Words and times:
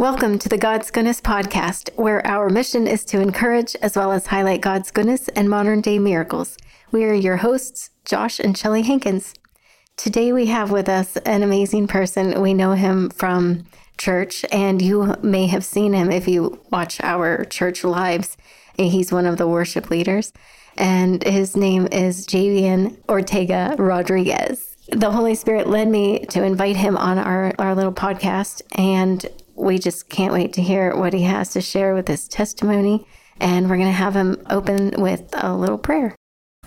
Welcome 0.00 0.38
to 0.38 0.48
the 0.48 0.56
God's 0.56 0.90
Goodness 0.90 1.20
Podcast, 1.20 1.90
where 1.94 2.26
our 2.26 2.48
mission 2.48 2.86
is 2.86 3.04
to 3.04 3.20
encourage 3.20 3.76
as 3.82 3.98
well 3.98 4.12
as 4.12 4.28
highlight 4.28 4.62
God's 4.62 4.90
goodness 4.90 5.28
and 5.28 5.50
modern 5.50 5.82
day 5.82 5.98
miracles. 5.98 6.56
We 6.90 7.04
are 7.04 7.12
your 7.12 7.36
hosts, 7.36 7.90
Josh 8.06 8.40
and 8.40 8.56
Shelly 8.56 8.80
Hankins. 8.80 9.34
Today 9.98 10.32
we 10.32 10.46
have 10.46 10.70
with 10.70 10.88
us 10.88 11.18
an 11.18 11.42
amazing 11.42 11.86
person. 11.86 12.40
We 12.40 12.54
know 12.54 12.72
him 12.72 13.10
from 13.10 13.66
church, 13.98 14.42
and 14.50 14.80
you 14.80 15.16
may 15.22 15.48
have 15.48 15.66
seen 15.66 15.92
him 15.92 16.10
if 16.10 16.26
you 16.26 16.58
watch 16.70 16.98
our 17.02 17.44
church 17.44 17.84
lives. 17.84 18.38
He's 18.78 19.12
one 19.12 19.26
of 19.26 19.36
the 19.36 19.46
worship 19.46 19.90
leaders, 19.90 20.32
and 20.78 21.22
his 21.22 21.58
name 21.58 21.86
is 21.92 22.26
Javian 22.26 22.96
Ortega 23.06 23.74
Rodriguez. 23.78 24.78
The 24.88 25.10
Holy 25.10 25.34
Spirit 25.34 25.68
led 25.68 25.88
me 25.88 26.20
to 26.30 26.42
invite 26.42 26.76
him 26.76 26.96
on 26.96 27.18
our, 27.18 27.52
our 27.58 27.74
little 27.74 27.92
podcast, 27.92 28.62
and 28.78 29.26
we 29.60 29.78
just 29.78 30.08
can't 30.08 30.32
wait 30.32 30.52
to 30.54 30.62
hear 30.62 30.96
what 30.96 31.12
he 31.12 31.22
has 31.22 31.50
to 31.50 31.60
share 31.60 31.94
with 31.94 32.08
his 32.08 32.26
testimony. 32.28 33.06
And 33.38 33.68
we're 33.68 33.76
going 33.76 33.88
to 33.88 33.92
have 33.92 34.14
him 34.14 34.36
open 34.50 35.00
with 35.00 35.30
a 35.32 35.54
little 35.54 35.78
prayer. 35.78 36.14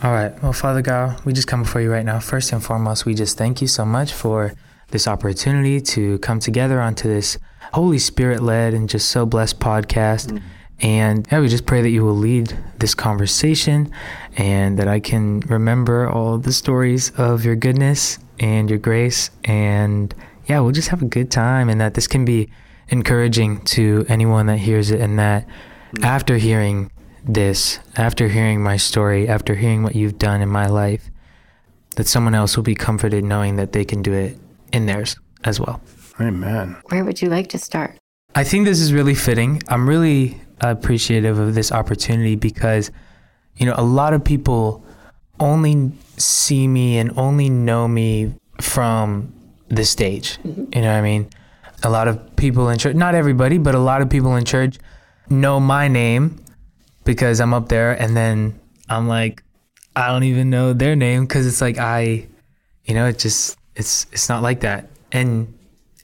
All 0.02 0.12
right. 0.12 0.42
Well, 0.42 0.54
Father 0.54 0.82
God, 0.82 1.24
we 1.24 1.34
just 1.34 1.48
come 1.48 1.64
before 1.64 1.82
you 1.82 1.92
right 1.92 2.06
now. 2.06 2.20
First 2.20 2.52
and 2.52 2.64
foremost, 2.64 3.06
we 3.06 3.14
just 3.14 3.38
thank 3.38 3.62
you 3.62 3.68
so 3.68 3.86
much 3.86 4.12
for 4.12 4.54
this 4.90 5.08
opportunity 5.08 5.80
to 5.82 6.18
come 6.20 6.40
together 6.40 6.82
onto 6.82 7.08
this 7.08 7.38
Holy 7.74 8.00
Spirit 8.00 8.42
led 8.42 8.74
and 8.74 8.90
just 8.90 9.10
so 9.10 9.26
blessed 9.26 9.60
podcast. 9.60 10.32
Mm-hmm. 10.32 10.48
And 10.82 11.28
yeah, 11.32 11.40
we 11.40 11.48
just 11.48 11.66
pray 11.66 11.82
that 11.82 11.90
you 11.90 12.04
will 12.04 12.16
lead 12.16 12.58
this 12.80 12.94
conversation 12.94 13.92
and 14.36 14.78
that 14.78 14.88
I 14.88 15.00
can 15.00 15.40
remember 15.42 16.10
all 16.10 16.38
the 16.38 16.52
stories 16.52 17.12
of 17.12 17.46
your 17.46 17.56
goodness 17.56 18.20
and 18.40 18.70
your 18.70 18.80
grace. 18.80 19.30
And 19.46 20.14
yeah, 20.48 20.60
we'll 20.60 20.74
just 20.74 20.90
have 20.90 21.02
a 21.02 21.06
good 21.06 21.32
time 21.32 21.70
and 21.70 21.80
that 21.80 21.94
this 21.94 22.08
can 22.08 22.26
be 22.26 22.50
encouraging 22.90 23.62
to 23.62 24.06
anyone 24.10 24.46
that 24.48 24.58
hears 24.58 24.92
it 24.92 25.00
and 25.00 25.18
that 25.20 25.48
mm. 25.94 26.04
after 26.04 26.38
hearing 26.38 26.92
this, 27.24 27.80
after 27.96 28.28
hearing 28.28 28.62
my 28.62 28.78
story, 28.78 29.28
after 29.28 29.56
hearing 29.56 29.84
what 29.84 29.96
you've 29.96 30.18
done 30.18 30.42
in 30.42 30.50
my 30.50 30.68
life, 30.68 31.10
that 31.96 32.08
someone 32.08 32.36
else 32.36 32.56
will 32.56 32.64
be 32.64 32.76
comforted 32.76 33.24
knowing 33.24 33.56
that 33.56 33.72
they 33.72 33.86
can 33.86 34.02
do 34.02 34.14
it 34.14 34.38
in 34.72 34.86
theirs 34.86 35.16
as 35.44 35.60
well. 35.60 35.82
Amen. 36.20 36.76
Where 36.90 37.04
would 37.04 37.22
you 37.22 37.30
like 37.30 37.50
to 37.50 37.58
start? 37.58 37.98
I 38.36 38.44
think 38.44 38.66
this 38.66 38.80
is 38.80 38.94
really 38.94 39.16
fitting. 39.16 39.62
I'm 39.68 39.88
really 39.88 40.42
appreciative 40.60 41.40
of 41.40 41.56
this 41.56 41.72
opportunity 41.72 42.36
because, 42.36 42.92
you 43.58 43.66
know, 43.66 43.76
a 43.78 43.84
lot 43.84 44.14
of 44.14 44.24
people 44.24 44.84
only 45.40 45.92
see 46.18 46.68
me 46.68 46.98
and 46.98 47.12
only 47.18 47.50
know 47.50 47.88
me 47.88 48.34
from 48.62 49.34
the 49.70 49.86
stage. 49.86 50.38
Mm-hmm. 50.40 50.66
You 50.74 50.82
know 50.82 50.92
what 50.92 50.98
I 50.98 51.02
mean? 51.02 51.30
A 51.84 51.90
lot 51.90 52.08
of 52.08 52.36
people 52.36 52.70
in 52.70 52.78
church, 52.78 52.96
not 52.96 53.14
everybody, 53.16 53.58
but 53.58 53.76
a 53.76 53.80
lot 53.80 54.02
of 54.02 54.10
people 54.10 54.36
in 54.36 54.46
church 54.46 54.80
know 55.30 55.60
my 55.60 55.88
name 55.88 56.44
because 57.04 57.40
I'm 57.40 57.54
up 57.54 57.70
there 57.70 57.92
and 57.92 58.16
then 58.16 58.60
I'm 58.90 59.08
like 59.08 59.44
I 59.96 60.08
don't 60.08 60.24
even 60.24 60.50
know 60.50 60.74
their 60.74 60.96
name 60.96 61.28
cuz 61.28 61.46
it's 61.46 61.62
like 61.62 61.78
I 61.78 62.28
you 62.86 62.94
know, 62.94 63.08
it 63.08 63.20
just 63.20 63.58
it's 63.76 64.06
it's 64.12 64.30
not 64.30 64.44
like 64.44 64.62
that. 64.62 64.90
And 65.12 65.54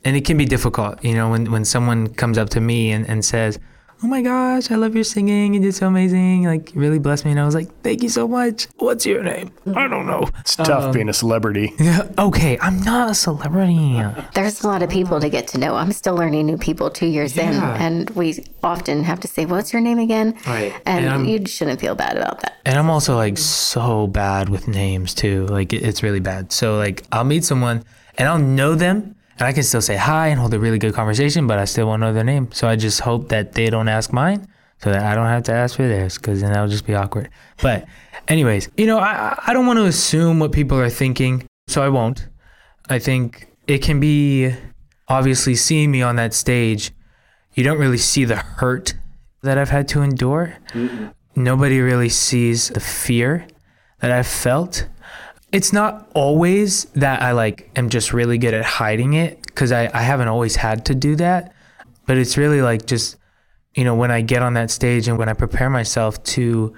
and 0.05 0.15
it 0.15 0.25
can 0.25 0.37
be 0.37 0.45
difficult, 0.45 1.03
you 1.03 1.13
know, 1.13 1.29
when 1.29 1.51
when 1.51 1.65
someone 1.65 2.07
comes 2.07 2.37
up 2.37 2.49
to 2.51 2.61
me 2.61 2.91
and 2.91 3.07
and 3.07 3.23
says, 3.23 3.59
oh 4.03 4.07
my 4.07 4.21
gosh, 4.21 4.71
I 4.71 4.75
love 4.75 4.95
your 4.95 5.03
singing. 5.03 5.53
You 5.53 5.59
did 5.59 5.75
so 5.75 5.87
amazing. 5.87 6.43
Like, 6.45 6.71
really 6.73 6.99
blessed 6.99 7.25
me. 7.25 7.31
And 7.31 7.39
I 7.39 7.45
was 7.45 7.55
like, 7.55 7.69
thank 7.81 8.01
you 8.01 8.09
so 8.09 8.27
much. 8.27 8.67
What's 8.77 9.05
your 9.05 9.23
name? 9.23 9.51
I 9.75 9.87
don't 9.87 10.07
know. 10.07 10.29
It's 10.39 10.55
tough 10.55 10.83
um, 10.85 10.91
being 10.91 11.09
a 11.09 11.13
celebrity. 11.13 11.73
Yeah. 11.79 12.09
Okay. 12.17 12.57
I'm 12.59 12.81
not 12.81 13.11
a 13.11 13.13
celebrity. 13.13 14.01
There's 14.33 14.63
a 14.63 14.67
lot 14.67 14.83
of 14.83 14.89
people 14.89 15.19
to 15.19 15.29
get 15.29 15.47
to 15.49 15.57
know. 15.57 15.75
I'm 15.75 15.91
still 15.91 16.15
learning 16.15 16.45
new 16.45 16.57
people 16.57 16.89
two 16.89 17.07
years 17.07 17.35
yeah. 17.35 17.75
in. 17.75 17.81
And 17.81 18.09
we 18.11 18.45
often 18.63 19.03
have 19.03 19.19
to 19.21 19.27
say, 19.27 19.45
what's 19.45 19.73
your 19.73 19.81
name 19.81 19.99
again? 19.99 20.37
Right. 20.47 20.73
And, 20.85 21.05
and 21.05 21.29
you 21.29 21.45
shouldn't 21.45 21.81
feel 21.81 21.95
bad 21.95 22.17
about 22.17 22.41
that. 22.41 22.57
And 22.65 22.77
I'm 22.77 22.89
also 22.89 23.15
like 23.15 23.37
so 23.37 24.07
bad 24.07 24.49
with 24.49 24.67
names 24.67 25.13
too. 25.13 25.45
Like, 25.47 25.73
it's 25.73 26.03
really 26.03 26.19
bad. 26.19 26.51
So, 26.51 26.77
like, 26.77 27.03
I'll 27.11 27.23
meet 27.23 27.43
someone 27.43 27.83
and 28.17 28.27
I'll 28.27 28.39
know 28.39 28.75
them 28.75 29.15
and 29.39 29.47
I 29.47 29.53
can 29.53 29.63
still 29.63 29.81
say 29.81 29.95
hi 29.95 30.27
and 30.27 30.39
hold 30.39 30.53
a 30.53 30.59
really 30.59 30.77
good 30.77 30.93
conversation, 30.93 31.47
but 31.47 31.57
I 31.59 31.65
still 31.65 31.87
won't 31.87 32.01
know 32.01 32.13
their 32.13 32.25
name. 32.25 32.51
So 32.51 32.67
I 32.67 32.75
just 32.75 32.99
hope 32.99 33.29
that 33.29 33.53
they 33.53 33.69
don't 33.69 33.87
ask 33.87 34.11
mine 34.11 34.47
so 34.83 34.91
that 34.91 35.01
I 35.01 35.15
don't 35.15 35.27
have 35.27 35.43
to 35.43 35.53
ask 35.53 35.77
for 35.77 35.87
theirs 35.87 36.17
because 36.17 36.41
then 36.41 36.51
that 36.51 36.61
would 36.61 36.71
just 36.71 36.85
be 36.85 36.93
awkward. 36.93 37.29
But, 37.61 37.85
anyways, 38.27 38.69
you 38.75 38.85
know, 38.85 38.99
I, 38.99 39.41
I 39.47 39.53
don't 39.53 39.65
want 39.65 39.79
to 39.79 39.85
assume 39.85 40.39
what 40.39 40.51
people 40.51 40.77
are 40.77 40.89
thinking, 40.89 41.47
so 41.67 41.81
I 41.81 41.87
won't. 41.87 42.27
I 42.89 42.99
think 42.99 43.47
it 43.65 43.79
can 43.79 44.01
be 44.01 44.53
obviously 45.07 45.55
seeing 45.55 45.89
me 45.89 46.01
on 46.01 46.17
that 46.17 46.33
stage, 46.33 46.91
you 47.53 47.63
don't 47.63 47.79
really 47.79 47.97
see 47.97 48.25
the 48.25 48.35
hurt 48.35 48.93
that 49.41 49.57
I've 49.57 49.69
had 49.69 49.87
to 49.89 50.01
endure. 50.01 50.57
Mm-mm. 50.73 51.13
Nobody 51.35 51.79
really 51.79 52.09
sees 52.09 52.69
the 52.69 52.79
fear 52.79 53.47
that 53.99 54.11
I've 54.11 54.27
felt 54.27 54.87
it's 55.51 55.73
not 55.73 56.09
always 56.13 56.85
that 56.95 57.21
I 57.21 57.31
like 57.31 57.69
am 57.75 57.89
just 57.89 58.13
really 58.13 58.37
good 58.37 58.53
at 58.53 58.65
hiding 58.65 59.13
it 59.13 59.41
because 59.41 59.71
I, 59.71 59.89
I 59.93 60.01
haven't 60.01 60.27
always 60.27 60.55
had 60.55 60.85
to 60.85 60.95
do 60.95 61.15
that. 61.15 61.53
But 62.05 62.17
it's 62.17 62.37
really 62.37 62.61
like 62.61 62.85
just, 62.85 63.17
you 63.75 63.83
know, 63.83 63.95
when 63.95 64.11
I 64.11 64.21
get 64.21 64.41
on 64.41 64.53
that 64.55 64.71
stage 64.71 65.07
and 65.07 65.17
when 65.17 65.29
I 65.29 65.33
prepare 65.33 65.69
myself 65.69 66.21
to 66.23 66.75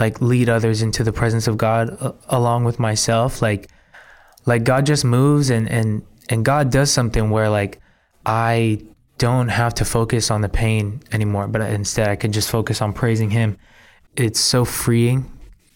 like 0.00 0.20
lead 0.20 0.48
others 0.48 0.82
into 0.82 1.04
the 1.04 1.12
presence 1.12 1.48
of 1.48 1.58
God 1.58 1.96
uh, 2.00 2.12
along 2.28 2.64
with 2.64 2.78
myself, 2.78 3.42
like, 3.42 3.68
like 4.46 4.64
God 4.64 4.86
just 4.86 5.04
moves 5.04 5.50
and, 5.50 5.68
and, 5.68 6.02
and 6.28 6.44
God 6.44 6.70
does 6.70 6.90
something 6.90 7.30
where 7.30 7.50
like 7.50 7.80
I 8.24 8.82
don't 9.18 9.48
have 9.48 9.74
to 9.74 9.84
focus 9.84 10.30
on 10.30 10.40
the 10.40 10.48
pain 10.48 11.02
anymore, 11.12 11.48
but 11.48 11.60
instead 11.62 12.08
I 12.08 12.16
can 12.16 12.32
just 12.32 12.50
focus 12.50 12.80
on 12.80 12.92
praising 12.92 13.30
Him. 13.30 13.58
It's 14.16 14.40
so 14.40 14.64
freeing. 14.64 15.30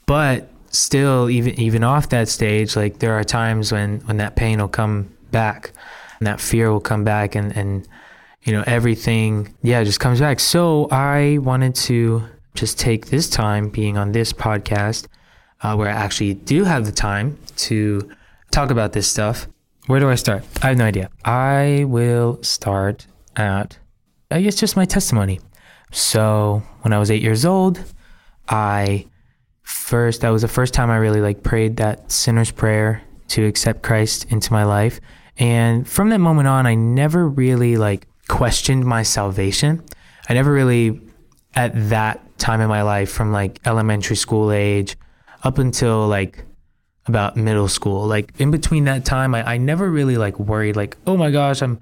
But 0.07 0.52
still 0.73 1.29
even 1.29 1.59
even 1.61 1.85
off 1.85 2.09
that 2.09 2.29
stage 2.29 2.77
like 2.77 2.99
there 2.99 3.13
are 3.13 3.23
times 3.23 3.71
when 3.71 4.01
when 4.01 4.17
that 4.17 4.37
pain 4.37 4.59
will 4.59 4.69
come 4.69 5.15
back 5.31 5.71
and 6.19 6.27
that 6.27 6.41
fear 6.41 6.73
will 6.73 6.81
come 6.81 7.05
back 7.05 7.35
and 7.35 7.55
and 7.57 7.87
you 8.43 8.53
know 8.53 8.65
everything 8.67 9.55
yeah 9.63 9.85
just 9.85 10.01
comes 10.01 10.19
back. 10.19 10.41
So 10.41 10.89
i 10.91 11.39
wanted 11.39 11.75
to 11.87 12.23
just 12.55 12.79
take 12.79 13.07
this 13.07 13.29
time 13.29 13.69
being 13.69 13.97
on 13.99 14.13
this 14.13 14.33
podcast 14.33 15.07
uh, 15.63 15.75
where 15.77 15.89
i 15.89 15.93
actually 15.93 16.35
do 16.35 16.65
have 16.65 16.87
the 16.87 16.93
time 16.93 17.39
to 17.57 18.11
talk 18.51 18.71
about 18.71 18.93
this 18.93 19.09
stuff. 19.09 19.47
Where 19.89 20.01
do 20.01 20.09
i 20.09 20.15
start? 20.15 20.45
I 20.63 20.69
have 20.69 20.79
no 20.79 20.87
idea. 20.87 21.11
I 21.25 21.85
will 21.87 22.43
start 22.43 23.07
at 23.37 23.79
i 24.31 24.41
guess 24.41 24.57
just 24.57 24.75
my 24.77 24.87
testimony. 24.87 25.39
So 25.91 26.63
when 26.81 26.95
i 26.95 26.99
was 26.99 27.11
eight 27.11 27.23
years 27.23 27.45
old 27.45 27.85
i 28.49 29.07
first 29.93 30.23
that 30.23 30.31
was 30.31 30.41
the 30.41 30.49
first 30.49 30.73
time 30.73 30.89
I 30.89 30.97
really 30.97 31.21
like 31.21 31.43
prayed 31.43 31.77
that 31.77 32.11
sinner's 32.11 32.51
prayer 32.51 33.03
to 33.29 33.45
accept 33.45 33.83
Christ 33.83 34.25
into 34.33 34.51
my 34.51 34.65
life. 34.65 35.03
And 35.37 35.87
from 35.87 36.09
that 36.09 36.19
moment 36.19 36.49
on, 36.49 36.67
I 36.67 36.75
never 36.75 37.29
really 37.29 37.77
like 37.77 38.09
questioned 38.27 38.87
my 38.87 39.03
salvation. 39.03 39.85
I 40.31 40.33
never 40.33 40.51
really 40.51 40.99
at 41.55 41.73
that 41.91 42.39
time 42.39 42.63
in 42.63 42.71
my 42.71 42.81
life 42.81 43.13
from 43.13 43.33
like 43.33 43.61
elementary 43.67 44.17
school 44.17 44.51
age 44.51 44.97
up 45.43 45.59
until 45.59 46.09
like 46.09 46.43
about 47.05 47.37
middle 47.37 47.69
school. 47.69 48.07
Like 48.07 48.33
in 48.41 48.51
between 48.51 48.85
that 48.85 49.05
time, 49.05 49.35
I, 49.35 49.47
I 49.47 49.57
never 49.59 49.91
really 49.91 50.17
like 50.17 50.39
worried 50.39 50.75
like, 50.75 50.97
oh 51.07 51.19
my 51.19 51.31
gosh, 51.31 51.61
I'm 51.61 51.81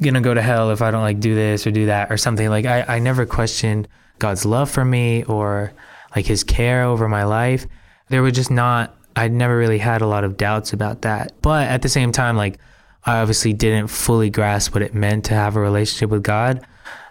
gonna 0.00 0.20
go 0.20 0.34
to 0.34 0.40
hell 0.40 0.70
if 0.70 0.82
I 0.82 0.92
don't 0.92 1.02
like 1.02 1.18
do 1.18 1.34
this 1.34 1.66
or 1.66 1.72
do 1.72 1.86
that 1.86 2.12
or 2.12 2.16
something. 2.16 2.48
Like 2.48 2.66
I, 2.66 2.82
I 2.82 2.98
never 3.00 3.26
questioned 3.26 3.88
God's 4.20 4.46
love 4.46 4.70
for 4.70 4.84
me 4.84 5.24
or 5.24 5.72
like 6.14 6.26
his 6.26 6.44
care 6.44 6.84
over 6.84 7.08
my 7.08 7.24
life. 7.24 7.66
There 8.08 8.22
was 8.22 8.32
just 8.32 8.50
not, 8.50 8.96
I'd 9.16 9.32
never 9.32 9.56
really 9.56 9.78
had 9.78 10.02
a 10.02 10.06
lot 10.06 10.24
of 10.24 10.36
doubts 10.36 10.72
about 10.72 11.02
that. 11.02 11.32
But 11.42 11.68
at 11.68 11.82
the 11.82 11.88
same 11.88 12.12
time, 12.12 12.36
like, 12.36 12.58
I 13.04 13.18
obviously 13.18 13.52
didn't 13.52 13.88
fully 13.88 14.30
grasp 14.30 14.74
what 14.74 14.82
it 14.82 14.94
meant 14.94 15.24
to 15.26 15.34
have 15.34 15.56
a 15.56 15.60
relationship 15.60 16.10
with 16.10 16.22
God. 16.22 16.66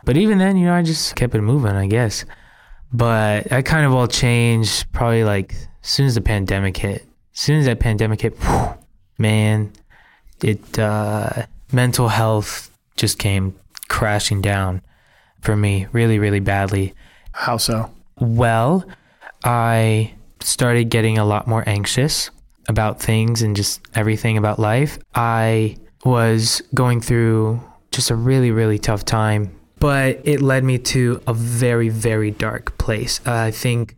But 0.05 0.17
even 0.17 0.37
then, 0.37 0.57
you 0.57 0.65
know, 0.65 0.73
I 0.73 0.83
just 0.83 1.15
kept 1.15 1.35
it 1.35 1.41
moving, 1.41 1.71
I 1.71 1.87
guess. 1.87 2.25
But 2.91 3.45
that 3.45 3.65
kind 3.65 3.85
of 3.85 3.93
all 3.93 4.07
changed 4.07 4.91
probably 4.91 5.23
like 5.23 5.53
as 5.83 5.89
soon 5.89 6.05
as 6.05 6.15
the 6.15 6.21
pandemic 6.21 6.77
hit. 6.77 7.07
As 7.33 7.39
soon 7.39 7.59
as 7.59 7.65
that 7.65 7.79
pandemic 7.79 8.21
hit, 8.21 8.37
whew, 8.37 8.75
man, 9.17 9.71
it, 10.43 10.77
uh, 10.77 11.45
mental 11.71 12.07
health 12.09 12.71
just 12.95 13.17
came 13.17 13.55
crashing 13.87 14.41
down 14.41 14.81
for 15.41 15.55
me 15.55 15.87
really, 15.91 16.19
really 16.19 16.39
badly. 16.39 16.93
How 17.31 17.57
so? 17.57 17.91
Well, 18.19 18.85
I 19.43 20.13
started 20.41 20.89
getting 20.89 21.17
a 21.17 21.25
lot 21.25 21.47
more 21.47 21.63
anxious 21.67 22.29
about 22.67 23.01
things 23.01 23.41
and 23.41 23.55
just 23.55 23.81
everything 23.95 24.37
about 24.37 24.59
life. 24.59 24.99
I 25.15 25.77
was 26.05 26.61
going 26.73 27.01
through 27.01 27.61
just 27.91 28.11
a 28.11 28.15
really, 28.15 28.51
really 28.51 28.77
tough 28.77 29.03
time, 29.05 29.59
but 29.79 30.21
it 30.23 30.41
led 30.41 30.63
me 30.63 30.77
to 30.77 31.21
a 31.27 31.33
very, 31.33 31.89
very 31.89 32.31
dark 32.31 32.77
place. 32.77 33.19
Uh, 33.25 33.33
I 33.33 33.51
think 33.51 33.95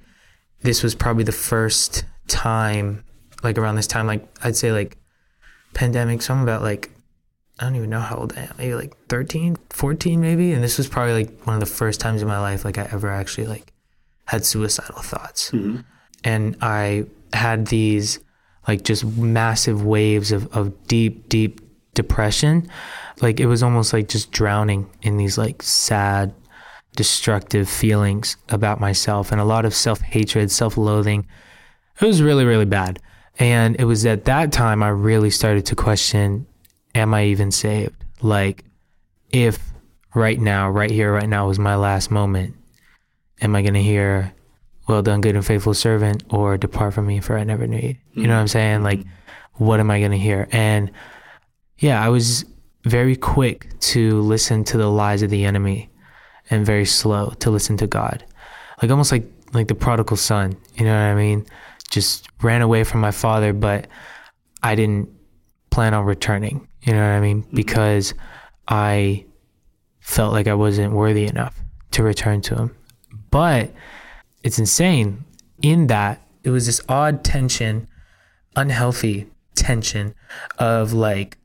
this 0.61 0.83
was 0.83 0.95
probably 0.95 1.23
the 1.23 1.31
first 1.31 2.05
time, 2.27 3.03
like 3.43 3.57
around 3.57 3.75
this 3.75 3.87
time, 3.87 4.07
like 4.07 4.25
I'd 4.43 4.55
say 4.55 4.71
like 4.71 4.97
pandemic, 5.73 6.21
so 6.21 6.33
I'm 6.33 6.43
about 6.43 6.61
like 6.61 6.91
I 7.59 7.65
don't 7.65 7.75
even 7.75 7.91
know 7.91 7.99
how 7.99 8.15
old 8.15 8.33
I 8.35 8.41
am. 8.41 8.55
Maybe 8.57 8.73
like 8.73 8.97
13, 9.07 9.55
14 9.69 10.19
maybe. 10.19 10.51
And 10.51 10.63
this 10.63 10.79
was 10.79 10.87
probably 10.87 11.13
like 11.13 11.41
one 11.43 11.55
of 11.55 11.59
the 11.59 11.67
first 11.67 11.99
times 11.99 12.23
in 12.23 12.27
my 12.27 12.39
life 12.39 12.65
like 12.65 12.79
I 12.79 12.89
ever 12.91 13.09
actually 13.09 13.45
like 13.45 13.71
had 14.31 14.45
suicidal 14.45 15.01
thoughts. 15.01 15.51
Mm-hmm. 15.51 15.81
And 16.23 16.55
I 16.61 17.05
had 17.33 17.67
these 17.67 18.19
like 18.65 18.83
just 18.83 19.03
massive 19.03 19.83
waves 19.83 20.31
of, 20.31 20.47
of 20.55 20.87
deep, 20.87 21.27
deep 21.27 21.59
depression. 21.95 22.69
Like 23.21 23.41
it 23.41 23.47
was 23.47 23.61
almost 23.61 23.91
like 23.91 24.07
just 24.07 24.31
drowning 24.31 24.89
in 25.01 25.17
these 25.17 25.37
like 25.37 25.61
sad, 25.61 26.33
destructive 26.95 27.69
feelings 27.69 28.37
about 28.47 28.79
myself 28.79 29.33
and 29.33 29.41
a 29.41 29.45
lot 29.45 29.65
of 29.65 29.75
self 29.75 29.99
hatred, 29.99 30.49
self 30.49 30.77
loathing. 30.77 31.27
It 31.99 32.05
was 32.05 32.21
really, 32.21 32.45
really 32.45 32.65
bad. 32.65 32.99
And 33.37 33.75
it 33.81 33.83
was 33.85 34.05
at 34.05 34.23
that 34.25 34.53
time 34.53 34.81
I 34.81 34.89
really 34.89 35.29
started 35.29 35.65
to 35.65 35.75
question 35.75 36.47
am 36.95 37.13
I 37.13 37.25
even 37.25 37.51
saved? 37.51 38.05
Like, 38.21 38.63
if 39.29 39.59
right 40.15 40.39
now, 40.39 40.69
right 40.69 40.91
here, 40.91 41.11
right 41.13 41.27
now 41.27 41.47
was 41.47 41.59
my 41.59 41.75
last 41.75 42.11
moment, 42.11 42.55
am 43.41 43.55
I 43.55 43.61
going 43.61 43.73
to 43.73 43.81
hear, 43.81 44.33
well 44.87 45.01
done, 45.01 45.21
good 45.21 45.35
and 45.35 45.45
faithful 45.45 45.73
servant, 45.73 46.23
or 46.29 46.57
depart 46.57 46.93
from 46.93 47.07
me 47.07 47.19
for 47.19 47.37
I 47.37 47.43
never 47.43 47.67
knew 47.67 47.77
you? 47.77 47.95
You 48.13 48.27
know 48.27 48.35
what 48.35 48.39
I'm 48.39 48.45
mm-hmm. 48.45 48.51
saying? 48.51 48.83
Like, 48.83 48.99
mm-hmm. 48.99 49.65
what 49.65 49.79
am 49.79 49.91
I 49.91 49.99
going 49.99 50.11
to 50.11 50.17
hear? 50.17 50.47
And 50.51 50.91
yeah, 51.79 52.03
I 52.03 52.09
was 52.09 52.45
very 52.83 53.15
quick 53.15 53.79
to 53.79 54.21
listen 54.21 54.63
to 54.65 54.77
the 54.77 54.87
lies 54.87 55.21
of 55.21 55.29
the 55.29 55.45
enemy 55.45 55.89
and 56.49 56.65
very 56.65 56.85
slow 56.85 57.33
to 57.39 57.49
listen 57.49 57.77
to 57.77 57.87
God. 57.87 58.23
Like 58.81 58.91
almost 58.91 59.11
like 59.11 59.25
like 59.53 59.67
the 59.67 59.75
prodigal 59.75 60.17
son, 60.17 60.55
you 60.75 60.85
know 60.85 60.93
what 60.93 61.11
I 61.11 61.15
mean? 61.15 61.45
Just 61.89 62.27
ran 62.41 62.61
away 62.61 62.83
from 62.83 63.01
my 63.01 63.11
father, 63.11 63.51
but 63.51 63.87
I 64.63 64.75
didn't 64.75 65.09
plan 65.71 65.93
on 65.93 66.05
returning, 66.05 66.67
you 66.83 66.93
know 66.93 66.99
what 66.99 67.15
I 67.15 67.19
mean? 67.19 67.43
Mm-hmm. 67.43 67.55
Because 67.55 68.13
I 68.67 69.25
felt 69.99 70.33
like 70.33 70.47
I 70.47 70.53
wasn't 70.53 70.93
worthy 70.93 71.25
enough 71.25 71.59
to 71.91 72.03
return 72.03 72.41
to 72.41 72.55
him. 72.55 72.75
But 73.31 73.73
it's 74.43 74.59
insane 74.59 75.25
in 75.61 75.87
that 75.87 76.21
it 76.43 76.49
was 76.49 76.65
this 76.65 76.81
odd 76.87 77.23
tension, 77.23 77.87
unhealthy 78.55 79.27
tension 79.55 80.13
of 80.59 80.93
like 80.93 81.37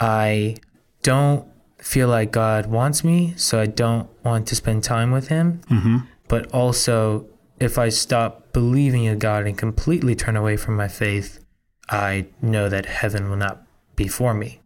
I 0.00 0.56
don't 1.02 1.46
feel 1.78 2.08
like 2.08 2.32
God 2.32 2.66
wants 2.66 3.04
me, 3.04 3.34
so 3.36 3.60
I 3.60 3.66
don't 3.66 4.08
want 4.24 4.46
to 4.48 4.56
spend 4.56 4.84
time 4.84 5.10
with 5.10 5.28
Him. 5.28 5.60
Mm-hmm. 5.68 5.96
But 6.28 6.50
also, 6.52 7.26
if 7.60 7.78
I 7.78 7.88
stop 7.88 8.52
believing 8.52 9.04
in 9.04 9.18
God 9.18 9.46
and 9.46 9.58
completely 9.58 10.14
turn 10.14 10.36
away 10.36 10.56
from 10.56 10.76
my 10.76 10.88
faith, 10.88 11.44
I 11.90 12.26
know 12.40 12.68
that 12.68 12.86
heaven 12.86 13.28
will 13.28 13.36
not 13.36 13.62
be 13.96 14.08
for 14.08 14.32
me. 14.32 14.60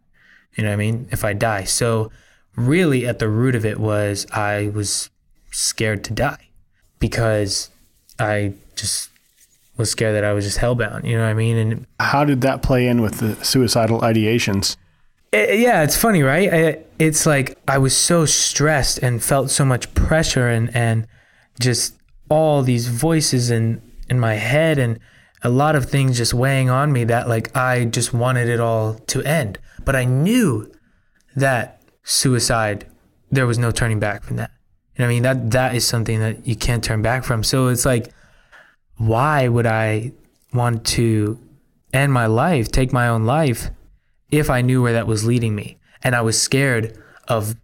You 0.55 0.63
know 0.63 0.69
what 0.69 0.73
I 0.73 0.77
mean? 0.77 1.07
If 1.11 1.25
I 1.25 1.33
die. 1.33 1.65
So, 1.65 2.11
really, 2.55 3.05
at 3.05 3.19
the 3.19 3.29
root 3.29 3.55
of 3.55 3.65
it 3.65 3.79
was 3.79 4.25
I 4.31 4.69
was 4.69 5.09
scared 5.57 6.03
to 6.05 6.13
die 6.13 6.47
because 6.99 7.69
I 8.19 8.53
just 8.75 9.09
was 9.77 9.91
scared 9.91 10.15
that 10.15 10.23
I 10.23 10.33
was 10.33 10.45
just 10.45 10.59
hellbound. 10.59 11.05
You 11.05 11.17
know 11.17 11.23
what 11.23 11.29
I 11.29 11.33
mean? 11.33 11.57
And 11.57 11.87
How 11.99 12.23
did 12.23 12.41
that 12.41 12.61
play 12.61 12.87
in 12.87 13.01
with 13.01 13.19
the 13.19 13.43
suicidal 13.43 14.01
ideations? 14.01 14.77
it, 15.31 15.59
yeah, 15.59 15.83
it's 15.83 15.97
funny, 15.97 16.23
right? 16.23 16.53
I, 16.53 16.79
it's 16.99 17.25
like 17.25 17.57
I 17.67 17.77
was 17.77 17.95
so 17.95 18.25
stressed 18.25 18.99
and 18.99 19.23
felt 19.23 19.49
so 19.49 19.65
much 19.65 19.93
pressure 19.93 20.47
and 20.47 20.73
and 20.75 21.07
just 21.59 21.95
all 22.29 22.61
these 22.61 22.87
voices 22.87 23.49
in 23.51 23.81
in 24.09 24.19
my 24.19 24.35
head 24.35 24.77
and 24.77 24.99
a 25.43 25.49
lot 25.49 25.75
of 25.75 25.89
things 25.89 26.17
just 26.17 26.33
weighing 26.33 26.69
on 26.69 26.91
me 26.91 27.03
that 27.03 27.27
like 27.27 27.55
I 27.55 27.85
just 27.85 28.13
wanted 28.13 28.47
it 28.49 28.59
all 28.59 28.95
to 29.07 29.21
end. 29.23 29.59
But 29.85 29.95
I 29.95 30.05
knew 30.05 30.71
that 31.35 31.81
suicide 32.03 32.87
there 33.31 33.45
was 33.45 33.57
no 33.57 33.71
turning 33.71 33.99
back 33.99 34.23
from 34.23 34.37
that. 34.37 34.51
You 34.97 35.03
know 35.03 35.05
I 35.05 35.13
mean? 35.13 35.23
That 35.23 35.51
that 35.51 35.75
is 35.75 35.85
something 35.85 36.19
that 36.19 36.47
you 36.47 36.55
can't 36.55 36.83
turn 36.83 37.01
back 37.01 37.23
from. 37.23 37.43
So 37.43 37.67
it's 37.67 37.85
like 37.85 38.11
why 38.97 39.47
would 39.47 39.65
I 39.65 40.11
want 40.53 40.85
to 40.85 41.39
end 41.93 42.11
my 42.11 42.25
life, 42.25 42.71
take 42.71 42.91
my 42.91 43.07
own 43.07 43.25
life 43.25 43.69
if 44.31 44.49
I 44.49 44.61
knew 44.61 44.81
where 44.81 44.93
that 44.93 45.07
was 45.07 45.25
leading 45.25 45.55
me. 45.55 45.77
And 46.03 46.15
I 46.15 46.21
was 46.21 46.41
scared 46.41 46.97
of 47.27 47.55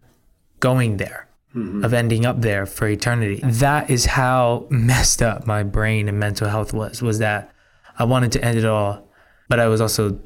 going 0.59 0.97
there, 0.97 1.27
mm-hmm. 1.55 1.83
of 1.83 1.93
ending 1.93 2.25
up 2.25 2.41
there 2.41 2.65
for 2.65 2.87
eternity. 2.87 3.41
That 3.43 3.89
is 3.89 4.05
how 4.05 4.67
messed 4.69 5.21
up 5.21 5.45
my 5.45 5.63
brain 5.63 6.07
and 6.07 6.19
mental 6.19 6.47
health 6.47 6.73
was, 6.73 7.01
was 7.01 7.19
that 7.19 7.51
I 7.97 8.05
wanted 8.05 8.31
to 8.33 8.43
end 8.43 8.57
it 8.57 8.65
all, 8.65 9.07
but 9.49 9.59
I 9.59 9.67
was 9.67 9.81
also 9.81 10.19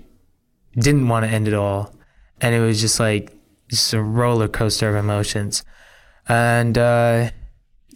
didn't 0.74 1.08
want 1.08 1.26
to 1.26 1.32
end 1.32 1.48
it 1.48 1.54
all. 1.54 1.94
And 2.40 2.54
it 2.54 2.60
was 2.60 2.80
just 2.80 3.00
like 3.00 3.34
just 3.70 3.94
a 3.94 4.02
roller 4.02 4.48
coaster 4.48 4.90
of 4.90 4.96
emotions. 4.96 5.64
And 6.28 6.78
uh, 6.78 7.32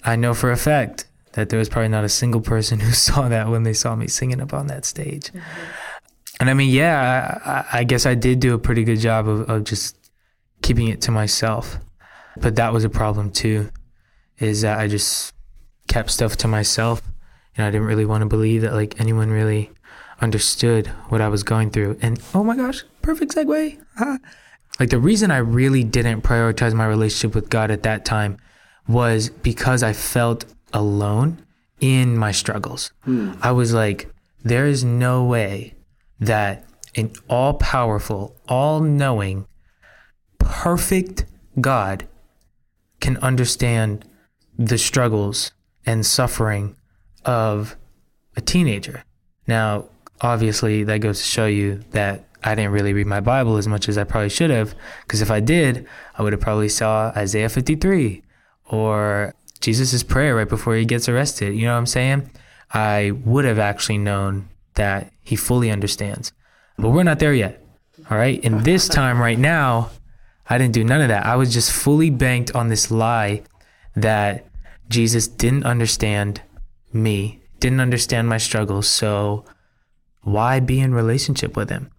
I 0.03 0.15
know 0.15 0.33
for 0.33 0.51
a 0.51 0.57
fact 0.57 1.05
that 1.33 1.49
there 1.49 1.59
was 1.59 1.69
probably 1.69 1.89
not 1.89 2.03
a 2.03 2.09
single 2.09 2.41
person 2.41 2.79
who 2.81 2.91
saw 2.91 3.27
that 3.29 3.49
when 3.49 3.63
they 3.63 3.73
saw 3.73 3.95
me 3.95 4.07
singing 4.07 4.41
up 4.41 4.53
on 4.53 4.67
that 4.67 4.85
stage. 4.85 5.31
And 6.39 6.49
I 6.49 6.53
mean, 6.53 6.71
yeah, 6.71 7.65
I, 7.71 7.79
I 7.79 7.83
guess 7.83 8.05
I 8.05 8.15
did 8.15 8.39
do 8.39 8.53
a 8.53 8.59
pretty 8.59 8.83
good 8.83 8.99
job 8.99 9.27
of, 9.27 9.49
of 9.49 9.63
just 9.63 9.95
keeping 10.61 10.87
it 10.87 11.01
to 11.01 11.11
myself. 11.11 11.77
But 12.37 12.55
that 12.55 12.73
was 12.73 12.83
a 12.83 12.89
problem 12.89 13.31
too, 13.31 13.69
is 14.39 14.61
that 14.61 14.79
I 14.79 14.87
just 14.87 15.33
kept 15.87 16.09
stuff 16.09 16.37
to 16.37 16.47
myself. 16.47 17.01
And 17.55 17.65
I 17.65 17.69
didn't 17.69 17.87
really 17.87 18.05
want 18.05 18.21
to 18.21 18.27
believe 18.27 18.61
that 18.61 18.73
like 18.73 18.99
anyone 18.99 19.29
really 19.29 19.71
understood 20.21 20.87
what 21.09 21.19
I 21.19 21.27
was 21.27 21.43
going 21.43 21.71
through. 21.71 21.97
And 22.01 22.21
oh 22.33 22.43
my 22.43 22.55
gosh, 22.55 22.83
perfect 23.01 23.35
segue. 23.35 23.83
Like 24.79 24.89
the 24.89 24.99
reason 24.99 25.31
I 25.31 25.37
really 25.37 25.83
didn't 25.83 26.21
prioritize 26.21 26.73
my 26.73 26.85
relationship 26.85 27.35
with 27.35 27.49
God 27.49 27.71
at 27.71 27.83
that 27.83 28.05
time 28.05 28.37
was 28.87 29.29
because 29.29 29.83
I 29.83 29.93
felt 29.93 30.45
alone 30.73 31.45
in 31.79 32.17
my 32.17 32.31
struggles. 32.31 32.91
Hmm. 33.03 33.33
I 33.41 33.51
was 33.51 33.73
like, 33.73 34.09
there 34.43 34.65
is 34.65 34.83
no 34.83 35.23
way 35.23 35.75
that 36.19 36.65
an 36.95 37.11
all 37.29 37.55
powerful, 37.55 38.35
all 38.47 38.79
knowing, 38.79 39.45
perfect 40.39 41.25
God 41.59 42.07
can 42.99 43.17
understand 43.17 44.05
the 44.57 44.77
struggles 44.77 45.51
and 45.85 46.05
suffering 46.05 46.75
of 47.25 47.75
a 48.35 48.41
teenager. 48.41 49.03
Now, 49.47 49.89
obviously, 50.21 50.83
that 50.83 50.99
goes 50.99 51.19
to 51.19 51.25
show 51.25 51.45
you 51.45 51.81
that 51.91 52.25
I 52.43 52.55
didn't 52.55 52.71
really 52.71 52.93
read 52.93 53.07
my 53.07 53.19
Bible 53.19 53.57
as 53.57 53.67
much 53.67 53.87
as 53.87 53.97
I 53.97 54.03
probably 54.03 54.29
should 54.29 54.49
have, 54.49 54.75
because 55.03 55.21
if 55.21 55.29
I 55.29 55.39
did, 55.39 55.87
I 56.17 56.23
would 56.23 56.33
have 56.33 56.41
probably 56.41 56.69
saw 56.69 57.11
Isaiah 57.15 57.49
53 57.49 58.23
or 58.65 59.35
Jesus' 59.59 60.03
prayer 60.03 60.35
right 60.35 60.49
before 60.49 60.75
he 60.75 60.85
gets 60.85 61.07
arrested. 61.07 61.55
You 61.55 61.65
know 61.65 61.73
what 61.73 61.79
I'm 61.79 61.85
saying? 61.85 62.29
I 62.73 63.11
would 63.23 63.45
have 63.45 63.59
actually 63.59 63.99
known 63.99 64.49
that 64.75 65.11
he 65.21 65.35
fully 65.35 65.69
understands. 65.69 66.33
But 66.77 66.89
we're 66.89 67.03
not 67.03 67.19
there 67.19 67.33
yet. 67.33 67.63
All 68.09 68.17
right. 68.17 68.43
And 68.43 68.65
this 68.65 68.87
time 68.99 69.19
right 69.19 69.37
now, 69.37 69.91
I 70.49 70.57
didn't 70.57 70.73
do 70.73 70.83
none 70.83 71.01
of 71.01 71.09
that. 71.09 71.25
I 71.25 71.35
was 71.35 71.53
just 71.53 71.71
fully 71.71 72.09
banked 72.09 72.55
on 72.55 72.69
this 72.69 72.89
lie 72.89 73.43
that 73.95 74.47
Jesus 74.89 75.27
didn't 75.27 75.65
understand 75.65 76.41
me, 76.91 77.41
didn't 77.59 77.79
understand 77.79 78.27
my 78.27 78.37
struggles. 78.37 78.87
So 78.87 79.45
why 80.23 80.59
be 80.59 80.79
in 80.79 80.93
relationship 80.93 81.55
with 81.55 81.69
him? 81.69 81.91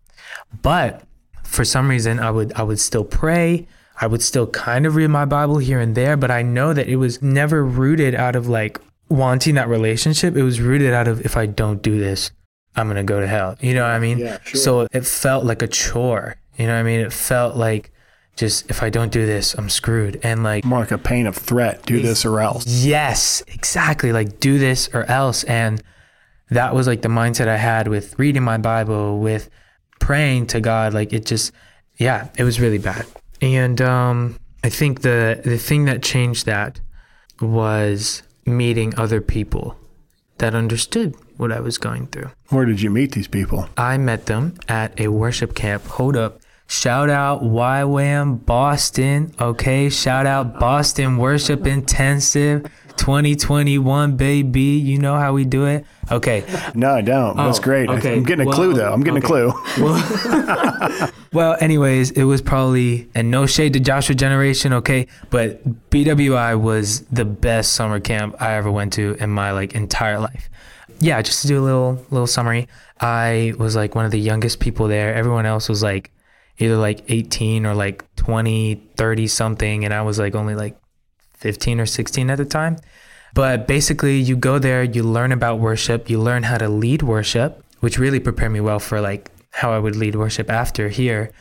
But 0.63 1.03
for 1.43 1.65
some 1.65 1.89
reason 1.89 2.19
I 2.21 2.31
would 2.31 2.53
I 2.55 2.63
would 2.63 2.81
still 2.81 3.05
pray. 3.05 3.67
I 4.01 4.07
would 4.07 4.23
still 4.23 4.47
kind 4.47 4.87
of 4.87 4.97
read 4.97 5.09
my 5.09 5.25
Bible 5.25 5.59
here 5.59 5.79
and 5.79 5.95
there, 5.95 6.17
but 6.17 6.31
I 6.31 6.43
know 6.43 6.73
that 6.73 6.89
it 6.89 6.97
was 6.97 7.23
never 7.23 7.65
rooted 7.65 8.15
out 8.15 8.35
of 8.35 8.49
like 8.49 8.81
wanting 9.09 9.55
that 9.55 9.69
relationship. 9.69 10.35
It 10.37 10.43
was 10.43 10.61
rooted 10.61 10.93
out 10.93 11.07
of 11.07 11.21
if 11.25 11.37
I 11.37 11.47
don't 11.47 11.83
do 11.83 12.01
this, 12.01 12.31
I'm 12.75 12.89
gonna 12.89 13.05
go 13.05 13.21
to 13.21 13.27
hell. 13.27 13.57
You 13.61 13.75
know 13.75 13.83
what 13.83 13.91
I 13.91 13.99
mean? 13.99 14.19
Yeah, 14.19 14.39
sure. 14.45 14.61
So 14.61 14.81
it 14.93 15.07
felt 15.07 15.45
like 15.45 15.63
a 15.63 15.69
chore. 15.69 16.37
You 16.57 16.67
know 16.67 16.75
what 16.75 16.81
I 16.81 16.83
mean? 16.83 17.01
It 17.01 17.13
felt 17.13 17.57
like 17.57 17.93
just 18.37 18.69
if 18.71 18.83
I 18.83 18.89
don't 18.89 19.13
do 19.13 19.27
this, 19.27 19.55
I'm 19.55 19.69
screwed. 19.69 20.19
And 20.23 20.43
like 20.43 20.65
More 20.65 20.81
like 20.81 20.91
a 20.91 20.99
pain 20.99 21.27
of 21.27 21.37
threat. 21.37 21.85
Do 21.85 22.01
this 22.01 22.25
or 22.25 22.41
else. 22.41 22.67
Yes, 22.67 23.43
exactly. 23.47 24.13
Like 24.13 24.41
do 24.41 24.59
this 24.59 24.89
or 24.95 25.05
else. 25.05 25.45
And 25.45 25.83
that 26.51 26.75
was 26.75 26.87
like 26.87 27.03
the 27.03 27.09
mindset 27.09 27.49
I 27.49 27.57
had 27.57 27.89
with 27.89 28.19
reading 28.19 28.43
my 28.43 28.59
Bible, 28.59 29.19
with 29.19 29.51
praying 30.03 30.49
to 30.49 30.61
God. 30.61 30.93
Like 30.93 31.13
it 31.13 31.25
just, 31.25 31.53
yeah, 31.97 32.29
it 32.37 32.45
was 32.45 32.61
really 32.61 32.79
bad. 32.79 33.07
And 33.41 33.81
um, 33.81 34.37
I 34.63 34.69
think 34.69 35.01
the 35.01 35.41
the 35.45 35.59
thing 35.59 35.87
that 35.87 36.03
changed 36.03 36.47
that 36.47 36.81
was 37.41 38.23
meeting 38.45 38.93
other 38.99 39.21
people 39.21 39.77
that 40.39 40.55
understood 40.55 41.15
what 41.37 41.53
I 41.53 41.61
was 41.61 41.79
going 41.79 42.09
through. 42.09 42.31
Where 42.49 42.65
did 42.65 42.83
you 42.83 42.91
meet 42.91 43.13
these 43.13 43.29
people? 43.29 43.69
I 43.77 43.97
met 43.97 44.27
them 44.27 44.55
at 44.69 44.99
a 45.01 45.09
worship 45.09 45.55
camp. 45.55 45.85
Hold 45.87 46.17
up. 46.17 46.41
Shout 46.67 47.11
out 47.11 47.43
YWAM 47.43 48.45
Boston. 48.47 49.35
Okay. 49.41 49.89
Shout 49.91 50.27
out 50.27 50.59
Boston 50.59 51.17
Worship 51.17 51.67
Intensive. 51.67 52.67
2021, 52.97 54.17
baby. 54.17 54.61
You 54.63 54.99
know 54.99 55.17
how 55.19 55.33
we 55.33 55.45
do 55.45 55.67
it. 55.67 55.85
Okay. 56.11 56.45
No, 56.75 56.91
I 56.91 57.01
don't. 57.03 57.37
That's 57.37 57.59
Oh, 57.59 57.63
great. 57.63 57.89
I- 57.91 57.97
okay. 57.99 58.15
I'm 58.17 58.25
getting 58.25 58.47
a 58.47 58.49
Well, 58.49 58.57
clue 58.57 58.75
though. 58.75 58.93
I'm 58.93 59.03
getting 59.03 59.23
okay. 59.25 59.47
a 59.49 59.53
clue. 59.53 61.09
Well, 61.33 61.57
anyways, 61.61 62.11
it 62.11 62.25
was 62.25 62.43
probably, 62.43 63.09
and 63.15 63.31
no 63.31 63.47
shade 63.47 63.73
to 63.73 63.81
Joshua 63.81 64.15
Generation, 64.15 64.75
okay, 64.75 65.07
but 65.31 65.65
BWI 65.91 66.61
was 66.61 67.01
the 67.07 67.25
best 67.25 67.73
summer 67.73 68.01
camp 68.01 68.37
I 68.39 68.53
ever 68.53 68.71
went 68.71 68.93
to 68.95 69.15
in 69.19 69.31
my 69.31 69.51
like 69.53 69.75
entire 69.75 70.19
life. 70.21 70.51
Yeah, 71.01 71.23
just 71.23 71.41
to 71.43 71.49
do 71.49 71.59
a 71.59 71.65
little 71.65 72.05
little 72.11 72.27
summary, 72.27 72.69
I 73.01 73.55
was 73.59 73.75
like 73.75 73.95
one 73.95 74.05
of 74.05 74.11
the 74.11 74.21
youngest 74.21 74.61
people 74.61 74.89
there. 74.89 75.15
Everyone 75.15 75.47
else 75.47 75.71
was 75.71 75.83
like 75.83 76.11
either 76.59 76.77
like 76.77 77.03
18 77.09 77.65
or 77.65 77.75
like 77.75 78.05
20, 78.17 78.75
30 78.99 79.27
something, 79.27 79.85
and 79.87 79.95
I 79.95 80.03
was 80.03 80.19
like 80.19 80.35
only 80.35 80.55
like 80.55 80.77
15 81.43 81.81
or 81.81 81.87
16 81.87 82.31
at 82.31 82.39
the 82.39 82.45
time. 82.45 82.77
But 83.35 83.67
basically, 83.67 84.19
you 84.19 84.37
go 84.37 84.59
there, 84.59 84.85
you 84.85 85.03
learn 85.03 85.33
about 85.33 85.59
worship, 85.59 86.09
you 86.09 86.21
learn 86.21 86.45
how 86.45 86.59
to 86.59 86.69
lead 86.69 87.03
worship, 87.03 87.65
which 87.81 87.99
really 87.99 88.21
prepared 88.21 88.53
me 88.53 88.61
well 88.61 88.79
for 88.79 89.01
like 89.01 89.31
how 89.51 89.73
I 89.73 89.79
would 89.79 89.97
lead 89.97 90.15
worship 90.15 90.51
after 90.51 90.89
here. 90.89 91.33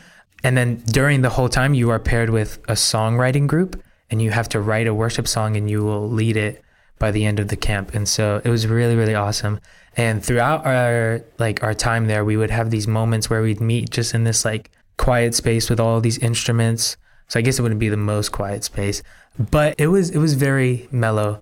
And 0.42 0.56
then 0.56 0.82
during 0.86 1.22
the 1.22 1.30
whole 1.30 1.48
time, 1.48 1.74
you 1.74 1.90
are 1.90 2.00
paired 2.00 2.30
with 2.30 2.58
a 2.68 2.72
songwriting 2.72 3.46
group 3.46 3.80
and 4.10 4.20
you 4.20 4.30
have 4.30 4.48
to 4.50 4.60
write 4.60 4.86
a 4.86 4.94
worship 4.94 5.28
song 5.28 5.56
and 5.56 5.70
you 5.70 5.84
will 5.84 6.10
lead 6.10 6.36
it 6.36 6.62
by 6.98 7.10
the 7.10 7.24
end 7.24 7.38
of 7.38 7.48
the 7.48 7.56
camp. 7.56 7.94
And 7.94 8.08
so 8.08 8.40
it 8.44 8.50
was 8.50 8.66
really, 8.66 8.96
really 8.96 9.14
awesome. 9.14 9.60
And 9.96 10.24
throughout 10.24 10.66
our 10.66 11.22
like 11.38 11.62
our 11.62 11.74
time 11.74 12.06
there, 12.06 12.24
we 12.24 12.36
would 12.36 12.50
have 12.50 12.70
these 12.70 12.88
moments 12.88 13.28
where 13.30 13.42
we'd 13.42 13.60
meet 13.60 13.90
just 13.90 14.14
in 14.14 14.24
this 14.24 14.44
like 14.44 14.70
quiet 14.96 15.34
space 15.34 15.68
with 15.68 15.80
all 15.80 16.00
these 16.00 16.18
instruments. 16.18 16.96
So 17.28 17.38
I 17.38 17.42
guess 17.42 17.58
it 17.58 17.62
wouldn't 17.62 17.80
be 17.80 17.88
the 17.88 17.96
most 17.96 18.30
quiet 18.30 18.64
space, 18.64 19.02
but 19.38 19.74
it 19.78 19.88
was 19.88 20.10
it 20.10 20.18
was 20.18 20.34
very 20.34 20.88
mellow. 20.90 21.40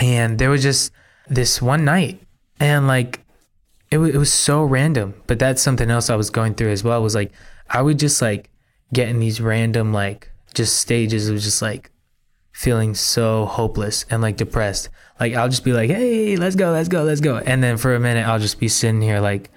And 0.00 0.38
there 0.38 0.50
was 0.50 0.62
just 0.62 0.92
this 1.28 1.60
one 1.60 1.84
night, 1.84 2.20
and 2.58 2.86
like 2.86 3.20
it, 3.90 3.98
wa- 3.98 4.06
it 4.06 4.16
was 4.16 4.32
so 4.32 4.62
random. 4.62 5.14
But 5.26 5.38
that's 5.38 5.62
something 5.62 5.90
else 5.90 6.08
I 6.08 6.16
was 6.16 6.30
going 6.30 6.54
through 6.54 6.70
as 6.70 6.82
well. 6.82 7.02
Was 7.02 7.14
like 7.14 7.32
I 7.68 7.82
would 7.82 7.98
just 7.98 8.22
like 8.22 8.50
get 8.92 9.08
in 9.08 9.20
these 9.20 9.40
random 9.40 9.92
like 9.92 10.30
just 10.54 10.76
stages 10.76 11.28
of 11.28 11.40
just 11.40 11.62
like 11.62 11.90
feeling 12.52 12.94
so 12.94 13.46
hopeless 13.46 14.04
and 14.10 14.22
like 14.22 14.36
depressed. 14.36 14.88
Like 15.20 15.34
I'll 15.34 15.48
just 15.48 15.64
be 15.64 15.72
like, 15.72 15.90
"Hey, 15.90 16.36
let's 16.36 16.56
go, 16.56 16.72
let's 16.72 16.88
go, 16.88 17.02
let's 17.02 17.20
go," 17.20 17.38
and 17.38 17.62
then 17.62 17.76
for 17.76 17.94
a 17.94 18.00
minute 18.00 18.26
I'll 18.26 18.38
just 18.38 18.60
be 18.60 18.68
sitting 18.68 19.02
here 19.02 19.20
like 19.20 19.50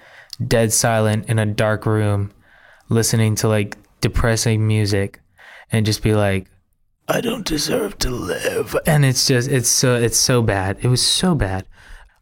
dead 0.44 0.72
silent 0.72 1.28
in 1.28 1.38
a 1.38 1.46
dark 1.46 1.86
room, 1.86 2.32
listening 2.88 3.34
to 3.36 3.48
like 3.48 3.76
depressing 4.00 4.66
music, 4.66 5.20
and 5.72 5.86
just 5.86 6.02
be 6.02 6.14
like, 6.14 6.48
"I 7.08 7.20
don't 7.20 7.46
deserve 7.46 7.98
to 7.98 8.10
live," 8.10 8.76
and 8.86 9.04
it's 9.04 9.26
just 9.26 9.48
it's 9.48 9.68
so 9.68 9.94
it's 9.96 10.16
so 10.16 10.42
bad. 10.42 10.78
It 10.82 10.88
was 10.88 11.04
so 11.06 11.34
bad, 11.34 11.66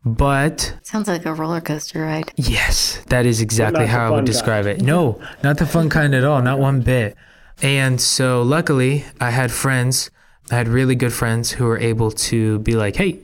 but 0.04 0.76
Sounds 0.82 1.08
like 1.08 1.24
a 1.26 1.34
roller 1.34 1.60
coaster 1.60 2.02
ride. 2.02 2.32
Yes, 2.36 3.02
that 3.08 3.26
is 3.26 3.40
exactly 3.40 3.86
how 3.86 4.06
I 4.06 4.10
would 4.10 4.16
fun 4.18 4.24
describe 4.24 4.66
it. 4.66 4.82
No, 4.82 5.20
not 5.42 5.58
the 5.58 5.66
fun 5.66 5.88
kind 5.88 6.14
at 6.14 6.24
all, 6.24 6.42
not 6.42 6.58
one 6.58 6.80
bit. 6.82 7.16
And 7.62 8.00
so 8.00 8.42
luckily, 8.42 9.04
I 9.20 9.30
had 9.30 9.50
friends, 9.52 10.10
I 10.50 10.56
had 10.56 10.68
really 10.68 10.94
good 10.94 11.12
friends 11.12 11.52
who 11.52 11.64
were 11.64 11.78
able 11.78 12.10
to 12.10 12.58
be 12.60 12.72
like, 12.72 12.96
"Hey, 12.96 13.20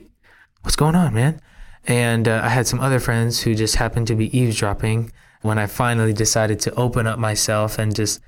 what's 0.61 0.75
going 0.75 0.95
on, 0.95 1.13
man?" 1.13 1.39
And 1.87 2.27
uh, 2.27 2.41
I 2.43 2.49
had 2.49 2.67
some 2.67 2.79
other 2.79 2.99
friends 2.99 3.41
who 3.41 3.55
just 3.55 3.75
happened 3.75 4.07
to 4.07 4.15
be 4.15 4.35
eavesdropping 4.37 5.11
when 5.41 5.57
I 5.57 5.65
finally 5.65 6.13
decided 6.13 6.59
to 6.61 6.73
open 6.75 7.07
up 7.07 7.19
myself 7.19 7.79
and 7.79 7.95
just 7.95 8.21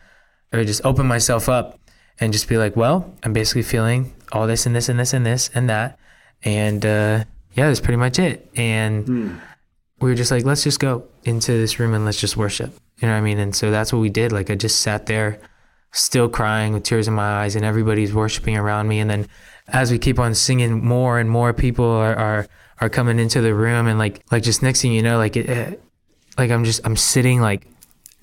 or 0.51 0.63
just 0.63 0.81
open 0.85 1.07
myself 1.07 1.49
up 1.49 1.79
and 2.19 2.33
just 2.33 2.47
be 2.47 2.57
like, 2.57 2.75
"Well, 2.75 3.13
I'm 3.23 3.33
basically 3.33 3.63
feeling 3.63 4.13
all 4.31 4.47
this 4.47 4.65
and 4.65 4.75
this 4.75 4.89
and 4.89 4.99
this 4.99 5.13
and 5.13 5.25
this 5.25 5.49
and 5.53 5.69
that." 5.69 5.99
And 6.43 6.85
uh, 6.85 7.23
yeah, 7.53 7.67
that's 7.67 7.79
pretty 7.79 7.97
much 7.97 8.19
it. 8.19 8.49
And 8.55 9.39
we 10.03 10.09
were 10.09 10.15
just 10.15 10.31
like, 10.31 10.43
let's 10.43 10.63
just 10.63 10.79
go 10.79 11.05
into 11.23 11.53
this 11.53 11.79
room 11.79 11.93
and 11.93 12.05
let's 12.05 12.19
just 12.19 12.35
worship. 12.35 12.73
You 12.97 13.07
know 13.07 13.13
what 13.13 13.19
I 13.19 13.21
mean? 13.21 13.39
And 13.39 13.55
so 13.55 13.71
that's 13.71 13.93
what 13.93 13.99
we 13.99 14.09
did. 14.09 14.31
Like 14.31 14.49
I 14.49 14.55
just 14.55 14.81
sat 14.81 15.05
there, 15.05 15.39
still 15.91 16.27
crying 16.29 16.73
with 16.73 16.83
tears 16.83 17.07
in 17.07 17.13
my 17.13 17.43
eyes, 17.43 17.55
and 17.55 17.63
everybody's 17.63 18.13
worshiping 18.13 18.57
around 18.57 18.87
me. 18.87 18.99
And 18.99 19.09
then 19.09 19.27
as 19.67 19.91
we 19.91 19.97
keep 19.97 20.19
on 20.19 20.35
singing, 20.35 20.83
more 20.83 21.19
and 21.19 21.29
more 21.29 21.53
people 21.53 21.85
are 21.85 22.15
are, 22.15 22.47
are 22.81 22.89
coming 22.89 23.19
into 23.19 23.41
the 23.41 23.55
room, 23.55 23.87
and 23.87 23.97
like 23.97 24.21
like 24.31 24.43
just 24.43 24.61
next 24.61 24.81
thing 24.81 24.91
you 24.91 25.01
know, 25.01 25.17
like 25.17 25.37
it, 25.37 25.49
it 25.49 25.83
like 26.37 26.51
I'm 26.51 26.65
just 26.65 26.81
I'm 26.85 26.97
sitting 26.97 27.41
like 27.41 27.67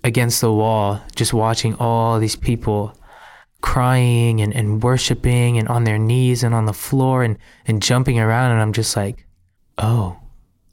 against 0.04 0.40
the 0.40 0.52
wall, 0.52 1.00
just 1.16 1.32
watching 1.32 1.75
all 1.76 2.18
these 2.18 2.37
people 2.37 2.94
crying 3.61 4.40
and, 4.40 4.55
and 4.55 4.83
worshiping 4.83 5.59
and 5.59 5.69
on 5.69 5.85
their 5.85 5.99
knees 5.99 6.43
and 6.43 6.55
on 6.55 6.67
the 6.67 6.73
floor 6.73 7.23
and, 7.23 7.38
and 7.67 7.83
jumping 7.83 8.19
around 8.19 8.52
and 8.52 8.61
I'm 8.61 8.73
just 8.73 8.97
like, 8.97 9.26
oh, 9.79 10.19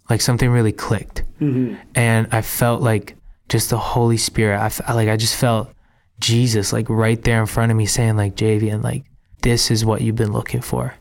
like 0.09 0.21
something 0.21 0.49
really 0.49 0.71
clicked. 0.71 1.23
Mm-hmm. 1.39 1.75
And 1.95 2.27
I 2.31 2.41
felt 2.41 2.81
like 2.81 3.15
just 3.49 3.69
the 3.69 3.77
Holy 3.77 4.17
Spirit. 4.17 4.59
I 4.59 4.65
f- 4.67 4.89
like 4.89 5.09
I 5.09 5.17
just 5.17 5.35
felt 5.35 5.73
Jesus 6.19 6.73
like 6.73 6.89
right 6.89 7.21
there 7.21 7.39
in 7.39 7.45
front 7.45 7.71
of 7.71 7.77
me 7.77 7.85
saying 7.85 8.17
like 8.17 8.35
Javian, 8.35 8.83
like 8.83 9.05
this 9.41 9.69
is 9.71 9.85
what 9.85 10.01
you've 10.01 10.15
been 10.15 10.33
looking 10.33 10.61
for. 10.61 10.95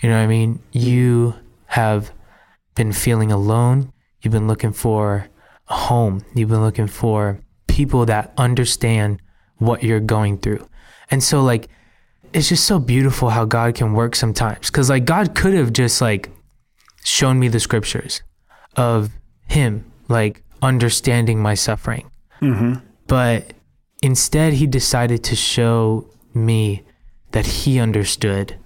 You 0.00 0.08
know 0.08 0.16
what 0.16 0.24
I 0.24 0.28
mean? 0.28 0.60
You 0.72 1.34
have 1.66 2.12
been 2.74 2.92
feeling 2.92 3.30
alone. 3.30 3.92
You've 4.22 4.32
been 4.32 4.48
looking 4.48 4.72
for 4.72 5.28
a 5.68 5.74
home. 5.74 6.24
You've 6.34 6.48
been 6.48 6.62
looking 6.62 6.86
for 6.86 7.40
people 7.66 8.06
that 8.06 8.32
understand 8.36 9.20
what 9.58 9.82
you're 9.82 10.00
going 10.00 10.38
through. 10.38 10.66
And 11.10 11.22
so 11.22 11.42
like 11.42 11.68
it's 12.32 12.48
just 12.48 12.64
so 12.64 12.78
beautiful 12.78 13.30
how 13.30 13.44
God 13.44 13.74
can 13.74 13.92
work 13.92 14.14
sometimes 14.14 14.70
cuz 14.70 14.88
like 14.88 15.04
God 15.04 15.34
could 15.34 15.54
have 15.54 15.72
just 15.72 16.00
like 16.00 16.30
shown 17.04 17.38
me 17.38 17.48
the 17.48 17.60
scriptures 17.60 18.22
of 18.76 19.10
him 19.48 19.84
like 20.08 20.42
understanding 20.62 21.40
my 21.40 21.54
suffering. 21.54 22.10
Mm-hmm. 22.40 22.74
But 23.06 23.52
instead 24.02 24.54
he 24.54 24.66
decided 24.66 25.24
to 25.24 25.36
show 25.36 26.08
me 26.34 26.84
that 27.32 27.46
he 27.46 27.80
understood 27.80 28.56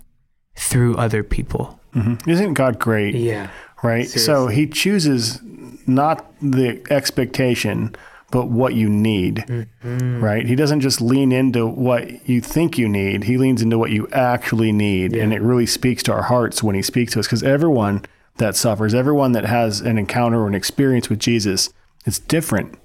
through 0.57 0.97
other 0.97 1.23
people. 1.23 1.81
Mm-hmm. 1.95 2.29
Isn't 2.31 2.55
God 2.55 2.79
great? 2.79 3.15
Yeah. 3.15 3.51
Right. 3.83 4.09
So 4.09 4.49
He 4.49 4.67
chooses 4.67 5.41
not 5.87 6.33
the 6.41 6.83
expectation, 6.91 7.95
but 8.31 8.49
what 8.49 8.75
you 8.75 8.89
need. 8.89 9.45
Mm-hmm. 9.47 10.23
Right. 10.23 10.47
He 10.47 10.57
doesn't 10.57 10.81
just 10.81 11.01
lean 11.01 11.33
into 11.33 11.67
what 11.67 12.29
you 12.29 12.41
think 12.41 12.79
you 12.79 12.89
need. 12.89 13.25
He 13.25 13.39
leans 13.39 13.63
into 13.63 13.79
what 13.79 13.91
you 13.91 14.09
actually 14.13 14.73
need, 14.73 15.15
and 15.15 15.33
it 15.33 15.41
really 15.41 15.67
speaks 15.67 16.03
to 16.05 16.13
our 16.13 16.23
hearts 16.23 16.63
when 16.63 16.75
He 16.75 16.83
speaks 16.83 17.13
to 17.13 17.21
us. 17.21 17.27
Because 17.27 17.43
everyone 17.43 18.05
that 18.37 18.57
suffers, 18.57 18.95
everyone 18.95 19.33
that 19.33 19.45
has 19.45 19.81
an 19.81 19.99
encounter 19.99 20.41
or 20.41 20.49
an 20.49 20.55
experience 20.55 21.09
with 21.09 21.21
Jesus, 21.21 21.73
it's 22.05 22.19
different, 22.19 22.77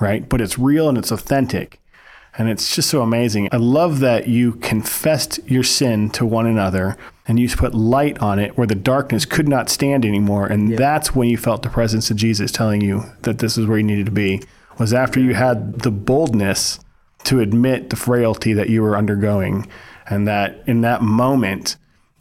right? 0.00 0.28
But 0.28 0.40
it's 0.40 0.58
real 0.58 0.88
and 0.88 0.96
it's 0.96 1.10
authentic. 1.10 1.80
And 2.36 2.48
it's 2.48 2.74
just 2.74 2.90
so 2.90 3.00
amazing. 3.00 3.48
I 3.52 3.58
love 3.58 4.00
that 4.00 4.26
you 4.26 4.54
confessed 4.54 5.38
your 5.46 5.62
sin 5.62 6.10
to 6.10 6.26
one 6.26 6.46
another 6.46 6.96
and 7.28 7.38
you 7.38 7.48
put 7.48 7.74
light 7.74 8.18
on 8.18 8.40
it 8.40 8.58
where 8.58 8.66
the 8.66 8.74
darkness 8.74 9.24
could 9.24 9.48
not 9.48 9.70
stand 9.70 10.04
anymore. 10.04 10.46
And 10.46 10.76
that's 10.76 11.14
when 11.14 11.28
you 11.28 11.36
felt 11.36 11.62
the 11.62 11.70
presence 11.70 12.10
of 12.10 12.16
Jesus 12.16 12.50
telling 12.50 12.80
you 12.80 13.04
that 13.22 13.38
this 13.38 13.56
is 13.56 13.66
where 13.66 13.78
you 13.78 13.84
needed 13.84 14.06
to 14.06 14.12
be, 14.12 14.42
was 14.78 14.92
after 14.92 15.20
you 15.20 15.34
had 15.34 15.80
the 15.80 15.90
boldness 15.90 16.80
to 17.24 17.40
admit 17.40 17.90
the 17.90 17.96
frailty 17.96 18.52
that 18.52 18.68
you 18.68 18.82
were 18.82 18.96
undergoing. 18.96 19.66
And 20.08 20.28
that 20.28 20.62
in 20.66 20.82
that 20.82 21.02
moment, 21.02 21.76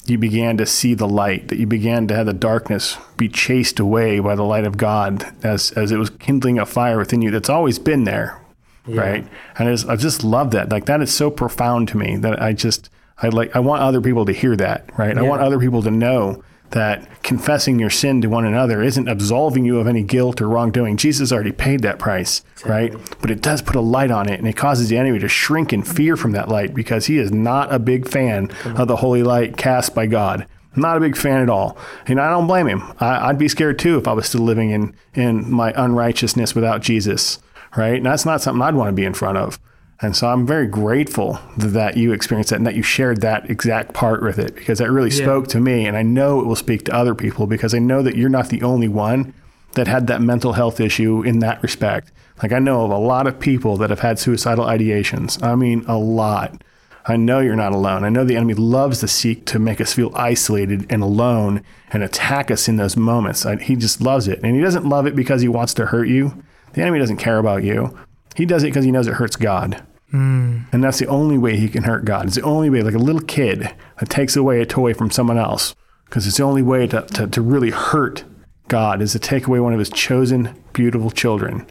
you 0.06 0.18
began 0.18 0.58
to 0.58 0.66
see 0.66 0.94
the 0.94 1.08
light, 1.08 1.48
that 1.50 1.58
you 1.58 1.68
began 1.68 2.08
to 2.08 2.16
have 2.16 2.26
the 2.26 2.34
darkness 2.34 2.98
be 3.18 3.30
chased 3.30 3.80
away 3.80 4.20
by 4.20 4.36
the 4.36 4.44
light 4.44 4.66
of 4.66 4.78
God 4.78 5.26
as, 5.44 5.72
as 5.72 5.92
it 5.92 5.98
was 5.98 6.10
kindling 6.10 6.60
a 6.60 6.66
fire 6.66 6.98
within 6.98 7.22
you 7.22 7.32
that's 7.32 7.50
always 7.50 7.80
been 7.80 8.04
there, 8.04 8.42
right? 8.88 9.28
And 9.58 9.70
I 9.70 9.72
just, 9.72 9.88
I 9.88 9.96
just 9.96 10.24
love 10.24 10.52
that. 10.52 10.70
Like 10.70 10.86
that 10.86 11.02
is 11.02 11.14
so 11.14 11.30
profound 11.30 11.88
to 11.90 11.98
me 11.98 12.18
that 12.18 12.42
I 12.42 12.54
just 12.54 12.90
I 13.22 13.30
like 13.30 13.56
I 13.56 13.60
want 13.60 13.82
other 13.82 14.02
people 14.02 14.26
to 14.26 14.34
hear 14.34 14.56
that, 14.58 14.90
right? 14.98 15.18
I 15.18 15.22
want 15.22 15.42
other 15.42 15.60
people 15.60 15.82
to 15.84 15.92
know 15.92 16.44
that 16.74 17.24
confessing 17.24 17.80
your 17.80 17.90
sin 17.90 18.22
to 18.22 18.28
one 18.28 18.46
another 18.46 18.82
isn't 18.82 19.08
absolving 19.08 19.64
you 19.64 19.80
of 19.80 19.88
any 19.88 20.04
guilt 20.04 20.42
or 20.42 20.50
wrongdoing. 20.50 20.98
Jesus 20.98 21.32
already 21.32 21.52
paid 21.52 21.82
that 21.82 22.00
price, 22.00 22.44
right? 22.66 22.94
But 23.22 23.32
it 23.32 23.42
does 23.42 23.62
put 23.62 23.76
a 23.76 23.82
light 23.82 24.12
on 24.12 24.28
it 24.28 24.40
and 24.40 24.48
it 24.48 24.58
causes 24.58 24.90
the 24.90 24.98
enemy 24.98 25.20
to 25.20 25.28
shrink 25.28 25.72
in 25.72 25.84
fear 25.84 26.18
from 26.18 26.32
that 26.34 26.50
light 26.50 26.74
because 26.74 27.06
he 27.06 27.18
is 27.18 27.32
not 27.32 27.74
a 27.74 27.80
big 27.80 28.08
fan 28.08 28.52
of 28.66 28.88
the 28.88 28.98
holy 28.98 29.24
light 29.24 29.56
cast 29.56 29.96
by 29.96 30.08
God. 30.08 30.48
Not 30.76 30.98
a 30.98 31.00
big 31.00 31.16
fan 31.16 31.42
at 31.42 31.50
all. 31.50 31.78
And 32.08 32.20
I 32.20 32.30
don't 32.32 32.48
blame 32.48 32.68
him. 32.68 32.82
I, 33.00 33.30
I'd 33.30 33.38
be 33.38 33.48
scared 33.48 33.78
too 33.78 33.98
if 33.98 34.08
I 34.08 34.14
was 34.14 34.26
still 34.26 34.42
living 34.42 34.72
in, 34.72 34.96
in 35.14 35.50
my 35.52 35.72
unrighteousness 35.76 36.56
without 36.56 36.82
Jesus, 36.82 37.40
right? 37.78 37.96
And 37.96 38.06
that's 38.06 38.26
not 38.26 38.42
something 38.42 38.62
I'd 38.62 38.76
want 38.76 38.90
to 38.90 38.94
be 38.94 39.06
in 39.06 39.14
front 39.14 39.38
of. 39.38 39.60
And 40.04 40.16
so 40.16 40.28
I'm 40.28 40.46
very 40.46 40.68
grateful 40.68 41.40
that 41.58 41.96
you 41.96 42.12
experienced 42.12 42.50
that 42.50 42.58
and 42.58 42.68
that 42.68 42.76
you 42.76 42.84
shared 42.84 43.22
that 43.22 43.50
exact 43.50 43.94
part 43.94 44.22
with 44.22 44.38
it 44.38 44.54
because 44.56 44.80
that 44.80 44.92
really 44.92 45.10
spoke 45.10 45.48
to 45.50 45.60
me. 45.60 45.86
And 45.86 45.96
I 45.96 46.02
know 46.02 46.40
it 46.40 46.46
will 46.46 46.58
speak 46.58 46.84
to 46.86 46.94
other 46.94 47.16
people 47.16 47.48
because 47.48 47.74
I 47.74 47.80
know 47.80 48.02
that 48.02 48.18
you're 48.18 48.30
not 48.30 48.50
the 48.50 48.62
only 48.64 48.90
one 48.90 49.34
that 49.74 49.88
had 49.88 50.08
that 50.08 50.22
mental 50.22 50.54
health 50.54 50.80
issue 50.80 51.24
in 51.24 51.40
that 51.40 51.64
respect. 51.64 52.12
Like 52.42 52.52
I 52.52 52.60
know 52.60 52.84
of 52.84 52.92
a 52.92 52.98
lot 52.98 53.28
of 53.28 53.40
people 53.40 53.78
that 53.78 53.90
have 53.90 54.02
had 54.02 54.20
suicidal 54.20 54.66
ideations. 54.66 55.42
I 55.42 55.56
mean, 55.56 55.86
a 55.88 55.98
lot. 55.98 56.62
I 57.06 57.18
know 57.18 57.40
you're 57.40 57.56
not 57.56 57.74
alone. 57.74 58.04
I 58.04 58.10
know 58.10 58.24
the 58.24 58.36
enemy 58.36 58.54
loves 58.54 59.00
to 59.00 59.08
seek 59.08 59.46
to 59.48 59.60
make 59.60 59.82
us 59.82 59.94
feel 59.94 60.12
isolated 60.16 60.86
and 60.90 61.04
alone 61.04 61.64
and 61.92 62.02
attack 62.02 62.50
us 62.50 62.68
in 62.68 62.78
those 62.78 62.96
moments. 62.96 63.46
I, 63.46 63.58
he 63.58 63.76
just 63.76 64.02
loves 64.02 64.28
it. 64.28 64.40
And 64.44 64.56
he 64.56 64.62
doesn't 64.62 64.88
love 64.88 65.06
it 65.06 65.16
because 65.16 65.42
he 65.42 65.48
wants 65.48 65.74
to 65.76 65.88
hurt 65.88 66.08
you. 66.08 66.44
The 66.74 66.82
enemy 66.82 67.00
doesn't 67.00 67.18
care 67.18 67.40
about 67.40 67.64
you. 67.64 67.98
He 68.36 68.46
does 68.46 68.64
it 68.64 68.68
because 68.68 68.86
he 68.86 68.92
knows 68.92 69.08
it 69.08 69.16
hurts 69.16 69.36
God. 69.36 69.86
Mm. 70.14 70.66
And 70.72 70.84
that's 70.84 71.00
the 71.00 71.08
only 71.08 71.38
way 71.38 71.58
he 71.58 71.68
can 71.68 71.84
hurt 71.84 72.06
God. 72.06 72.28
It's 72.28 72.36
the 72.36 72.44
only 72.44 72.70
way, 72.70 72.82
like 72.84 72.94
a 72.94 73.00
little 73.00 73.22
kid 73.22 73.74
that 74.00 74.10
takes 74.10 74.36
away 74.36 74.62
a 74.62 74.66
toy 74.66 74.94
from 74.94 75.10
someone 75.10 75.38
else, 75.38 75.76
because 76.06 76.28
it's 76.28 76.38
the 76.38 76.44
only 76.44 76.62
way 76.62 76.86
to, 76.88 77.02
to, 77.02 77.28
to 77.28 77.42
really 77.42 77.72
hurt 77.72 78.24
God 78.68 79.02
is 79.02 79.12
to 79.14 79.20
take 79.20 79.48
away 79.48 79.60
one 79.60 79.74
of 79.74 79.80
his 79.80 79.90
chosen, 79.90 80.56
beautiful 80.72 81.10
children. 81.12 81.66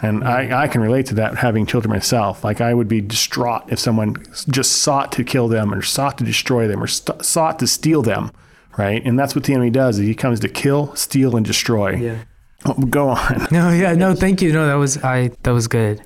And 0.00 0.24
I, 0.24 0.64
I 0.64 0.68
can 0.68 0.80
relate 0.80 1.06
to 1.06 1.14
that 1.16 1.36
having 1.36 1.66
children 1.66 1.90
myself. 1.90 2.44
Like 2.44 2.60
I 2.60 2.74
would 2.74 2.88
be 2.88 3.00
distraught 3.00 3.64
if 3.68 3.78
someone 3.78 4.16
just 4.48 4.72
sought 4.82 5.12
to 5.12 5.24
kill 5.24 5.48
them 5.48 5.72
or 5.72 5.82
sought 5.82 6.18
to 6.18 6.24
destroy 6.24 6.68
them 6.68 6.82
or 6.82 6.86
st- 6.86 7.24
sought 7.24 7.58
to 7.60 7.66
steal 7.66 8.02
them, 8.02 8.30
right? 8.76 9.02
And 9.04 9.18
that's 9.18 9.34
what 9.34 9.44
the 9.44 9.54
enemy 9.54 9.70
does. 9.70 9.96
He 9.96 10.14
comes 10.14 10.40
to 10.40 10.48
kill, 10.48 10.94
steal, 10.96 11.36
and 11.36 11.46
destroy. 11.46 11.94
Yeah. 11.94 12.18
Oh, 12.66 12.74
go 12.74 13.08
on. 13.08 13.46
No, 13.50 13.70
yeah, 13.70 13.94
no, 13.94 14.14
thank 14.24 14.42
you. 14.42 14.52
No, 14.52 14.66
that 14.66 14.74
was 14.74 15.02
I. 15.02 15.30
That 15.42 15.52
was 15.52 15.68
good. 15.68 16.02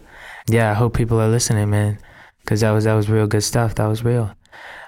Yeah, 0.49 0.71
I 0.71 0.75
hope 0.75 0.97
people 0.97 1.21
are 1.21 1.29
listening, 1.29 1.71
man, 1.71 1.99
because 2.41 2.63
that 2.63 2.71
was 2.71 2.85
that 2.85 2.95
was 2.95 3.11
real 3.11 3.27
good 3.27 3.43
stuff. 3.43 3.75
That 3.75 3.87
was 3.87 4.03
real. 4.03 4.35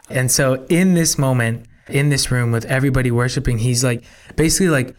And 0.08 0.30
so 0.30 0.64
in 0.68 0.94
this 0.94 1.18
moment, 1.18 1.66
in 1.88 2.08
this 2.08 2.30
room 2.30 2.50
with 2.50 2.64
everybody 2.64 3.10
worshiping, 3.10 3.58
he's 3.58 3.84
like, 3.84 4.02
basically 4.36 4.68
like, 4.68 4.96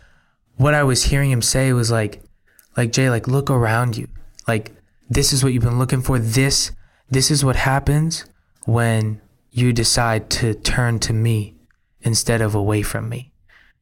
what 0.55 0.73
I 0.73 0.83
was 0.83 1.03
hearing 1.03 1.31
him 1.31 1.41
say 1.41 1.73
was 1.73 1.91
like, 1.91 2.21
like 2.77 2.91
Jay, 2.91 3.09
like 3.09 3.27
look 3.27 3.49
around 3.49 3.97
you. 3.97 4.07
Like 4.47 4.71
this 5.09 5.33
is 5.33 5.43
what 5.43 5.53
you've 5.53 5.63
been 5.63 5.79
looking 5.79 6.01
for. 6.01 6.19
This 6.19 6.71
this 7.09 7.29
is 7.29 7.43
what 7.43 7.57
happens 7.57 8.25
when 8.65 9.21
you 9.51 9.73
decide 9.73 10.29
to 10.29 10.53
turn 10.53 10.99
to 10.99 11.13
me 11.13 11.55
instead 12.01 12.41
of 12.41 12.55
away 12.55 12.81
from 12.81 13.09
me. 13.09 13.33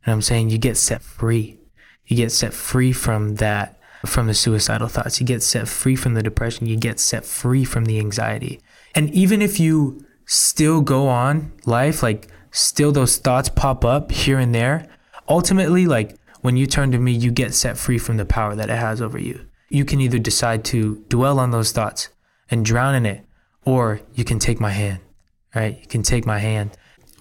And 0.06 0.14
I'm 0.14 0.22
saying 0.22 0.50
you 0.50 0.58
get 0.58 0.78
set 0.78 1.02
free. 1.02 1.60
You 2.06 2.18
get 2.18 2.32
set 2.32 2.54
free 2.54 2.92
from 2.92 3.36
that 3.36 3.79
from 4.06 4.28
the 4.28 4.34
suicidal 4.34 4.88
thoughts. 4.88 5.20
You 5.20 5.26
get 5.26 5.44
set 5.44 5.68
free 5.68 5.96
from 5.96 6.14
the 6.14 6.24
depression. 6.24 6.68
You 6.68 6.78
get 6.78 7.00
set 7.00 7.26
free 7.26 7.66
from 7.66 7.86
the 7.86 8.00
anxiety. 8.00 8.62
And 8.96 9.14
even 9.14 9.42
if 9.42 9.60
you 9.60 10.06
still 10.26 10.82
go 10.82 11.08
on 11.08 11.52
life, 11.66 12.02
like 12.02 12.28
still 12.52 12.92
those 12.92 13.18
thoughts 13.18 13.50
pop 13.50 13.84
up 13.84 14.12
here 14.12 14.40
and 14.40 14.54
there, 14.54 14.88
ultimately, 15.28 15.86
like 15.86 16.16
when 16.42 16.58
you 16.58 16.66
turn 16.66 16.92
to 16.92 17.00
me, 17.00 17.12
you 17.12 17.32
get 17.32 17.54
set 17.54 17.78
free 17.78 17.98
from 17.98 18.18
the 18.18 18.26
power 18.26 18.56
that 18.56 18.70
it 18.70 18.78
has 18.78 19.02
over 19.02 19.20
you. 19.20 19.46
You 19.70 19.86
can 19.86 20.02
either 20.02 20.18
decide 20.20 20.64
to 20.66 21.04
dwell 21.10 21.40
on 21.40 21.52
those 21.52 21.72
thoughts 21.72 22.10
and 22.50 22.66
drown 22.66 22.96
in 22.96 23.06
it, 23.06 23.24
or 23.66 24.02
you 24.16 24.24
can 24.24 24.40
take 24.40 24.60
my 24.60 24.72
hand, 24.72 25.00
right? 25.54 25.80
You 25.80 25.88
can 25.88 26.02
take 26.02 26.26
my 26.26 26.40
hand. 26.40 26.72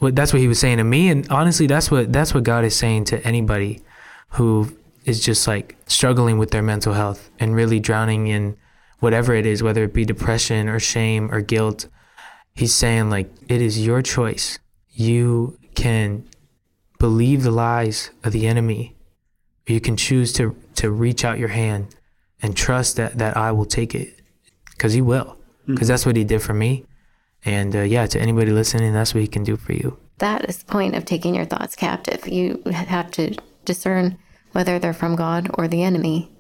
Well, 0.01 0.13
that's 0.13 0.33
what 0.33 0.41
he 0.41 0.49
was 0.49 0.59
saying 0.59 0.79
to 0.79 0.85
me. 0.85 1.11
And 1.11 1.29
honestly, 1.29 1.67
that's 1.67 1.91
what, 1.91 2.13
that's 2.13 2.33
what 2.33 2.45
God 2.45 2.65
is 2.65 2.75
saying 2.75 3.05
to 3.07 3.23
anybody 3.27 3.83
who 4.31 4.75
is 5.09 5.25
just 5.25 5.47
like 5.47 5.77
struggling 5.87 6.39
with 6.39 6.51
their 6.51 6.63
mental 6.63 6.93
health 6.93 7.31
and 7.39 7.55
really 7.55 7.81
drowning 7.81 8.27
in 8.27 8.57
whatever 9.01 9.35
it 9.35 9.47
is, 9.47 9.63
whether 9.63 9.85
it 9.85 9.95
be 9.95 10.05
depression 10.05 10.69
or 10.69 10.79
shame 10.79 11.33
or 11.33 11.41
guilt. 11.41 11.89
He's 12.55 12.75
saying, 12.75 13.09
like, 13.09 13.31
it 13.49 13.63
is 13.63 13.85
your 13.85 14.03
choice. 14.03 14.59
You 14.91 15.59
can 15.75 16.29
believe 16.99 17.45
the 17.45 17.53
lies 17.53 18.11
of 18.25 18.33
the 18.33 18.47
enemy 18.47 18.97
you 19.69 19.81
can 19.81 19.97
choose 19.97 20.33
to 20.33 20.57
to 20.77 20.91
reach 20.91 21.25
out 21.25 21.39
your 21.39 21.49
hand 21.49 21.95
and 22.43 22.57
trust 22.57 22.97
that 22.97 23.19
that 23.19 23.37
I 23.37 23.53
will 23.53 23.67
take 23.67 23.95
it 23.95 24.21
because 24.71 24.95
He 24.95 25.03
will, 25.03 25.37
because 25.67 25.81
mm-hmm. 25.81 25.87
that's 25.87 26.07
what 26.07 26.17
He 26.17 26.25
did 26.25 26.43
for 26.43 26.55
me. 26.55 26.87
And 27.45 27.77
uh, 27.77 27.83
yeah, 27.83 28.07
to 28.07 28.21
anybody 28.21 28.51
listening, 28.51 28.93
that's 28.93 29.15
what 29.15 29.21
He 29.21 29.29
can 29.29 29.45
do 29.45 29.57
for 29.57 29.73
you. 29.73 29.99
That 30.19 30.49
is 30.49 30.59
the 30.59 30.65
point 30.65 30.97
of 30.97 31.05
taking 31.05 31.35
your 31.35 31.45
thoughts 31.45 31.77
captive. 31.77 32.27
You 32.27 32.63
have 32.73 33.11
to 33.13 33.37
discern 33.65 34.19
whether 34.53 34.79
they're 34.79 34.93
from 34.93 35.17
God 35.17 35.51
or 35.55 35.69
the 35.69 35.83
enemy. 35.83 36.31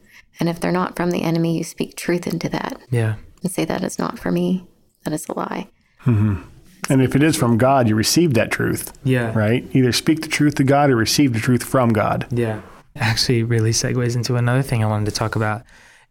And 0.40 0.48
if 0.48 0.60
they're 0.60 0.72
not 0.72 0.96
from 0.96 1.10
the 1.10 1.22
enemy, 1.22 1.58
you 1.58 1.64
speak 1.64 1.96
truth 1.96 2.26
into 2.26 2.48
that. 2.50 2.80
Yeah. 2.90 3.16
And 3.42 3.50
say, 3.50 3.64
that 3.64 3.82
is 3.82 3.98
not 3.98 4.18
for 4.18 4.30
me. 4.30 4.66
That 5.04 5.12
is 5.12 5.28
a 5.28 5.34
lie. 5.34 5.68
Mm-hmm. 6.04 6.42
And 6.90 7.02
if 7.02 7.14
it 7.16 7.22
is 7.22 7.36
from 7.36 7.58
God, 7.58 7.88
you 7.88 7.94
receive 7.94 8.34
that 8.34 8.50
truth. 8.50 8.96
Yeah. 9.04 9.36
Right? 9.36 9.68
Either 9.72 9.92
speak 9.92 10.22
the 10.22 10.28
truth 10.28 10.54
to 10.56 10.64
God 10.64 10.90
or 10.90 10.96
receive 10.96 11.32
the 11.32 11.40
truth 11.40 11.64
from 11.64 11.90
God. 11.92 12.26
Yeah 12.30 12.62
actually 13.00 13.42
really 13.42 13.70
segues 13.70 14.16
into 14.16 14.36
another 14.36 14.62
thing 14.62 14.82
I 14.82 14.88
wanted 14.88 15.06
to 15.06 15.12
talk 15.12 15.36
about. 15.36 15.62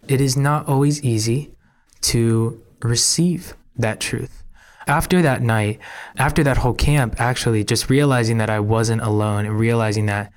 It 0.08 0.22
is 0.22 0.38
not 0.38 0.68
always 0.68 1.04
easy 1.04 1.54
to 2.02 2.62
receive 2.82 3.56
that 3.76 4.00
truth. 4.00 4.44
After 4.88 5.22
that 5.22 5.42
night, 5.42 5.80
after 6.18 6.44
that 6.44 6.58
whole 6.58 6.74
camp, 6.74 7.20
actually 7.20 7.64
just 7.64 7.90
realizing 7.90 8.38
that 8.38 8.50
I 8.50 8.60
wasn't 8.60 9.02
alone 9.02 9.46
and 9.46 9.60
realizing 9.60 10.06
that 10.06 10.32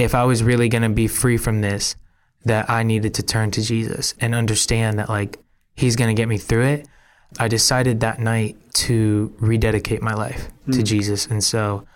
if 0.00 0.14
I 0.14 0.24
was 0.24 0.42
really 0.42 0.68
going 0.68 0.82
to 0.82 0.88
be 0.88 1.06
free 1.06 1.36
from 1.36 1.60
this, 1.60 1.96
that 2.44 2.70
I 2.70 2.82
needed 2.82 3.14
to 3.14 3.22
turn 3.22 3.50
to 3.52 3.62
Jesus 3.62 4.14
and 4.20 4.34
understand 4.34 4.98
that 4.98 5.08
like 5.08 5.38
he's 5.76 5.96
going 5.96 6.14
to 6.14 6.20
get 6.20 6.28
me 6.28 6.38
through 6.38 6.66
it. 6.66 6.88
I 7.38 7.48
decided 7.48 8.00
that 8.00 8.18
night 8.18 8.56
to 8.74 9.32
rededicate 9.38 10.02
my 10.02 10.14
life 10.14 10.48
mm. 10.66 10.72
to 10.72 10.78
hmm. 10.78 10.84
Jesus. 10.84 11.26
And 11.26 11.44
so, 11.44 11.86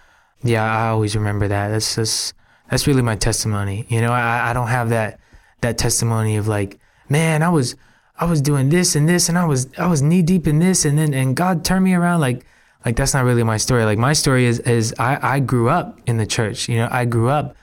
yeah, 0.43 0.63
I 0.63 0.89
always 0.89 1.17
remember 1.17 1.49
that. 1.49 1.69
That's 1.69 1.95
just 1.95 2.35
that's 2.71 2.87
really 2.87 3.03
my 3.03 3.17
testimony. 3.17 3.87
You 3.89 4.01
know, 4.01 4.13
I, 4.13 4.51
I 4.51 4.53
don't 4.53 4.69
have 4.69 4.91
that 4.91 5.19
that 5.63 5.79
testimony 5.79 6.37
of 6.37 6.47
like, 6.47 6.79
man, 7.09 7.43
I 7.43 7.49
was 7.49 7.75
I 8.19 8.27
was 8.27 8.41
doing 8.41 8.69
this 8.69 8.95
and 8.95 9.09
this 9.09 9.29
and 9.29 9.39
I 9.39 9.47
was 9.47 9.69
I 9.79 9.87
was 9.87 10.03
knee 10.03 10.23
deep 10.23 10.47
in 10.47 10.59
this 10.59 10.85
and 10.85 10.99
then 10.99 11.15
and 11.15 11.35
God 11.35 11.65
turned 11.65 11.85
me 11.85 11.95
around 11.95 12.21
like 12.21 12.45
like 12.85 12.97
that's 12.97 13.15
not 13.15 13.25
really 13.25 13.43
my 13.43 13.57
story. 13.57 13.85
Like 13.85 13.99
my 13.99 14.13
story 14.13 14.45
is 14.45 14.61
is 14.61 14.95
I, 14.99 15.19
I 15.37 15.41
grew 15.41 15.69
up 15.69 15.99
in 16.07 16.19
the 16.19 16.27
church. 16.27 16.69
You 16.69 16.77
know, 16.77 16.89
I 16.93 17.07
grew 17.07 17.29
up 17.29 17.57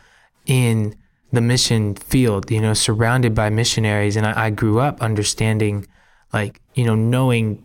in 0.45 0.95
the 1.31 1.41
mission 1.41 1.95
field, 1.95 2.51
you 2.51 2.61
know, 2.61 2.73
surrounded 2.73 3.33
by 3.33 3.49
missionaries 3.49 4.15
and 4.15 4.25
I, 4.25 4.45
I 4.45 4.49
grew 4.49 4.79
up 4.79 5.01
understanding 5.01 5.87
like, 6.33 6.61
you 6.73 6.85
know, 6.85 6.95
knowing 6.95 7.63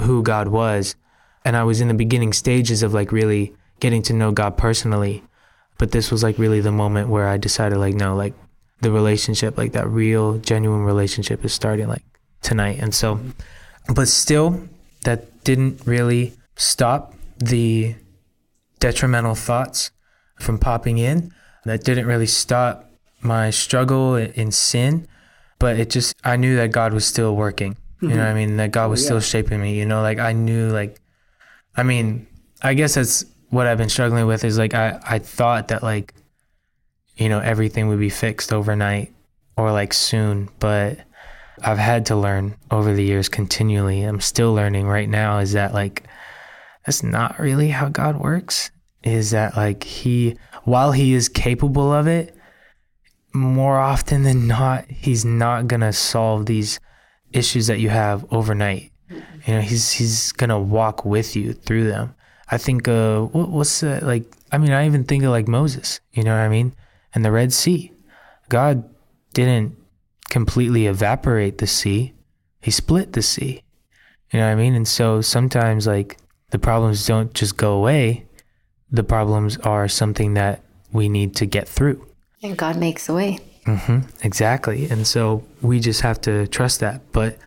who 0.00 0.22
God 0.22 0.48
was. 0.48 0.94
And 1.44 1.56
I 1.56 1.64
was 1.64 1.80
in 1.80 1.88
the 1.88 1.94
beginning 1.94 2.32
stages 2.32 2.82
of 2.82 2.92
like 2.92 3.12
really 3.12 3.54
getting 3.80 4.02
to 4.02 4.12
know 4.12 4.32
God 4.32 4.58
personally. 4.58 5.22
But 5.78 5.92
this 5.92 6.10
was 6.10 6.22
like 6.22 6.38
really 6.38 6.60
the 6.60 6.72
moment 6.72 7.08
where 7.08 7.28
I 7.28 7.36
decided 7.36 7.78
like 7.78 7.94
no, 7.94 8.14
like 8.16 8.34
the 8.80 8.90
relationship, 8.90 9.56
like 9.56 9.72
that 9.72 9.88
real 9.88 10.38
genuine 10.38 10.82
relationship 10.82 11.44
is 11.44 11.52
starting 11.52 11.88
like 11.88 12.04
tonight. 12.42 12.78
And 12.80 12.94
so 12.94 13.20
but 13.88 14.08
still 14.08 14.68
that 15.04 15.44
didn't 15.44 15.86
really 15.86 16.34
stop 16.56 17.14
the 17.38 17.94
detrimental 18.80 19.34
thoughts 19.34 19.90
from 20.38 20.58
popping 20.58 20.98
in. 20.98 21.32
That 21.64 21.84
didn't 21.84 22.06
really 22.06 22.26
stop 22.26 22.90
my 23.20 23.50
struggle 23.50 24.16
in 24.16 24.52
sin, 24.52 25.06
but 25.58 25.78
it 25.78 25.90
just 25.90 26.14
I 26.24 26.36
knew 26.36 26.56
that 26.56 26.70
God 26.70 26.92
was 26.92 27.06
still 27.06 27.36
working. 27.36 27.76
You 28.00 28.10
know 28.10 28.16
what 28.18 28.22
I 28.22 28.28
mm-hmm. 28.28 28.36
mean? 28.36 28.56
That 28.58 28.70
God 28.70 28.90
was 28.90 29.02
yeah. 29.02 29.06
still 29.06 29.20
shaping 29.20 29.60
me, 29.60 29.76
you 29.76 29.84
know, 29.84 30.02
like 30.02 30.18
I 30.18 30.32
knew 30.32 30.70
like 30.70 31.00
I 31.76 31.82
mean, 31.82 32.26
I 32.62 32.74
guess 32.74 32.94
that's 32.94 33.24
what 33.50 33.66
I've 33.66 33.78
been 33.78 33.88
struggling 33.88 34.26
with 34.26 34.44
is 34.44 34.58
like 34.58 34.74
I, 34.74 35.00
I 35.04 35.18
thought 35.18 35.68
that 35.68 35.82
like 35.82 36.14
you 37.16 37.28
know 37.28 37.40
everything 37.40 37.88
would 37.88 37.98
be 37.98 38.10
fixed 38.10 38.52
overnight 38.52 39.12
or 39.56 39.72
like 39.72 39.92
soon, 39.92 40.48
but 40.60 40.98
I've 41.62 41.78
had 41.78 42.06
to 42.06 42.16
learn 42.16 42.56
over 42.70 42.94
the 42.94 43.02
years 43.02 43.28
continually. 43.28 44.02
I'm 44.02 44.20
still 44.20 44.54
learning 44.54 44.86
right 44.86 45.08
now 45.08 45.38
is 45.38 45.52
that 45.52 45.74
like 45.74 46.04
that's 46.86 47.02
not 47.02 47.38
really 47.38 47.68
how 47.68 47.88
God 47.88 48.16
works. 48.16 48.70
Is 49.02 49.32
that 49.32 49.56
like 49.56 49.84
he 49.84 50.36
while 50.68 50.92
he 50.92 51.14
is 51.14 51.28
capable 51.28 51.92
of 51.92 52.06
it, 52.06 52.34
more 53.32 53.78
often 53.78 54.22
than 54.22 54.46
not, 54.46 54.84
he's 54.90 55.24
not 55.24 55.66
gonna 55.66 55.92
solve 55.92 56.46
these 56.46 56.78
issues 57.32 57.66
that 57.66 57.80
you 57.80 57.88
have 57.88 58.26
overnight. 58.30 58.92
You 59.46 59.54
know, 59.54 59.60
he's 59.60 59.92
he's 59.92 60.32
gonna 60.32 60.60
walk 60.60 61.04
with 61.04 61.34
you 61.34 61.54
through 61.54 61.84
them. 61.88 62.14
I 62.50 62.58
think, 62.58 62.88
uh, 62.88 63.22
what, 63.22 63.48
what's 63.48 63.80
that? 63.80 64.02
Like, 64.02 64.24
I 64.52 64.58
mean, 64.58 64.72
I 64.72 64.86
even 64.86 65.04
think 65.04 65.24
of 65.24 65.30
like 65.30 65.48
Moses, 65.48 66.00
you 66.12 66.22
know 66.22 66.32
what 66.32 66.42
I 66.42 66.48
mean? 66.48 66.74
And 67.14 67.24
the 67.24 67.32
Red 67.32 67.52
Sea. 67.52 67.92
God 68.48 68.84
didn't 69.34 69.76
completely 70.30 70.86
evaporate 70.86 71.58
the 71.58 71.66
sea, 71.66 72.14
He 72.60 72.70
split 72.70 73.12
the 73.12 73.22
sea. 73.22 73.62
You 74.32 74.40
know 74.40 74.46
what 74.46 74.52
I 74.52 74.56
mean? 74.56 74.74
And 74.74 74.86
so 74.86 75.22
sometimes, 75.22 75.86
like, 75.86 76.18
the 76.50 76.58
problems 76.58 77.06
don't 77.06 77.32
just 77.32 77.56
go 77.56 77.72
away, 77.72 78.27
the 78.90 79.02
problems 79.02 79.56
are 79.58 79.88
something 79.88 80.34
that 80.34 80.62
we 80.92 81.08
need 81.08 81.36
to 81.36 81.46
get 81.46 81.68
through. 81.68 82.06
And 82.42 82.56
God 82.56 82.76
makes 82.76 83.08
a 83.08 83.14
way. 83.14 83.38
Mm-hmm, 83.64 83.98
exactly. 84.22 84.88
And 84.88 85.06
so 85.06 85.44
we 85.60 85.80
just 85.80 86.00
have 86.00 86.20
to 86.22 86.46
trust 86.46 86.80
that. 86.80 87.12
But 87.12 87.38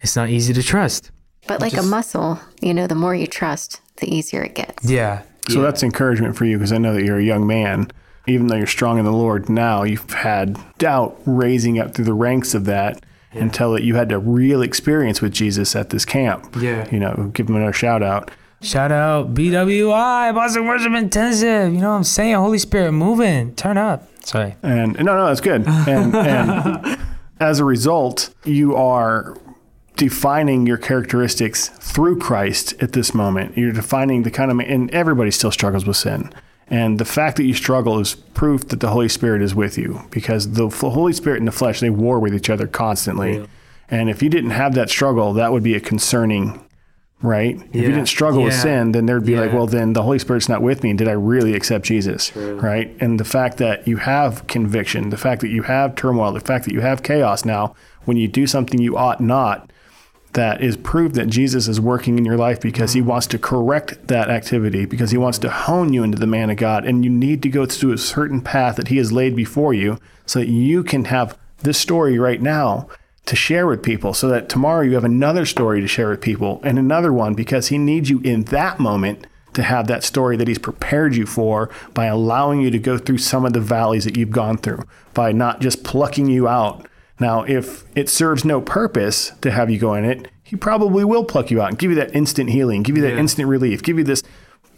it's 0.00 0.14
not 0.14 0.28
easy 0.28 0.52
to 0.54 0.62
trust. 0.62 1.10
But 1.46 1.60
like 1.60 1.72
just, 1.72 1.86
a 1.86 1.90
muscle, 1.90 2.38
you 2.60 2.74
know, 2.74 2.86
the 2.86 2.94
more 2.94 3.14
you 3.14 3.26
trust, 3.26 3.80
the 3.96 4.14
easier 4.14 4.42
it 4.42 4.54
gets. 4.54 4.88
Yeah. 4.88 5.22
So 5.48 5.54
yeah. 5.54 5.62
that's 5.62 5.82
encouragement 5.82 6.36
for 6.36 6.44
you 6.44 6.58
because 6.58 6.72
I 6.72 6.78
know 6.78 6.94
that 6.94 7.04
you're 7.04 7.18
a 7.18 7.24
young 7.24 7.46
man. 7.46 7.90
Even 8.26 8.48
though 8.48 8.56
you're 8.56 8.66
strong 8.66 8.98
in 8.98 9.04
the 9.06 9.12
Lord 9.12 9.48
now, 9.48 9.82
you've 9.82 10.12
had 10.12 10.58
doubt 10.76 11.18
raising 11.24 11.78
up 11.78 11.94
through 11.94 12.04
the 12.04 12.14
ranks 12.14 12.54
of 12.54 12.66
that. 12.66 13.02
until 13.32 13.72
that 13.72 13.82
you 13.82 13.94
had 13.94 14.12
a 14.12 14.18
real 14.18 14.62
experience 14.62 15.20
with 15.20 15.32
Jesus 15.32 15.76
at 15.76 15.90
this 15.90 16.04
camp. 16.04 16.56
Yeah. 16.58 16.88
You 16.90 16.98
know, 17.00 17.30
give 17.34 17.48
him 17.48 17.56
another 17.56 17.72
shout 17.72 18.02
out. 18.02 18.30
Shout 18.60 18.90
out 18.90 19.34
BWI, 19.34 20.34
Boston 20.34 20.66
Worship 20.66 20.92
Intensive. 20.92 21.72
You 21.72 21.80
know 21.80 21.90
what 21.90 21.96
I'm 21.96 22.04
saying? 22.04 22.34
Holy 22.34 22.58
Spirit 22.58 22.92
moving. 22.92 23.54
Turn 23.54 23.76
up. 23.76 24.08
Sorry. 24.24 24.56
And 24.62 24.94
no, 24.96 25.16
no, 25.16 25.26
that's 25.26 25.40
good. 25.40 25.66
And, 25.66 26.14
and 26.14 26.98
as 27.40 27.60
a 27.60 27.64
result, 27.64 28.34
you 28.44 28.74
are 28.74 29.36
defining 29.96 30.66
your 30.66 30.76
characteristics 30.76 31.68
through 31.68 32.18
Christ 32.18 32.74
at 32.82 32.92
this 32.92 33.14
moment. 33.14 33.56
You're 33.56 33.72
defining 33.72 34.24
the 34.24 34.30
kind 34.30 34.50
of, 34.50 34.58
and 34.60 34.90
everybody 34.90 35.30
still 35.30 35.50
struggles 35.50 35.86
with 35.86 35.96
sin. 35.96 36.32
And 36.70 36.98
the 36.98 37.04
fact 37.04 37.36
that 37.38 37.44
you 37.44 37.54
struggle 37.54 37.98
is 37.98 38.14
proof 38.14 38.68
that 38.68 38.80
the 38.80 38.90
Holy 38.90 39.08
Spirit 39.08 39.40
is 39.40 39.54
with 39.54 39.78
you 39.78 40.02
because 40.10 40.52
the 40.52 40.68
Holy 40.68 41.12
Spirit 41.12 41.38
and 41.38 41.48
the 41.48 41.52
flesh, 41.52 41.80
they 41.80 41.90
war 41.90 42.18
with 42.18 42.34
each 42.34 42.50
other 42.50 42.66
constantly. 42.66 43.38
Yeah. 43.38 43.46
And 43.90 44.10
if 44.10 44.22
you 44.22 44.28
didn't 44.28 44.50
have 44.50 44.74
that 44.74 44.90
struggle, 44.90 45.32
that 45.34 45.52
would 45.52 45.62
be 45.62 45.74
a 45.74 45.80
concerning 45.80 46.62
right? 47.22 47.56
Yeah. 47.56 47.64
If 47.66 47.74
you 47.74 47.88
didn't 47.88 48.06
struggle 48.06 48.40
yeah. 48.40 48.46
with 48.46 48.54
sin, 48.54 48.92
then 48.92 49.06
there'd 49.06 49.24
be 49.24 49.32
yeah. 49.32 49.40
like, 49.40 49.52
well, 49.52 49.66
then 49.66 49.92
the 49.92 50.02
Holy 50.02 50.18
Spirit's 50.18 50.48
not 50.48 50.62
with 50.62 50.82
me. 50.82 50.92
Did 50.94 51.08
I 51.08 51.12
really 51.12 51.54
accept 51.54 51.84
Jesus? 51.84 52.28
True. 52.28 52.58
Right? 52.58 52.96
And 53.00 53.18
the 53.18 53.24
fact 53.24 53.58
that 53.58 53.88
you 53.88 53.96
have 53.96 54.46
conviction, 54.46 55.10
the 55.10 55.16
fact 55.16 55.40
that 55.40 55.48
you 55.48 55.62
have 55.64 55.94
turmoil, 55.94 56.32
the 56.32 56.40
fact 56.40 56.64
that 56.66 56.72
you 56.72 56.80
have 56.80 57.02
chaos 57.02 57.44
now, 57.44 57.74
when 58.04 58.16
you 58.16 58.28
do 58.28 58.46
something 58.46 58.80
you 58.80 58.96
ought 58.96 59.20
not, 59.20 59.70
that 60.34 60.62
is 60.62 60.76
proof 60.76 61.14
that 61.14 61.26
Jesus 61.26 61.68
is 61.68 61.80
working 61.80 62.18
in 62.18 62.24
your 62.24 62.36
life 62.36 62.60
because 62.60 62.92
he 62.92 63.00
mm-hmm. 63.00 63.08
wants 63.08 63.26
to 63.28 63.38
correct 63.38 64.08
that 64.08 64.28
activity, 64.28 64.84
because 64.84 65.10
he 65.10 65.16
wants 65.16 65.38
to 65.38 65.50
hone 65.50 65.92
you 65.92 66.04
into 66.04 66.18
the 66.18 66.26
man 66.26 66.50
of 66.50 66.58
God. 66.58 66.84
And 66.84 67.02
you 67.02 67.10
need 67.10 67.42
to 67.42 67.48
go 67.48 67.66
through 67.66 67.92
a 67.92 67.98
certain 67.98 68.42
path 68.42 68.76
that 68.76 68.88
he 68.88 68.98
has 68.98 69.10
laid 69.10 69.34
before 69.34 69.72
you 69.72 69.98
so 70.26 70.38
that 70.40 70.48
you 70.48 70.84
can 70.84 71.06
have 71.06 71.36
this 71.60 71.78
story 71.78 72.18
right 72.18 72.40
now 72.40 72.88
to 73.28 73.36
share 73.36 73.66
with 73.66 73.82
people 73.82 74.14
so 74.14 74.26
that 74.28 74.48
tomorrow 74.48 74.80
you 74.80 74.94
have 74.94 75.04
another 75.04 75.44
story 75.44 75.82
to 75.82 75.86
share 75.86 76.08
with 76.08 76.20
people 76.22 76.60
and 76.64 76.78
another 76.78 77.12
one 77.12 77.34
because 77.34 77.68
he 77.68 77.76
needs 77.76 78.08
you 78.08 78.20
in 78.20 78.44
that 78.44 78.80
moment 78.80 79.26
to 79.52 79.62
have 79.62 79.86
that 79.86 80.02
story 80.02 80.34
that 80.38 80.48
he's 80.48 80.58
prepared 80.58 81.14
you 81.14 81.26
for 81.26 81.68
by 81.92 82.06
allowing 82.06 82.62
you 82.62 82.70
to 82.70 82.78
go 82.78 82.96
through 82.96 83.18
some 83.18 83.44
of 83.44 83.52
the 83.52 83.60
valleys 83.60 84.04
that 84.04 84.16
you've 84.16 84.30
gone 84.30 84.56
through 84.56 84.82
by 85.12 85.30
not 85.30 85.60
just 85.60 85.84
plucking 85.84 86.26
you 86.26 86.48
out. 86.48 86.86
Now, 87.20 87.42
if 87.42 87.84
it 87.94 88.08
serves 88.08 88.46
no 88.46 88.62
purpose 88.62 89.32
to 89.42 89.50
have 89.50 89.68
you 89.68 89.78
go 89.78 89.92
in 89.92 90.06
it, 90.06 90.28
he 90.42 90.56
probably 90.56 91.04
will 91.04 91.24
pluck 91.24 91.50
you 91.50 91.60
out 91.60 91.68
and 91.68 91.78
give 91.78 91.90
you 91.90 91.96
that 91.96 92.14
instant 92.14 92.48
healing, 92.48 92.82
give 92.82 92.96
you 92.96 93.02
that 93.02 93.14
yeah. 93.14 93.20
instant 93.20 93.48
relief, 93.48 93.82
give 93.82 93.98
you 93.98 94.04
this 94.04 94.22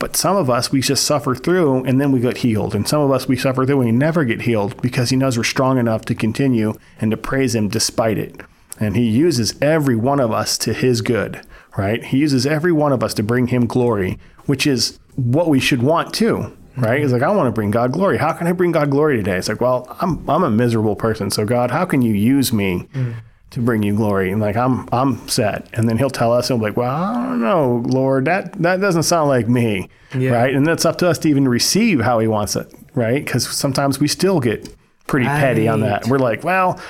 but 0.01 0.17
some 0.17 0.35
of 0.35 0.49
us, 0.49 0.73
we 0.73 0.81
just 0.81 1.05
suffer 1.05 1.35
through 1.35 1.85
and 1.85 2.01
then 2.01 2.11
we 2.11 2.21
get 2.21 2.39
healed. 2.39 2.75
And 2.75 2.89
some 2.89 3.03
of 3.03 3.13
us, 3.13 3.29
we 3.29 3.37
suffer 3.37 3.67
through 3.67 3.83
and 3.83 3.91
we 3.91 3.93
never 3.93 4.25
get 4.25 4.43
healed 4.43 4.81
because 4.81 5.11
He 5.11 5.17
knows 5.17 5.37
we're 5.37 5.45
strong 5.45 5.79
enough 5.79 6.07
to 6.07 6.15
continue 6.15 6.73
and 7.01 7.11
to 7.11 7.19
praise 7.19 7.55
Him 7.55 7.69
despite 7.69 8.17
it. 8.17 8.41
And 8.81 8.97
He 8.97 9.07
uses 9.07 9.55
every 9.61 9.95
one 9.95 10.19
of 10.19 10.33
us 10.33 10.57
to 10.59 10.73
His 10.73 11.03
good, 11.03 11.43
right? 11.77 12.03
He 12.03 12.17
uses 12.17 12.47
every 12.47 12.73
one 12.73 12.93
of 12.93 13.05
us 13.05 13.13
to 13.15 13.23
bring 13.23 13.49
Him 13.49 13.67
glory, 13.67 14.19
which 14.47 14.67
is 14.67 14.99
what 15.17 15.49
we 15.49 15.61
should 15.61 15.83
want 15.83 16.15
too, 16.15 16.57
right? 16.79 17.03
He's 17.03 17.13
like, 17.13 17.23
I 17.23 17.29
want 17.29 17.49
to 17.49 17.53
bring 17.53 17.71
God 17.71 17.93
glory. 17.93 18.17
How 18.17 18.33
can 18.33 18.47
I 18.47 18.53
bring 18.53 18.73
God 18.73 18.91
glory 18.91 19.19
today? 19.19 19.37
It's 19.37 19.51
like, 19.51 19.61
well, 19.61 19.87
I'm, 20.01 20.29
I'm 20.31 20.43
a 20.43 20.51
miserable 20.51 20.97
person. 20.97 21.31
So, 21.31 21.45
God, 21.45 21.71
how 21.71 21.85
can 21.85 22.01
you 22.01 22.15
use 22.15 22.55
me? 22.55 22.89
Mm 22.95 23.17
to 23.51 23.61
bring 23.61 23.83
you 23.83 23.95
glory. 23.95 24.31
And 24.31 24.41
like 24.41 24.57
I'm 24.57 24.89
I'm 24.93 25.27
set. 25.29 25.69
And 25.73 25.89
then 25.89 25.99
he'll 25.99 26.11
tell 26.11 26.33
us 26.33 26.51
and 26.51 26.61
we'll 26.61 26.71
be 26.71 26.71
like, 26.73 26.77
Well, 26.79 26.91
I 26.91 27.27
don't 27.27 27.41
know, 27.41 27.83
Lord, 27.87 28.25
that 28.27 28.53
that 28.63 28.81
doesn't 28.81 29.05
sound 29.05 29.29
like 29.29 29.49
me. 29.49 29.89
Yeah. 30.17 30.31
Right. 30.31 30.55
And 30.55 30.67
that's 30.67 30.85
up 30.85 30.99
to 30.99 31.09
us 31.09 31.19
to 31.19 31.29
even 31.29 31.49
receive 31.49 32.01
how 32.01 32.19
he 32.19 32.27
wants 32.27 32.57
it, 32.57 32.73
right? 32.95 33.25
Because 33.25 33.49
sometimes 33.49 34.01
we 34.01 34.09
still 34.09 34.41
get 34.41 34.75
pretty 35.07 35.27
right. 35.27 35.41
petty 35.41 35.69
on 35.69 35.81
that. 35.81 36.07
We're 36.07 36.19
like, 36.19 36.45
well, 36.45 36.81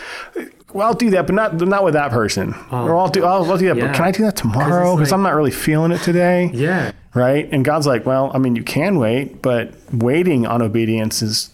well, 0.72 0.86
I'll 0.86 0.94
do 0.94 1.10
that, 1.10 1.26
but 1.26 1.34
not 1.34 1.54
not 1.60 1.84
with 1.84 1.94
that 1.94 2.10
person. 2.10 2.54
Oh. 2.70 2.86
Or 2.86 2.96
I'll 2.96 3.08
do 3.08 3.24
I'll, 3.24 3.50
I'll 3.50 3.58
do 3.58 3.68
that, 3.68 3.76
yeah. 3.76 3.86
but 3.86 3.94
can 3.94 4.04
I 4.04 4.10
do 4.12 4.22
that 4.24 4.36
tomorrow? 4.36 4.94
Because 4.94 5.10
like, 5.10 5.18
I'm 5.18 5.22
not 5.22 5.34
really 5.34 5.50
feeling 5.50 5.92
it 5.92 6.02
today. 6.02 6.50
Yeah. 6.52 6.92
Right. 7.14 7.48
And 7.50 7.64
God's 7.64 7.86
like, 7.86 8.06
well, 8.06 8.30
I 8.32 8.38
mean, 8.38 8.54
you 8.54 8.62
can 8.62 8.98
wait, 8.98 9.42
but 9.42 9.74
waiting 9.92 10.46
on 10.46 10.62
obedience 10.62 11.22
is 11.22 11.50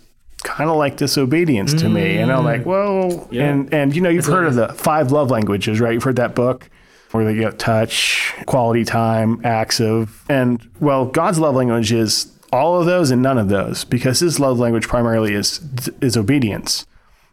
kind 0.47 0.71
of 0.71 0.77
like 0.77 0.97
disobedience 0.97 1.75
to 1.75 1.89
me. 1.89 2.19
And 2.19 2.33
I'm 2.33 2.45
like, 2.45 2.63
mm. 2.63 2.67
whoa. 2.67 3.29
Yeah. 3.33 3.49
And 3.49 3.75
and 3.75 3.95
you 3.95 4.01
know, 4.01 4.09
you've 4.09 4.27
heard 4.27 4.47
of 4.47 4.55
the 4.55 4.69
five 4.69 5.11
love 5.11 5.31
languages, 5.31 5.81
right? 5.81 5.93
You've 5.93 6.05
heard 6.05 6.17
that 6.17 6.35
book 6.35 6.71
where 7.11 7.25
they 7.25 7.35
get 7.35 7.59
touch, 7.59 8.33
quality 8.47 8.85
time, 8.85 9.41
acts 9.45 9.81
of, 9.81 10.25
and 10.29 10.69
well, 10.81 11.07
God's 11.07 11.39
love 11.39 11.55
language 11.55 11.93
is 11.93 12.33
all 12.53 12.79
of 12.79 12.87
those 12.87 13.11
and 13.11 13.23
none 13.23 13.39
of 13.39 13.49
those 13.49 13.85
because 13.85 14.21
His 14.21 14.39
love 14.39 14.59
language 14.59 14.87
primarily 14.87 15.35
is 15.35 15.61
is 16.01 16.17
obedience. 16.17 16.87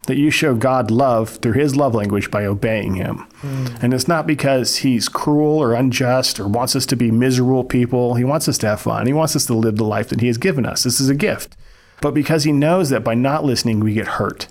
That 0.06 0.18
you 0.18 0.30
show 0.30 0.54
God 0.54 0.90
love 0.90 1.36
through 1.36 1.52
His 1.52 1.76
love 1.76 1.94
language 1.94 2.30
by 2.30 2.44
obeying 2.44 2.96
Him. 2.96 3.26
Mm. 3.40 3.82
And 3.82 3.94
it's 3.94 4.08
not 4.08 4.26
because 4.26 4.78
He's 4.78 5.08
cruel 5.08 5.58
or 5.58 5.72
unjust 5.72 6.38
or 6.38 6.46
wants 6.46 6.76
us 6.76 6.84
to 6.86 6.96
be 6.96 7.10
miserable 7.10 7.64
people. 7.64 8.16
He 8.16 8.24
wants 8.24 8.46
us 8.46 8.58
to 8.58 8.66
have 8.66 8.82
fun. 8.82 9.06
He 9.06 9.14
wants 9.14 9.34
us 9.34 9.46
to 9.46 9.54
live 9.54 9.76
the 9.76 9.84
life 9.84 10.10
that 10.10 10.20
He 10.20 10.26
has 10.26 10.36
given 10.36 10.66
us. 10.66 10.82
This 10.82 11.00
is 11.00 11.08
a 11.08 11.14
gift 11.14 11.56
but 12.04 12.12
because 12.12 12.44
he 12.44 12.52
knows 12.52 12.90
that 12.90 13.02
by 13.02 13.14
not 13.14 13.46
listening, 13.46 13.80
we 13.80 13.94
get 13.94 14.06
hurt, 14.06 14.48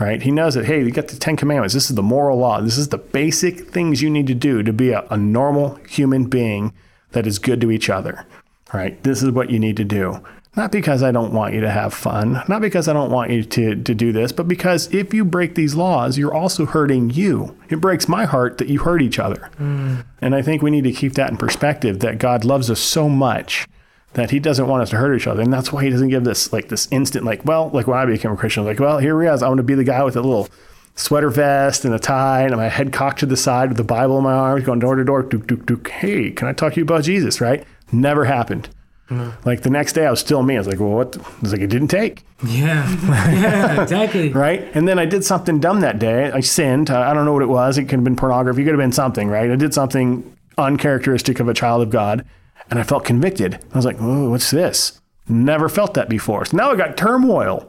right? 0.00 0.20
He 0.20 0.32
knows 0.32 0.54
that, 0.54 0.64
hey, 0.64 0.82
we 0.82 0.90
got 0.90 1.06
the 1.06 1.16
Ten 1.16 1.36
Commandments. 1.36 1.74
This 1.74 1.88
is 1.88 1.94
the 1.94 2.02
moral 2.02 2.38
law. 2.38 2.60
This 2.60 2.76
is 2.76 2.88
the 2.88 2.98
basic 2.98 3.68
things 3.68 4.02
you 4.02 4.10
need 4.10 4.26
to 4.26 4.34
do 4.34 4.64
to 4.64 4.72
be 4.72 4.90
a, 4.90 5.06
a 5.08 5.16
normal 5.16 5.76
human 5.88 6.24
being 6.24 6.72
that 7.12 7.24
is 7.24 7.38
good 7.38 7.60
to 7.60 7.70
each 7.70 7.88
other, 7.88 8.26
right? 8.74 9.00
This 9.04 9.22
is 9.22 9.30
what 9.30 9.48
you 9.48 9.60
need 9.60 9.76
to 9.76 9.84
do. 9.84 10.24
Not 10.56 10.72
because 10.72 11.04
I 11.04 11.12
don't 11.12 11.32
want 11.32 11.54
you 11.54 11.60
to 11.60 11.70
have 11.70 11.94
fun, 11.94 12.42
not 12.48 12.60
because 12.60 12.88
I 12.88 12.92
don't 12.94 13.12
want 13.12 13.30
you 13.30 13.44
to, 13.44 13.76
to 13.76 13.94
do 13.94 14.10
this, 14.10 14.32
but 14.32 14.48
because 14.48 14.92
if 14.92 15.14
you 15.14 15.24
break 15.24 15.54
these 15.54 15.76
laws, 15.76 16.18
you're 16.18 16.34
also 16.34 16.66
hurting 16.66 17.10
you. 17.10 17.56
It 17.68 17.80
breaks 17.80 18.08
my 18.08 18.24
heart 18.24 18.58
that 18.58 18.66
you 18.66 18.80
hurt 18.80 19.02
each 19.02 19.20
other. 19.20 19.52
Mm. 19.60 20.04
And 20.20 20.34
I 20.34 20.42
think 20.42 20.62
we 20.62 20.72
need 20.72 20.82
to 20.82 20.92
keep 20.92 21.14
that 21.14 21.30
in 21.30 21.36
perspective 21.36 22.00
that 22.00 22.18
God 22.18 22.44
loves 22.44 22.72
us 22.72 22.80
so 22.80 23.08
much 23.08 23.68
that 24.14 24.30
he 24.30 24.38
doesn't 24.38 24.66
want 24.66 24.82
us 24.82 24.90
to 24.90 24.96
hurt 24.96 25.14
each 25.14 25.26
other. 25.26 25.42
And 25.42 25.52
that's 25.52 25.72
why 25.72 25.84
he 25.84 25.90
doesn't 25.90 26.08
give 26.08 26.24
this 26.24 26.52
like 26.52 26.68
this 26.68 26.88
instant, 26.90 27.24
like, 27.24 27.44
well, 27.44 27.70
like 27.70 27.86
when 27.86 27.98
I 27.98 28.04
became 28.04 28.32
a 28.32 28.36
Christian, 28.36 28.64
like, 28.64 28.78
well, 28.78 28.98
here 28.98 29.20
he 29.22 29.28
is. 29.28 29.42
I 29.42 29.48
want 29.48 29.58
to 29.58 29.64
be 29.64 29.74
the 29.74 29.84
guy 29.84 30.02
with 30.04 30.16
a 30.16 30.20
little 30.20 30.48
sweater 30.94 31.30
vest 31.30 31.84
and 31.84 31.94
a 31.94 31.98
tie 31.98 32.42
and 32.42 32.56
my 32.56 32.68
head 32.68 32.92
cocked 32.92 33.20
to 33.20 33.26
the 33.26 33.36
side 33.36 33.70
with 33.70 33.78
the 33.78 33.84
Bible 33.84 34.18
in 34.18 34.24
my 34.24 34.32
arms, 34.32 34.64
going 34.64 34.78
door 34.78 34.96
to 34.96 35.04
door, 35.04 35.22
dook, 35.22 35.46
dook, 35.46 35.64
dook. 35.64 35.88
Hey, 35.88 36.30
can 36.30 36.48
I 36.48 36.52
talk 36.52 36.74
to 36.74 36.80
you 36.80 36.84
about 36.84 37.04
Jesus? 37.04 37.40
Right? 37.40 37.64
Never 37.90 38.26
happened. 38.26 38.68
Mm-hmm. 39.08 39.46
Like 39.46 39.62
the 39.62 39.70
next 39.70 39.94
day, 39.94 40.06
I 40.06 40.10
was 40.10 40.20
still 40.20 40.42
me. 40.42 40.54
I 40.54 40.58
was 40.58 40.68
like, 40.68 40.80
well, 40.80 40.90
what? 40.90 41.16
I 41.18 41.40
was 41.40 41.52
like, 41.52 41.60
it 41.60 41.68
didn't 41.68 41.88
take. 41.88 42.24
Yeah. 42.46 42.88
yeah, 43.32 43.82
exactly. 43.82 44.32
right. 44.32 44.70
And 44.74 44.86
then 44.86 44.98
I 44.98 45.04
did 45.04 45.24
something 45.24 45.60
dumb 45.60 45.80
that 45.80 45.98
day. 45.98 46.30
I 46.30 46.40
sinned. 46.40 46.90
I 46.90 47.12
don't 47.12 47.24
know 47.24 47.32
what 47.32 47.42
it 47.42 47.48
was. 47.48 47.78
It 47.78 47.84
could 47.84 47.96
have 47.96 48.04
been 48.04 48.16
pornography. 48.16 48.62
It 48.62 48.64
could 48.64 48.74
have 48.74 48.80
been 48.80 48.92
something, 48.92 49.28
right? 49.28 49.50
I 49.50 49.56
did 49.56 49.74
something 49.74 50.36
uncharacteristic 50.56 51.40
of 51.40 51.48
a 51.48 51.54
child 51.54 51.82
of 51.82 51.90
God 51.90 52.24
and 52.72 52.80
I 52.80 52.84
felt 52.84 53.04
convicted. 53.04 53.58
I 53.74 53.76
was 53.76 53.84
like, 53.84 53.98
oh, 54.00 54.30
what's 54.30 54.50
this? 54.50 54.98
Never 55.28 55.68
felt 55.68 55.92
that 55.92 56.08
before. 56.08 56.46
So 56.46 56.56
now 56.56 56.70
I 56.70 56.76
got 56.76 56.96
turmoil, 56.96 57.68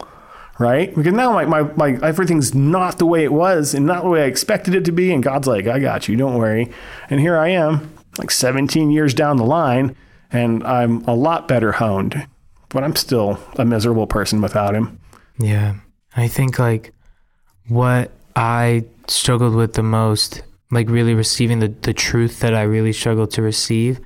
right? 0.59 0.95
Because 0.95 1.11
now 1.11 1.33
my, 1.33 1.43
my, 1.43 1.63
my 1.75 2.07
everything's 2.07 2.55
not 2.55 2.99
the 2.99 3.05
way 3.05 3.25
it 3.25 3.33
was 3.33 3.73
and 3.73 3.85
not 3.85 4.03
the 4.03 4.09
way 4.09 4.23
I 4.23 4.27
expected 4.27 4.73
it 4.75 4.85
to 4.85 4.93
be. 4.93 5.11
And 5.11 5.21
God's 5.21 5.45
like, 5.45 5.67
I 5.67 5.79
got 5.79 6.07
you, 6.07 6.15
don't 6.15 6.37
worry. 6.37 6.71
And 7.09 7.19
here 7.19 7.37
I 7.37 7.49
am, 7.49 7.93
like 8.17 8.31
17 8.31 8.91
years 8.91 9.13
down 9.13 9.35
the 9.35 9.43
line, 9.43 9.93
and 10.31 10.63
I'm 10.63 11.03
a 11.03 11.13
lot 11.13 11.49
better 11.49 11.73
honed, 11.73 12.25
but 12.69 12.85
I'm 12.85 12.95
still 12.95 13.37
a 13.57 13.65
miserable 13.65 14.07
person 14.07 14.41
without 14.41 14.73
him. 14.73 15.01
Yeah. 15.37 15.75
I 16.15 16.29
think 16.29 16.59
like 16.59 16.93
what 17.67 18.09
I 18.37 18.85
struggled 19.07 19.53
with 19.53 19.73
the 19.73 19.83
most, 19.83 20.43
like 20.71 20.89
really 20.89 21.13
receiving 21.13 21.59
the, 21.59 21.67
the 21.67 21.93
truth 21.93 22.39
that 22.39 22.55
I 22.55 22.61
really 22.61 22.93
struggled 22.93 23.31
to 23.31 23.41
receive 23.41 23.99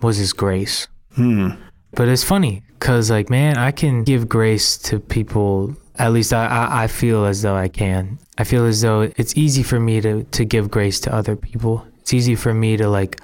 was 0.00 0.16
his 0.16 0.32
grace. 0.32 0.88
Hmm. 1.14 1.50
But 1.92 2.08
it's 2.08 2.24
funny 2.24 2.62
because, 2.78 3.10
like, 3.10 3.30
man, 3.30 3.56
I 3.56 3.70
can 3.70 4.02
give 4.04 4.28
grace 4.28 4.76
to 4.78 4.98
people. 4.98 5.76
At 5.96 6.12
least 6.12 6.32
I, 6.32 6.46
I, 6.46 6.84
I 6.84 6.86
feel 6.88 7.24
as 7.24 7.42
though 7.42 7.54
I 7.54 7.68
can. 7.68 8.18
I 8.36 8.44
feel 8.44 8.64
as 8.66 8.80
though 8.80 9.02
it's 9.16 9.36
easy 9.36 9.62
for 9.62 9.78
me 9.78 10.00
to, 10.00 10.24
to 10.24 10.44
give 10.44 10.70
grace 10.70 10.98
to 11.00 11.14
other 11.14 11.36
people. 11.36 11.86
It's 12.00 12.12
easy 12.12 12.34
for 12.34 12.52
me 12.52 12.76
to, 12.76 12.88
like, 12.88 13.20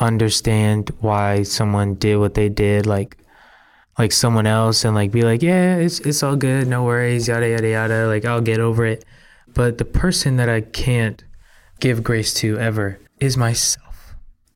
understand 0.00 0.90
why 1.00 1.42
someone 1.42 1.94
did 1.94 2.16
what 2.16 2.34
they 2.34 2.48
did, 2.48 2.86
like, 2.86 3.18
like 3.98 4.12
someone 4.12 4.46
else, 4.46 4.84
and, 4.84 4.94
like, 4.94 5.12
be 5.12 5.22
like, 5.22 5.42
yeah, 5.42 5.76
it's, 5.76 6.00
it's 6.00 6.22
all 6.22 6.36
good. 6.36 6.66
No 6.68 6.84
worries, 6.84 7.28
yada, 7.28 7.48
yada, 7.48 7.68
yada. 7.68 8.06
Like, 8.06 8.24
I'll 8.24 8.40
get 8.40 8.60
over 8.60 8.86
it. 8.86 9.04
But 9.48 9.78
the 9.78 9.84
person 9.84 10.36
that 10.36 10.48
I 10.48 10.62
can't 10.62 11.22
give 11.80 12.02
grace 12.02 12.32
to 12.34 12.58
ever 12.58 12.98
is 13.20 13.36
myself. 13.36 14.14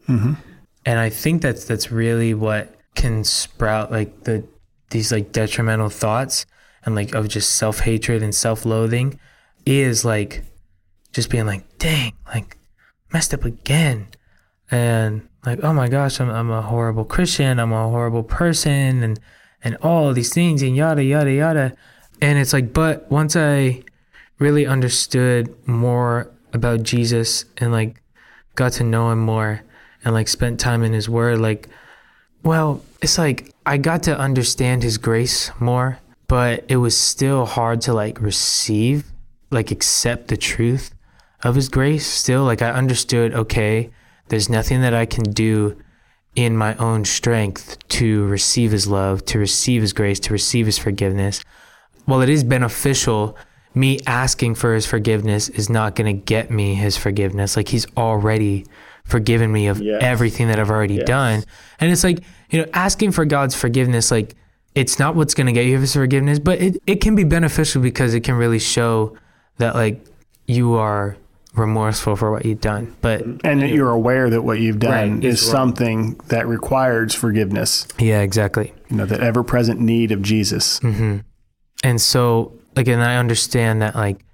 Mm-hmm 0.09 0.50
and 0.85 0.99
I 0.99 1.11
think 1.11 1.43
that's 1.43 1.65
that's 1.65 1.91
really 1.91 2.35
what 2.35 2.75
can 2.95 3.25
sprout 3.25 3.91
like 3.91 4.25
the 4.25 4.45
these 4.91 5.13
like 5.13 5.33
detrimental 5.33 5.89
thoughts 5.89 6.47
and 6.85 6.95
like 6.95 7.15
of 7.15 7.29
just 7.29 7.53
self 7.55 7.81
hatred 7.81 8.23
and 8.23 8.35
self 8.35 8.65
loathing 8.65 9.19
is 9.67 10.05
like 10.05 10.43
just 11.13 11.31
being 11.31 11.47
like, 11.47 11.79
dang, 11.79 12.13
like 12.27 12.57
messed 13.13 13.35
up 13.35 13.45
again. 13.45 14.09
And 14.71 15.29
like, 15.45 15.63
oh 15.63 15.73
my 15.73 15.89
gosh, 15.89 16.21
I'm, 16.21 16.31
I'm 16.31 16.51
a 16.51 16.63
horrible 16.63 17.05
Christian. 17.05 17.59
I'm 17.59 17.73
a 17.73 17.89
horrible 17.89 18.23
person 18.23 19.03
and, 19.03 19.19
and 19.65 19.77
all 19.77 20.13
these 20.13 20.33
things 20.33 20.63
and 20.63 20.77
yada, 20.77 21.03
yada, 21.03 21.33
yada. 21.33 21.77
And 22.21 22.39
it's 22.39 22.53
like, 22.53 22.73
but 22.73 23.11
once 23.11 23.35
I 23.35 23.83
really 24.39 24.67
understood 24.67 25.55
more 25.67 26.31
about 26.53 26.83
Jesus 26.83 27.45
and 27.59 27.73
like 27.73 28.01
got 28.55 28.73
to 28.73 28.85
know 28.85 29.11
him 29.11 29.21
more 29.21 29.63
and 30.05 30.15
like 30.15 30.29
spent 30.29 30.61
time 30.61 30.83
in 30.83 30.93
his 30.93 31.09
word, 31.09 31.39
like, 31.39 31.69
well, 32.43 32.83
it's 33.03 33.19
like 33.19 33.55
I 33.67 33.77
got 33.77 34.03
to 34.05 34.19
understand 34.19 34.83
his 34.83 34.99
grace 34.99 35.51
more, 35.61 35.99
but 36.29 36.65
it 36.69 36.77
was 36.77 36.97
still 36.97 37.47
hard 37.47 37.81
to 37.83 37.93
like 37.93 38.21
receive, 38.21 39.05
like 39.51 39.71
accept 39.71 40.29
the 40.29 40.37
truth 40.37 40.95
of 41.43 41.55
his 41.55 41.69
grace. 41.69 42.07
Still, 42.07 42.45
like 42.45 42.63
I 42.63 42.71
understood, 42.71 43.35
okay, 43.35 43.91
there's 44.29 44.49
nothing 44.49 44.81
that 44.83 44.95
I 44.95 45.07
can 45.07 45.25
do 45.25 45.77
in 46.35 46.57
my 46.57 46.75
own 46.77 47.05
strength 47.05 47.77
to 47.89 48.25
receive 48.27 48.71
his 48.71 48.87
love, 48.87 49.25
to 49.27 49.39
receive 49.39 49.83
his 49.83 49.93
grace, 49.93 50.21
to 50.21 50.33
receive 50.33 50.67
his 50.67 50.79
forgiveness. 50.79 51.43
Well, 52.07 52.23
it 52.23 52.29
is 52.29 52.45
beneficial. 52.45 53.37
Me 53.75 54.01
asking 54.07 54.55
for 54.55 54.75
his 54.75 54.87
forgiveness 54.87 55.49
is 55.49 55.69
not 55.69 55.95
going 55.97 56.17
to 56.17 56.25
get 56.25 56.51
me 56.51 56.75
his 56.75 56.97
forgiveness. 56.97 57.57
Like 57.57 57.69
he's 57.69 57.87
already 57.97 58.67
forgiven 59.05 59.51
me 59.53 59.67
of 59.69 59.81
Yes. 59.81 60.01
everything 60.03 60.49
that 60.49 60.59
I've 60.59 60.71
already 60.71 60.95
Yes. 60.95 61.07
done. 61.07 61.45
And 61.81 61.91
it's 61.93 62.05
like, 62.05 62.21
you 62.51 62.61
know, 62.61 62.67
asking 62.75 63.13
for 63.13 63.25
God's 63.25 63.55
forgiveness, 63.55 64.11
like 64.11 64.35
it's 64.75 64.99
not 64.99 65.17
what's 65.17 65.35
going 65.35 65.47
to 65.49 65.53
get 65.53 65.67
you 65.67 65.79
his 65.79 65.93
forgiveness, 65.95 66.39
but 66.39 66.61
it, 66.61 66.77
it 66.87 66.97
can 67.01 67.15
be 67.17 67.25
beneficial 67.25 67.83
because 67.83 68.15
it 68.15 68.21
can 68.21 68.35
really 68.37 68.59
show 68.59 69.17
that 69.59 69.75
like 69.75 70.05
you 70.47 70.75
are 70.75 71.17
remorseful 71.55 72.15
for 72.15 72.31
what 72.31 72.45
you've 72.47 72.61
done. 72.61 72.95
But 73.01 73.23
And 73.45 73.61
that 73.63 73.71
you're 73.71 73.91
aware 73.91 74.31
that 74.31 74.43
what 74.43 74.61
you've 74.61 74.79
done 74.79 75.15
Right, 75.17 75.25
is 75.25 75.43
is 75.43 75.47
wrong. 75.49 75.53
something 75.53 76.21
that 76.29 76.47
requires 76.47 77.15
forgiveness. 77.15 77.89
yeah, 77.99 78.21
exactly. 78.21 78.73
You 78.89 78.99
know, 78.99 79.07
the 79.07 79.21
ever 79.21 79.43
present 79.43 79.81
need 79.81 80.13
of 80.13 80.23
Jesus. 80.23 80.79
Mm-hmm. 80.81 81.19
And 81.83 82.01
so, 82.01 82.53
again, 82.77 83.01
I 83.01 83.17
understand 83.17 83.83
that, 83.83 83.97
like, 83.97 84.25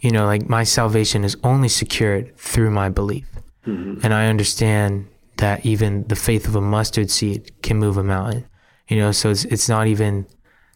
you 0.00 0.10
know, 0.10 0.26
like 0.26 0.48
my 0.48 0.62
salvation 0.64 1.24
is 1.24 1.36
only 1.42 1.68
secured 1.68 2.36
through 2.36 2.70
my 2.70 2.88
belief. 2.88 3.26
Mm-hmm. 3.66 4.00
And 4.02 4.14
I 4.14 4.26
understand 4.26 5.08
that 5.36 5.64
even 5.64 6.06
the 6.08 6.16
faith 6.16 6.46
of 6.46 6.54
a 6.54 6.60
mustard 6.60 7.10
seed 7.10 7.50
can 7.62 7.78
move 7.78 7.96
a 7.96 8.04
mountain, 8.04 8.46
you 8.88 8.96
know, 8.96 9.12
so 9.12 9.30
it's, 9.30 9.44
it's 9.46 9.68
not 9.68 9.86
even 9.86 10.26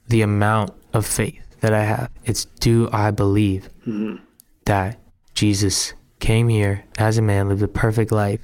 the 0.08 0.22
amount 0.22 0.72
of 0.92 1.06
faith 1.06 1.42
that 1.60 1.72
I 1.72 1.84
have. 1.84 2.10
It's 2.24 2.46
do 2.46 2.88
I 2.92 3.10
believe 3.10 3.68
mm-hmm. 3.86 4.16
that 4.64 4.98
Jesus 5.34 5.92
came 6.18 6.48
here 6.48 6.84
as 6.98 7.18
a 7.18 7.22
man, 7.22 7.48
lived 7.48 7.62
a 7.62 7.68
perfect 7.68 8.10
life, 8.10 8.40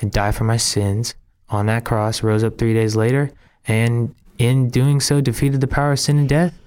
and 0.00 0.12
died 0.12 0.34
for 0.34 0.44
my 0.44 0.56
sins 0.56 1.14
on 1.48 1.66
that 1.66 1.84
cross, 1.84 2.22
rose 2.22 2.44
up 2.44 2.58
three 2.58 2.74
days 2.74 2.94
later, 2.94 3.32
and 3.66 4.14
in 4.38 4.70
doing 4.70 5.00
so 5.00 5.20
defeated 5.20 5.60
the 5.60 5.66
power 5.66 5.92
of 5.92 6.00
sin 6.00 6.18
and 6.18 6.28
death 6.28 6.58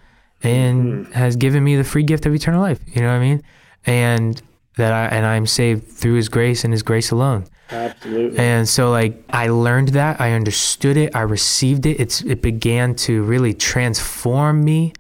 and 0.44 1.06
mm-hmm. 1.06 1.12
has 1.14 1.36
given 1.36 1.64
me 1.64 1.76
the 1.76 1.84
free 1.84 2.04
gift 2.04 2.26
of 2.26 2.34
eternal 2.34 2.62
life. 2.62 2.80
You 2.88 3.02
know 3.02 3.08
what 3.08 3.14
I 3.16 3.20
mean? 3.20 3.44
And 3.86 4.42
that 4.78 4.94
I 4.94 5.06
and 5.16 5.26
I'm 5.26 5.46
saved 5.46 5.88
through 5.88 6.16
his 6.16 6.30
grace 6.30 6.64
and 6.64 6.74
his 6.74 6.84
grace 6.84 7.12
alone. 7.12 7.46
Absolutely. 7.70 8.38
And 8.38 8.68
so 8.68 8.92
like 8.92 9.24
I 9.30 9.48
learned 9.48 9.90
that, 9.90 10.20
I 10.20 10.34
understood 10.34 10.98
it, 10.98 11.16
I 11.16 11.22
received 11.22 11.86
it. 11.86 12.00
It's 12.00 12.22
it 12.22 12.42
began 12.42 12.96
to 12.96 13.24
really 13.24 13.54
transform 13.54 14.64
me. 14.64 14.94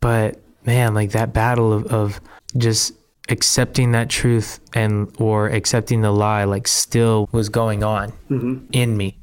But 0.00 0.40
man, 0.64 0.94
like 0.94 1.12
that 1.12 1.32
battle 1.32 1.72
of, 1.72 1.86
of 1.86 2.20
just 2.56 2.94
accepting 3.28 3.92
that 3.92 4.08
truth 4.08 4.60
and 4.74 5.12
or 5.18 5.48
accepting 5.48 6.00
the 6.00 6.10
lie 6.10 6.44
like 6.44 6.66
still 6.66 7.28
was 7.32 7.48
going 7.48 7.84
on 7.84 8.12
mm-hmm. 8.28 8.66
in 8.72 8.96
me. 8.96 9.18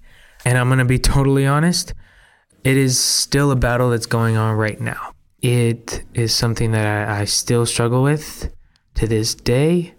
And 0.46 0.58
I'm 0.58 0.70
gonna 0.70 0.86
be 0.86 1.00
totally 1.00 1.46
honest, 1.46 1.94
it 2.64 2.78
is 2.78 3.00
still 3.00 3.52
a 3.52 3.56
battle 3.56 3.90
that's 3.90 4.06
going 4.06 4.38
on 4.38 4.56
right 4.56 4.80
now. 4.80 5.12
It 5.42 6.04
is 6.14 6.34
something 6.34 6.72
that 6.72 7.10
I, 7.10 7.22
I 7.22 7.26
still 7.26 7.66
struggle 7.66 8.02
with 8.02 8.52
to 8.98 9.08
this 9.08 9.36
day. 9.36 9.94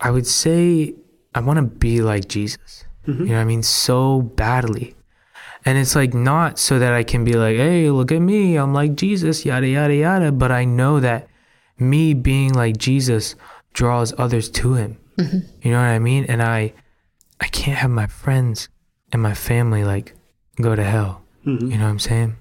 I 0.00 0.10
would 0.10 0.26
say 0.26 0.94
I 1.34 1.40
want 1.40 1.58
to 1.58 1.62
be 1.62 2.00
like 2.00 2.28
Jesus. 2.28 2.84
Mm-hmm. 3.06 3.22
You 3.22 3.28
know 3.28 3.34
what 3.34 3.40
I 3.40 3.44
mean? 3.44 3.62
So 3.62 4.22
badly. 4.22 4.94
And 5.64 5.76
it's 5.76 5.96
like 5.96 6.14
not 6.14 6.58
so 6.58 6.78
that 6.78 6.92
I 6.92 7.02
can 7.02 7.24
be 7.24 7.34
like, 7.34 7.56
hey, 7.56 7.90
look 7.90 8.12
at 8.12 8.20
me. 8.20 8.56
I'm 8.56 8.72
like 8.72 8.94
Jesus, 8.94 9.44
yada, 9.44 9.66
yada, 9.66 9.94
yada. 9.94 10.32
But 10.32 10.52
I 10.52 10.64
know 10.64 11.00
that 11.00 11.28
me 11.78 12.14
being 12.14 12.52
like 12.54 12.76
Jesus 12.76 13.34
draws 13.72 14.14
others 14.18 14.48
to 14.50 14.74
him. 14.74 14.98
Mm-hmm. 15.16 15.38
You 15.62 15.72
know 15.72 15.78
what 15.78 15.88
I 15.88 15.98
mean? 15.98 16.24
And 16.26 16.42
I 16.42 16.72
I 17.40 17.48
can't 17.48 17.78
have 17.78 17.90
my 17.90 18.06
friends 18.06 18.68
and 19.12 19.22
my 19.22 19.34
family 19.34 19.84
like 19.84 20.14
go 20.60 20.74
to 20.74 20.84
hell. 20.84 21.22
Mm-hmm. 21.46 21.70
You 21.70 21.78
know 21.78 21.84
what 21.84 21.90
I'm 21.90 21.98
saying? 21.98 22.36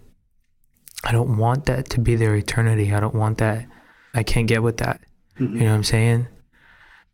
I 1.03 1.11
don't 1.11 1.37
want 1.37 1.65
that 1.65 1.89
to 1.91 1.99
be 1.99 2.15
their 2.15 2.35
eternity. 2.35 2.93
I 2.93 2.99
don't 2.99 3.15
want 3.15 3.37
that. 3.37 3.65
I 4.13 4.23
can't 4.23 4.47
get 4.47 4.63
with 4.63 4.77
that. 4.77 5.01
Mm-hmm. 5.39 5.55
You 5.55 5.59
know 5.61 5.69
what 5.71 5.75
I'm 5.75 5.83
saying? 5.83 6.27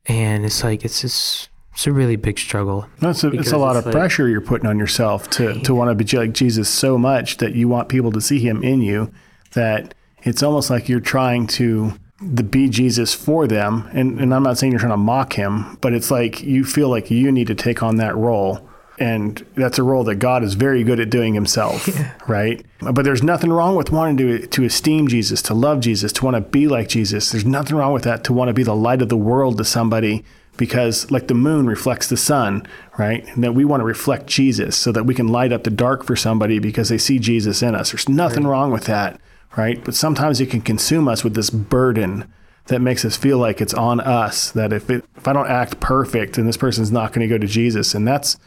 And 0.06 0.46
it's 0.46 0.64
like 0.64 0.84
it's 0.84 1.02
just 1.02 1.50
it's 1.74 1.88
a 1.88 1.92
really 1.92 2.16
big 2.16 2.38
struggle. 2.38 2.88
That's 3.00 3.24
a, 3.24 3.30
it's 3.30 3.52
a 3.52 3.58
lot 3.58 3.76
it's 3.76 3.80
of 3.80 3.86
like- 3.86 3.94
pressure 3.94 4.28
you're 4.28 4.42
putting 4.42 4.68
on 4.68 4.78
yourself 4.78 5.30
to, 5.32 5.60
to 5.62 5.74
want 5.74 5.98
to 5.98 6.04
be 6.04 6.18
like 6.18 6.34
Jesus 6.34 6.70
so 6.70 6.98
much 6.98 7.38
that 7.38 7.56
you 7.56 7.68
want 7.68 7.90
people 7.90 8.12
to 8.12 8.22
see 8.22 8.40
him 8.40 8.64
in 8.64 8.82
you 8.82 9.12
that 9.54 9.94
it's 10.24 10.44
almost 10.44 10.70
like 10.70 10.88
you're 10.88 11.00
trying 11.00 11.48
to 11.48 11.94
the 12.22 12.44
be 12.44 12.70
Jesus 12.70 13.14
for 13.14 13.48
them. 13.48 13.90
And, 13.92 14.20
and 14.20 14.34
I'm 14.34 14.44
not 14.44 14.58
saying 14.58 14.72
you're 14.72 14.80
trying 14.80 14.94
to 14.94 14.98
mock 14.98 15.34
him, 15.34 15.78
but 15.82 15.94
it's 15.94 16.10
like 16.12 16.42
you 16.42 16.64
feel 16.64 16.90
like 16.90 17.12
you 17.12 17.32
need 17.32 17.48
to 17.48 17.56
take 17.56 17.84
on 17.84 17.98
that 17.98 18.16
role. 18.16 18.68
And 19.00 19.44
that's 19.56 19.80
a 19.80 19.84
role 19.84 20.04
that 20.04 20.16
God 20.16 20.44
is 20.44 20.54
very 20.54 20.84
good 20.84 21.00
at 21.00 21.10
doing 21.10 21.34
himself, 21.34 21.90
right? 22.28 22.64
But 22.80 23.04
there's 23.04 23.24
nothing 23.24 23.52
wrong 23.52 23.76
with 23.76 23.92
wanting 23.92 24.18
to, 24.18 24.48
to 24.48 24.64
esteem 24.64 25.08
Jesus, 25.08 25.42
to 25.44 25.54
love 25.54 25.80
Jesus, 25.80 26.14
to 26.14 26.26
want 26.26 26.36
to 26.36 26.42
be 26.42 26.68
like 26.68 26.90
Jesus. 26.90 27.32
There's 27.32 27.46
nothing 27.46 27.76
wrong 27.76 27.94
with 27.94 28.04
that, 28.04 28.24
to 28.26 28.34
want 28.34 28.50
to 28.50 28.54
be 28.54 28.64
the 28.64 28.76
light 28.76 29.02
of 29.02 29.10
the 29.10 29.18
world 29.18 29.58
to 29.58 29.66
somebody 29.66 30.24
because 30.58 31.10
like 31.10 31.28
the 31.28 31.34
moon 31.34 31.66
reflects 31.66 32.08
the 32.08 32.18
sun, 32.18 32.68
right? 32.98 33.26
And 33.30 33.44
that 33.44 33.56
we 33.56 33.66
want 33.66 33.82
to 33.82 33.86
reflect 33.86 34.28
Jesus 34.28 34.78
so 34.78 34.92
that 34.92 35.06
we 35.06 35.16
can 35.16 35.28
light 35.28 35.52
up 35.52 35.64
the 35.64 35.72
dark 35.72 36.04
for 36.04 36.16
somebody 36.16 36.60
because 36.60 36.90
they 36.90 37.00
see 37.00 37.18
Jesus 37.18 37.64
in 37.64 37.74
us. 37.74 37.92
There's 37.92 38.08
nothing 38.08 38.46
wrong 38.46 38.72
with 38.72 38.86
that, 38.86 39.20
right? 39.58 39.84
But 39.84 39.96
sometimes 39.96 40.40
it 40.40 40.52
can 40.52 40.62
consume 40.62 41.08
us 41.08 41.24
with 41.24 41.34
this 41.34 41.50
burden 41.50 42.32
that 42.68 42.80
makes 42.80 43.04
us 43.04 43.18
feel 43.18 43.38
like 43.38 43.60
it's 43.60 43.74
on 43.74 44.00
us 44.00 44.52
that 44.52 44.72
if 44.72 44.90
it, 44.90 45.04
if 45.18 45.28
I 45.28 45.34
don't 45.34 45.50
act 45.50 45.80
perfect 45.80 46.36
then 46.36 46.46
this 46.46 46.58
person's 46.58 46.92
not 46.92 47.12
going 47.12 47.28
to 47.28 47.34
go 47.34 47.38
to 47.38 47.48
Jesus 47.48 47.94
and 47.94 48.08
that's 48.08 48.38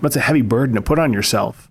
that's 0.00 0.16
a 0.16 0.20
heavy 0.20 0.42
burden 0.42 0.74
to 0.76 0.82
put 0.82 0.98
on 0.98 1.12
yourself. 1.12 1.68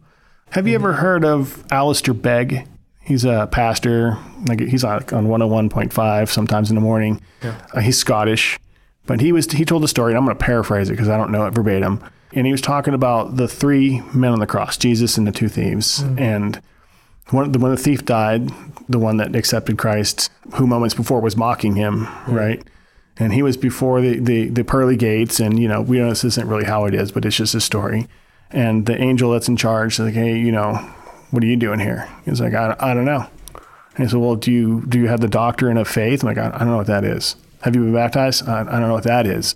Have 0.52 0.68
you 0.68 0.76
ever 0.76 0.94
heard 0.94 1.24
of 1.24 1.64
Alistair 1.72 2.14
Begg? 2.14 2.68
He's 3.04 3.26
a 3.26 3.48
pastor. 3.52 4.18
Like 4.48 4.60
he's 4.60 4.84
on, 4.84 5.04
on 5.14 5.28
101.5 5.28 6.30
sometimes 6.30 6.70
in 6.70 6.76
the 6.76 6.82
morning. 6.82 7.22
Uh, 7.74 7.80
he's 7.82 7.98
Scottish, 7.98 8.60
but 9.06 9.22
he 9.22 9.32
was 9.32 9.52
he 9.52 9.66
told 9.66 9.84
a 9.84 9.88
story, 9.88 10.12
and 10.12 10.18
I'm 10.18 10.26
going 10.26 10.38
to 10.38 10.44
paraphrase 10.44 10.90
it 10.90 10.94
because 10.94 11.10
I 11.10 11.18
don't 11.18 11.32
know 11.32 11.46
it 11.46 11.54
verbatim. 11.54 12.04
And 12.34 12.46
he 12.46 12.52
was 12.52 12.62
talking 12.62 12.94
about 12.94 13.36
the 13.36 13.48
three 13.48 14.02
men 14.14 14.32
on 14.32 14.40
the 14.40 14.48
cross, 14.48 14.78
Jesus 14.78 15.18
and 15.18 15.28
the 15.28 15.32
two 15.34 15.50
thieves, 15.50 16.00
and 16.18 16.62
one, 17.30 17.52
the, 17.52 17.60
when 17.60 17.72
the 17.72 17.78
thief 17.78 18.06
died, 18.06 18.50
the 18.88 19.00
one 19.00 19.18
that 19.18 19.36
accepted 19.36 19.78
Christ, 19.78 20.30
who 20.56 20.68
moments 20.68 20.96
before 20.96 21.20
was 21.22 21.36
mocking 21.38 21.76
him, 21.76 22.08
right? 22.28 22.62
And 23.22 23.32
he 23.32 23.44
was 23.44 23.56
before 23.56 24.02
the, 24.02 24.20
the, 24.20 24.48
the 24.50 24.64
pearly 24.64 24.96
gates, 24.96 25.40
and 25.40 25.60
you 25.60 25.68
know 25.68 25.80
we 25.80 26.00
know 26.00 26.10
this 26.10 26.24
isn't 26.24 26.48
really 26.48 26.64
how 26.64 26.86
it 26.86 26.96
is, 26.96 27.12
but 27.12 27.24
it's 27.24 27.36
just 27.36 27.54
a 27.54 27.62
story. 27.62 28.08
And 28.50 28.88
the 28.88 29.00
angel 29.00 29.32
that's 29.32 29.48
in 29.48 29.58
charge 29.58 29.94
is 29.94 30.00
like, 30.00 30.16
hey, 30.16 30.40
you 30.40 30.52
know, 30.52 30.74
what 31.30 31.44
are 31.44 31.46
you 31.46 31.56
doing 31.56 31.80
here? 31.80 32.10
He's 32.26 32.42
like, 32.42 32.56
I, 32.56 32.76
I 32.80 32.96
don't 32.96 33.06
know. 33.06 33.28
And 33.96 34.06
he 34.06 34.08
said, 34.08 34.20
well, 34.20 34.36
do 34.36 34.52
you 34.52 34.84
do 34.88 34.98
you 34.98 35.08
have 35.08 35.22
the 35.22 35.28
doctrine 35.28 35.78
of 35.78 35.88
faith? 35.88 36.24
I'm 36.24 36.30
like, 36.30 36.40
I, 36.40 36.48
I 36.48 36.60
don't 36.60 36.70
know 36.70 36.78
what 36.78 36.88
that 36.88 37.04
is. 37.04 37.36
Have 37.62 37.76
you 37.76 37.84
been 37.84 37.94
baptized? 37.94 38.50
I, 38.50 38.62
I 38.62 38.64
don't 38.64 38.88
know 38.88 38.94
what 38.94 39.04
that 39.04 39.28
is. 39.28 39.56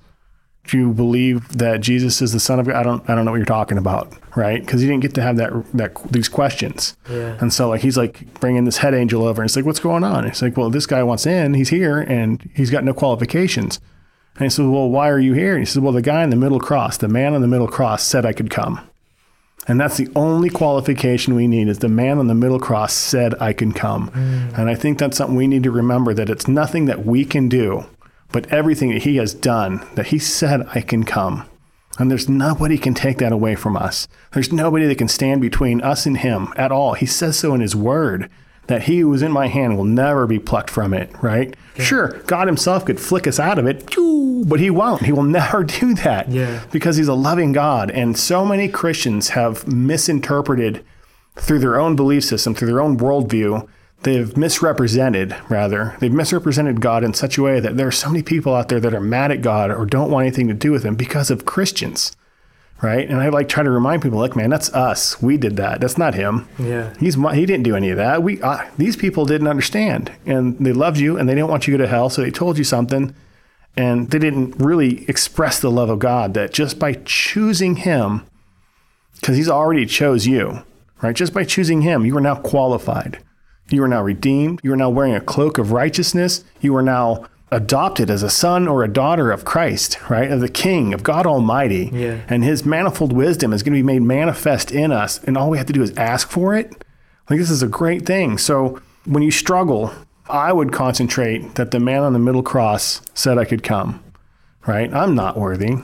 Do 0.67 0.78
you 0.78 0.93
believe 0.93 1.58
that 1.58 1.82
Jesus 1.82 2.21
is 2.21 2.34
the 2.34 2.39
Son 2.39 2.60
of 2.60 2.65
God? 2.65 2.75
I 2.75 2.84
don't. 2.84 3.10
I 3.10 3.15
don't 3.15 3.25
know 3.25 3.32
what 3.32 3.38
you're 3.38 3.45
talking 3.45 3.78
about, 3.78 4.13
right? 4.36 4.60
Because 4.60 4.82
he 4.82 4.88
didn't 4.88 5.01
get 5.01 5.13
to 5.15 5.21
have 5.21 5.38
that 5.38 5.51
that 5.73 5.95
these 6.12 6.28
questions. 6.28 6.97
Yeah. 7.10 7.38
And 7.39 7.54
so 7.54 7.69
like 7.69 7.82
he's 7.82 7.97
like 7.97 8.39
bringing 8.39 8.65
this 8.65 8.78
head 8.78 8.93
angel 8.93 9.25
over, 9.25 9.41
and 9.41 9.49
it's 9.49 9.56
like, 9.56 9.65
what's 9.65 9.80
going 9.80 10.04
on? 10.04 10.25
It's 10.25 10.41
like, 10.41 10.58
well, 10.58 10.69
this 10.69 10.88
guy 10.88 11.04
wants 11.04 11.25
in. 11.25 11.54
He's 11.54 11.69
here, 11.69 11.99
and 11.99 12.49
he's 12.56 12.71
got 12.71 12.84
no 12.84 12.93
qualifications. 12.93 13.80
And 14.36 14.43
he 14.43 14.49
says, 14.49 14.65
well, 14.65 14.89
why 14.89 15.10
are 15.10 15.19
you 15.19 15.34
here? 15.34 15.54
And 15.54 15.62
he 15.62 15.65
says, 15.65 15.80
well, 15.82 15.93
the 15.93 16.01
guy 16.01 16.23
in 16.23 16.30
the 16.30 16.36
middle 16.36 16.60
cross, 16.60 16.97
the 16.97 17.08
man 17.08 17.34
on 17.34 17.41
the 17.41 17.47
middle 17.47 17.69
cross, 17.69 18.04
said 18.04 18.25
I 18.25 18.34
could 18.34 18.49
come. 18.49 18.82
And 19.67 19.80
that's 19.80 19.97
the 19.97 20.10
only 20.15 20.49
qualification 20.49 21.34
we 21.36 21.47
need 21.47 21.67
is 21.67 21.80
the 21.80 21.89
man 21.89 22.19
on 22.19 22.28
the 22.28 22.36
middle 22.36 22.60
cross 22.60 22.93
said 22.93 23.34
I 23.41 23.54
can 23.54 23.71
come. 23.71 24.10
Mm. 24.12 24.60
And 24.60 24.69
I 24.69 24.75
think 24.75 24.99
that's 24.99 25.17
something 25.17 25.36
we 25.36 25.47
need 25.47 25.63
to 25.63 25.71
remember 25.71 26.13
that 26.13 26.30
it's 26.30 26.47
nothing 26.47 26.86
that 26.86 27.06
we 27.06 27.25
can 27.25 27.49
do, 27.49 27.86
but 28.31 28.47
everything 28.51 28.91
that 28.91 29.03
he 29.03 29.17
has 29.17 29.33
done, 29.33 29.85
that 29.95 30.07
he 30.07 30.19
said 30.19 30.67
I 30.75 30.81
can 30.81 31.03
come. 31.03 31.45
And 31.97 32.11
there's 32.11 32.27
nobody 32.27 32.77
can 32.77 32.93
take 32.93 33.19
that 33.19 33.31
away 33.31 33.55
from 33.55 33.77
us. 33.77 34.07
There's 34.33 34.51
nobody 34.51 34.85
that 34.88 34.97
can 34.97 35.07
stand 35.07 35.39
between 35.39 35.81
us 35.81 36.05
and 36.05 36.17
him 36.17 36.53
at 36.57 36.71
all. 36.71 36.93
He 36.93 37.05
says 37.05 37.39
so 37.39 37.53
in 37.55 37.61
his 37.61 37.75
word 37.75 38.29
that 38.67 38.83
he 38.83 38.99
who 38.99 39.13
is 39.13 39.21
in 39.21 39.31
my 39.31 39.47
hand 39.47 39.77
will 39.77 39.85
never 39.85 40.27
be 40.27 40.39
plucked 40.39 40.69
from 40.71 40.93
it, 40.93 41.09
right? 41.21 41.55
Sure, 41.77 42.09
God 42.25 42.47
himself 42.47 42.83
could 42.83 42.99
flick 42.99 43.27
us 43.27 43.39
out 43.39 43.59
of 43.59 43.67
it, 43.67 43.85
but 44.49 44.59
he 44.59 44.69
won't. 44.69 45.03
He 45.05 45.11
will 45.13 45.23
never 45.41 45.63
do 45.63 45.93
that 45.95 46.27
Yeah. 46.29 46.63
because 46.71 46.97
he's 46.97 47.07
a 47.07 47.13
loving 47.13 47.51
God. 47.53 47.91
And 47.91 48.17
so 48.17 48.43
many 48.45 48.67
Christians 48.67 49.29
have 49.29 49.65
misinterpreted 49.65 50.83
through 51.35 51.59
their 51.59 51.79
own 51.79 51.95
belief 51.95 52.23
system, 52.25 52.55
through 52.55 52.67
their 52.67 52.81
own 52.81 52.97
worldview, 52.97 53.67
they've 54.05 54.37
misrepresented, 54.37 55.35
rather, 55.49 55.97
they've 55.99 56.13
misrepresented 56.13 56.79
God 56.79 57.03
in 57.03 57.13
such 57.13 57.37
a 57.37 57.41
way 57.41 57.59
that 57.59 57.75
there 57.75 57.87
are 57.87 57.91
so 57.91 58.09
many 58.09 58.21
people 58.23 58.53
out 58.55 58.69
there 58.69 58.79
that 58.79 58.93
are 58.93 59.01
mad 59.01 59.31
at 59.31 59.41
God 59.41 59.71
or 59.71 59.85
don't 59.85 60.11
want 60.11 60.25
anything 60.25 60.47
to 60.47 60.53
do 60.53 60.71
with 60.71 60.83
Him 60.83 60.95
because 60.95 61.31
of 61.31 61.45
Christians, 61.45 62.15
right? 62.83 63.09
And 63.09 63.19
I 63.19 63.29
like 63.29 63.49
try 63.49 63.63
to 63.63 63.69
remind 63.69 64.03
people, 64.03 64.19
like, 64.19 64.35
man, 64.35 64.51
that's 64.51 64.71
us. 64.73 65.21
We 65.23 65.37
did 65.37 65.57
that. 65.57 65.81
That's 65.81 65.97
not 65.97 66.13
Him. 66.13 66.47
Yeah. 66.59 66.93
He's 66.99 67.15
he 67.15 67.45
didn't 67.45 67.63
do 67.63 67.75
any 67.75 67.89
of 67.89 67.97
that. 67.97 68.21
We 68.21 68.39
uh, 68.41 68.69
these 68.77 68.95
people 68.95 69.25
didn't 69.25 69.47
understand, 69.47 70.11
and 70.25 70.57
they 70.59 70.71
loved 70.71 70.99
you, 70.99 71.17
and 71.17 71.27
they 71.27 71.33
didn't 71.33 71.49
want 71.49 71.67
you 71.67 71.73
to 71.73 71.77
go 71.79 71.83
to 71.83 71.89
hell, 71.89 72.09
so 72.09 72.21
they 72.21 72.31
told 72.31 72.59
you 72.59 72.63
something, 72.63 73.15
and 73.75 74.11
they 74.11 74.19
didn't 74.19 74.55
really 74.57 75.09
express 75.09 75.59
the 75.59 75.71
love 75.71 75.89
of 75.89 75.97
God. 75.97 76.35
That 76.35 76.53
just 76.53 76.77
by 76.77 76.93
choosing 77.05 77.77
Him, 77.77 78.21
because 79.15 79.35
He's 79.35 79.49
already 79.49 79.87
chose 79.87 80.27
you, 80.27 80.63
right? 81.01 81.15
Just 81.15 81.33
by 81.33 81.43
choosing 81.43 81.81
Him, 81.81 82.05
you 82.05 82.15
are 82.15 82.21
now 82.21 82.35
qualified. 82.35 83.19
You 83.69 83.84
are 83.84 83.88
now 83.88 84.01
redeemed. 84.01 84.62
You 84.63 84.73
are 84.73 84.78
now 84.78 84.89
wearing 84.89 85.15
a 85.15 85.21
cloak 85.21 85.58
of 85.58 85.71
righteousness. 85.71 86.43
You 86.62 86.75
are 86.75 86.84
now 86.84 87.25
adopted 87.51 88.10
as 88.10 88.21
a 88.21 88.30
son 88.30 88.67
or 88.67 88.84
a 88.84 88.88
daughter 88.88 89.32
of 89.32 89.45
Christ, 89.45 89.97
right? 90.10 90.32
Of 90.32 90.41
the 90.41 90.49
King, 90.49 90.93
of 90.93 91.04
God 91.04 91.25
Almighty. 91.25 91.89
Yeah. 91.91 92.21
And 92.28 92.43
his 92.43 92.65
manifold 92.65 93.13
wisdom 93.13 93.54
is 93.54 93.63
going 93.63 93.73
to 93.73 93.80
be 93.80 93.84
made 93.84 94.01
manifest 94.01 94.71
in 94.71 94.91
us. 94.91 95.23
And 95.23 95.38
all 95.38 95.49
we 95.49 95.58
have 95.58 95.67
to 95.67 95.73
do 95.73 95.82
is 95.82 95.95
ask 95.97 96.30
for 96.30 96.56
it. 96.56 96.84
Like, 97.30 97.39
this 97.39 97.49
is 97.49 97.63
a 97.63 97.67
great 97.67 98.06
thing. 98.06 98.38
So, 98.38 98.80
when 99.06 99.23
you 99.23 99.32
struggle, 99.32 99.93
I 100.28 100.51
would 100.51 100.71
concentrate 100.71 101.56
that 101.56 101.71
the 101.71 101.80
man 101.80 102.01
on 102.01 102.13
the 102.13 102.19
middle 102.19 102.43
cross 102.43 103.01
said 103.13 103.38
I 103.38 103.45
could 103.45 103.63
come, 103.63 104.04
right? 104.65 104.91
I'm 104.93 105.15
not 105.15 105.38
worthy, 105.38 105.75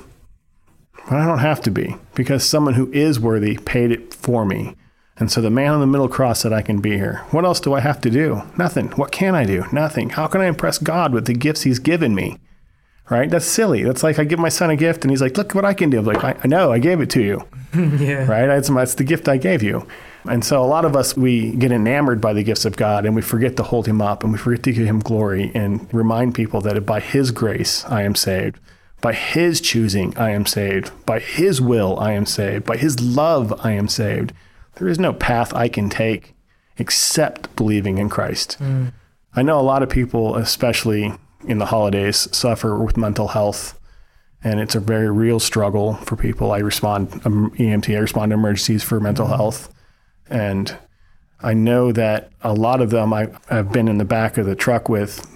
but 1.08 1.18
I 1.18 1.26
don't 1.26 1.40
have 1.40 1.62
to 1.62 1.72
be 1.72 1.96
because 2.16 2.44
someone 2.44 2.74
who 2.74 2.92
is 2.92 3.20
worthy 3.20 3.58
paid 3.58 3.92
it 3.92 4.14
for 4.14 4.46
me. 4.46 4.76
And 5.22 5.32
so 5.32 5.40
the 5.40 5.52
man 5.52 5.72
on 5.72 5.80
the 5.80 5.88
middle 5.88 6.10
cross 6.10 6.40
said, 6.40 6.52
I 6.52 6.64
can 6.64 6.82
be 6.82 6.94
here. 6.94 7.24
What 7.30 7.46
else 7.46 7.60
do 7.60 7.76
I 7.76 7.80
have 7.80 8.02
to 8.02 8.10
do? 8.10 8.42
Nothing. 8.58 8.88
What 8.94 9.12
can 9.12 9.36
I 9.36 9.46
do? 9.46 9.66
Nothing. 9.72 10.10
How 10.10 10.26
can 10.26 10.42
I 10.42 10.48
impress 10.48 10.80
God 10.80 11.14
with 11.14 11.28
the 11.28 11.36
gifts 11.36 11.62
he's 11.62 11.78
given 11.78 12.16
me? 12.16 12.40
Right? 13.08 13.30
That's 13.30 13.46
silly. 13.46 13.84
That's 13.84 14.02
like 14.02 14.18
I 14.18 14.24
give 14.24 14.40
my 14.40 14.50
son 14.50 14.72
a 14.72 14.76
gift 14.76 15.04
and 15.04 15.12
he's 15.12 15.22
like, 15.22 15.38
look 15.38 15.54
what 15.54 15.64
I 15.64 15.76
can 15.76 15.92
do. 15.92 16.00
I'm 16.00 16.06
like, 16.06 16.24
I, 16.24 16.36
I 16.44 16.48
know, 16.48 16.72
I 16.72 16.80
gave 16.80 17.02
it 17.02 17.12
to 17.12 17.22
you. 17.22 17.48
yeah. 17.76 18.26
Right? 18.26 18.48
That's, 18.48 18.70
that's 18.70 18.96
the 18.96 19.04
gift 19.04 19.30
I 19.30 19.38
gave 19.38 19.62
you. 19.62 19.86
And 20.26 20.44
so 20.44 20.64
a 20.64 20.66
lot 20.66 20.86
of 20.86 20.96
us, 20.96 21.16
we 21.16 21.52
get 21.52 21.72
enamored 21.72 22.20
by 22.20 22.34
the 22.34 22.42
gifts 22.42 22.66
of 22.66 22.76
God 22.76 23.06
and 23.06 23.16
we 23.16 23.22
forget 23.22 23.56
to 23.58 23.64
hold 23.64 23.86
him 23.86 24.02
up 24.02 24.24
and 24.24 24.34
we 24.34 24.40
forget 24.40 24.64
to 24.64 24.74
give 24.74 24.88
him 24.88 25.02
glory 25.02 25.52
and 25.54 25.88
remind 25.94 26.34
people 26.34 26.62
that 26.62 26.84
by 26.84 27.00
his 27.00 27.30
grace, 27.30 27.86
I 27.86 28.02
am 28.02 28.16
saved. 28.16 28.60
By 29.02 29.14
his 29.14 29.62
choosing, 29.62 30.18
I 30.18 30.32
am 30.32 30.48
saved. 30.48 30.92
By 31.06 31.20
his 31.20 31.62
will, 31.62 32.00
I 32.00 32.14
am 32.14 32.26
saved. 32.26 32.66
By 32.66 32.78
his 32.78 33.00
love, 33.00 33.54
I 33.64 33.74
am 33.74 33.88
saved. 33.88 34.34
There 34.76 34.88
is 34.88 35.00
no 35.00 35.14
path 35.14 35.54
I 35.54 35.68
can 35.68 35.90
take 35.90 36.34
except 36.78 37.56
believing 37.56 37.98
in 37.98 38.10
Christ. 38.10 38.58
Mm. 38.60 38.94
I 39.36 39.42
know 39.42 39.60
a 39.60 39.62
lot 39.62 39.84
of 39.84 39.90
people, 39.90 40.36
especially 40.36 41.14
in 41.48 41.58
the 41.58 41.68
holidays, 41.68 42.28
suffer 42.36 42.78
with 42.78 42.98
mental 42.98 43.30
health, 43.30 43.80
and 44.44 44.60
it's 44.60 44.76
a 44.76 44.80
very 44.80 45.10
real 45.12 45.40
struggle 45.40 45.96
for 45.96 46.16
people. 46.16 46.52
I 46.52 46.60
respond 46.60 47.22
um, 47.26 47.52
EMT, 47.58 47.96
I 47.96 48.00
respond 48.00 48.32
to 48.32 48.36
emergencies 48.36 48.84
for 48.84 49.00
mental 49.00 49.26
Mm-hmm. 49.28 49.36
health, 49.36 49.74
and 50.30 50.76
I 51.42 51.54
know 51.54 51.92
that 51.92 52.32
a 52.42 52.54
lot 52.54 52.82
of 52.82 52.90
them 52.90 53.14
I, 53.14 53.30
I've 53.50 53.72
been 53.72 53.88
in 53.88 53.98
the 53.98 54.06
back 54.06 54.38
of 54.38 54.46
the 54.46 54.56
truck 54.56 54.90
with 54.90 55.28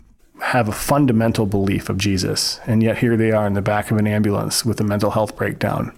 have 0.41 0.67
a 0.67 0.71
fundamental 0.73 1.45
belief 1.45 1.89
of 1.89 1.97
Jesus, 1.97 2.59
and 2.67 2.83
yet 2.83 2.97
here 2.99 3.15
they 3.17 3.31
are 3.31 3.47
in 3.47 3.53
the 3.53 3.61
back 3.61 3.91
of 3.91 3.97
an 3.97 4.07
ambulance 4.07 4.65
with 4.65 4.79
a 4.81 4.83
mental 4.83 5.11
health 5.11 5.35
breakdown, 5.35 5.95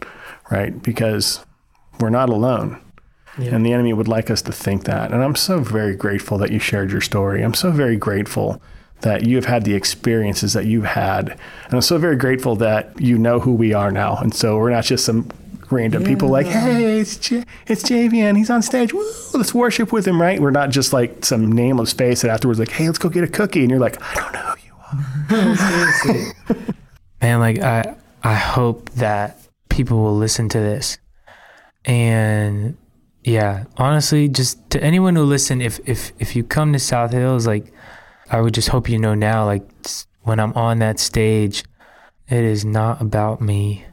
right? 0.52 0.82
Because 0.82 1.45
we're 2.00 2.10
not 2.10 2.30
alone. 2.30 2.80
Yeah. 3.38 3.56
And 3.56 3.65
the 3.65 3.73
enemy 3.73 3.93
would 3.93 4.08
like 4.08 4.30
us 4.32 4.41
to 4.43 4.52
think 4.52 4.86
that. 4.86 5.12
And 5.12 5.23
I'm 5.23 5.36
so 5.36 5.60
very 5.60 5.95
grateful 5.95 6.38
that 6.39 6.52
you 6.52 6.60
shared 6.60 6.91
your 6.91 7.02
story. 7.02 7.43
I'm 7.43 7.54
so 7.54 7.71
very 7.71 7.95
grateful 7.97 8.62
that 9.02 9.28
you 9.28 9.36
have 9.36 9.45
had 9.45 9.63
the 9.63 9.76
experiences 9.76 10.54
that 10.54 10.65
you've 10.65 10.86
had. 10.86 11.30
And 11.30 11.73
I'm 11.73 11.82
so 11.82 11.97
very 12.00 12.15
grateful 12.15 12.56
that 12.58 13.00
you 13.00 13.17
know 13.17 13.39
who 13.39 13.54
we 13.54 13.73
are 13.73 13.91
now. 13.91 14.17
And 14.17 14.34
so 14.34 14.58
we're 14.58 14.71
not 14.71 14.86
just 14.86 15.06
some 15.06 15.30
random 15.69 16.04
people 16.04 16.30
like, 16.30 16.47
hey, 16.47 17.00
it's, 17.00 17.17
J- 17.17 17.43
it's 17.67 17.84
Javian. 17.84 18.38
He's 18.38 18.50
on 18.50 18.62
stage. 18.62 18.93
Woo, 18.93 19.08
let's 19.34 19.54
worship 19.54 19.91
with 19.91 20.08
him, 20.08 20.19
right? 20.19 20.39
We're 20.39 20.50
not 20.52 20.69
just 20.71 20.93
like 20.93 21.23
some 21.23 21.52
nameless 21.52 21.93
face 21.93 22.21
that 22.23 22.32
afterwards, 22.32 22.60
like, 22.60 22.71
hey, 22.71 22.88
let's 22.88 22.97
go 22.97 23.10
get 23.10 23.23
a 23.23 23.28
cookie. 23.28 23.62
And 23.62 23.69
you're 23.69 23.80
like, 23.80 24.02
I 24.02 24.13
don't 24.15 24.34
know 24.34 24.56
who 25.30 25.38
you 25.38 26.56
are. 26.56 26.65
Man, 27.21 27.39
like 27.39 27.60
I 27.60 27.95
I 28.23 28.36
hope 28.36 28.89
that 28.91 29.39
people 29.69 30.00
will 30.00 30.15
listen 30.15 30.50
to 30.50 30.60
this. 30.60 30.97
And 31.86 32.78
yeah, 33.28 33.66
honestly, 33.76 34.30
just 34.30 34.70
to 34.70 34.82
anyone 34.84 35.16
who 35.16 35.24
listen, 35.24 35.62
if 35.62 35.80
if 35.86 36.13
if 36.18 36.36
you 36.36 36.44
come 36.44 36.72
to 36.74 36.80
South 36.80 37.12
Hills, 37.12 37.46
like 37.46 37.74
I 38.32 38.40
would 38.42 38.54
just 38.54 38.70
hope 38.70 38.90
you 38.90 38.98
know 38.98 39.13
now, 39.16 39.46
like 39.46 39.63
when 40.24 40.40
I'm 40.40 40.54
on 40.54 40.80
that 40.80 41.00
stage, 41.00 41.63
it 42.30 42.44
is 42.44 42.63
not 42.66 43.02
about 43.02 43.42
me. 43.42 43.86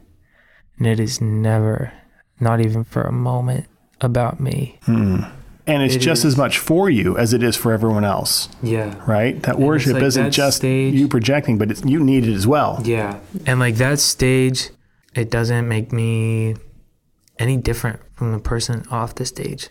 And 0.77 0.87
it 0.87 0.99
is 0.99 1.21
never, 1.21 1.93
not 2.39 2.59
even 2.59 2.83
for 2.83 3.03
a 3.03 3.11
moment, 3.11 3.65
about 4.01 4.39
me. 4.41 4.77
Hmm. 4.83 5.21
And 5.67 5.81
it's 5.83 5.95
It 5.95 5.99
just 5.99 6.25
is. 6.25 6.33
as 6.33 6.37
much 6.37 6.59
for 6.59 6.89
you 6.89 7.17
as 7.17 7.33
it 7.33 7.41
is 7.41 7.55
for 7.55 7.71
everyone 7.71 8.03
else, 8.03 8.49
Yeah. 8.61 8.93
right? 9.07 9.41
That 9.43 9.55
it's 9.55 9.59
worship 9.63 9.93
like 9.93 10.03
isn't 10.03 10.23
that 10.25 10.31
just 10.33 10.57
stage- 10.57 10.93
you 10.93 11.07
projecting, 11.07 11.57
but 11.57 11.71
it's, 11.71 11.83
you 11.85 11.99
need 12.03 12.27
it 12.27 12.33
as 12.33 12.45
well. 12.45 12.81
Yeah. 12.83 13.19
And 13.47 13.59
like 13.59 13.75
that 13.77 13.99
stage, 13.99 14.69
it 15.15 15.31
doesn't 15.31 15.67
make 15.67 15.91
me 15.93 16.55
any 17.39 17.55
different 17.57 17.99
from 18.15 18.31
the 18.31 18.39
person 18.39 18.85
off 18.89 19.15
the 19.15 19.25
stage. 19.25 19.69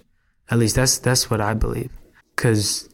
At 0.50 0.58
least 0.58 0.76
that's 0.76 0.98
that's 0.98 1.30
what 1.30 1.40
I 1.40 1.54
believe. 1.54 1.90
Cause 2.36 2.88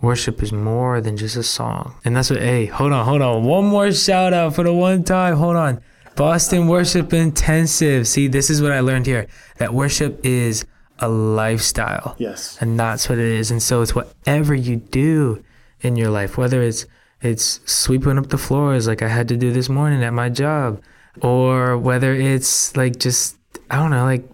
worship 0.00 0.42
is 0.42 0.52
more 0.52 1.00
than 1.00 1.16
just 1.16 1.36
a 1.36 1.42
song. 1.42 1.96
And 2.04 2.16
that's 2.16 2.30
what 2.30 2.40
hey, 2.40 2.66
hold 2.66 2.92
on, 2.92 3.04
hold 3.04 3.22
on. 3.22 3.44
One 3.44 3.66
more 3.66 3.92
shout 3.92 4.32
out 4.32 4.54
for 4.54 4.64
the 4.64 4.72
one 4.72 5.04
time. 5.04 5.36
Hold 5.36 5.56
on. 5.56 5.80
Boston 6.16 6.66
Worship 6.66 7.12
Intensive. 7.12 8.08
See, 8.08 8.26
this 8.26 8.48
is 8.48 8.62
what 8.62 8.72
I 8.72 8.80
learned 8.80 9.04
here. 9.04 9.26
That 9.58 9.74
worship 9.74 10.24
is 10.24 10.64
a 10.98 11.08
lifestyle. 11.08 12.16
Yes. 12.18 12.56
And 12.60 12.80
that's 12.80 13.08
what 13.08 13.18
it 13.18 13.26
is. 13.26 13.50
And 13.50 13.62
so 13.62 13.82
it's 13.82 13.94
whatever 13.94 14.54
you 14.54 14.76
do 14.76 15.44
in 15.82 15.96
your 15.96 16.10
life, 16.10 16.38
whether 16.38 16.62
it's 16.62 16.86
it's 17.20 17.60
sweeping 17.70 18.18
up 18.18 18.28
the 18.28 18.38
floors 18.38 18.86
like 18.86 19.02
I 19.02 19.08
had 19.08 19.28
to 19.28 19.36
do 19.36 19.52
this 19.52 19.68
morning 19.68 20.02
at 20.02 20.12
my 20.12 20.28
job, 20.28 20.82
or 21.20 21.76
whether 21.76 22.14
it's 22.14 22.76
like 22.76 22.98
just 22.98 23.36
I 23.70 23.76
don't 23.76 23.90
know, 23.90 24.04
like 24.04 24.24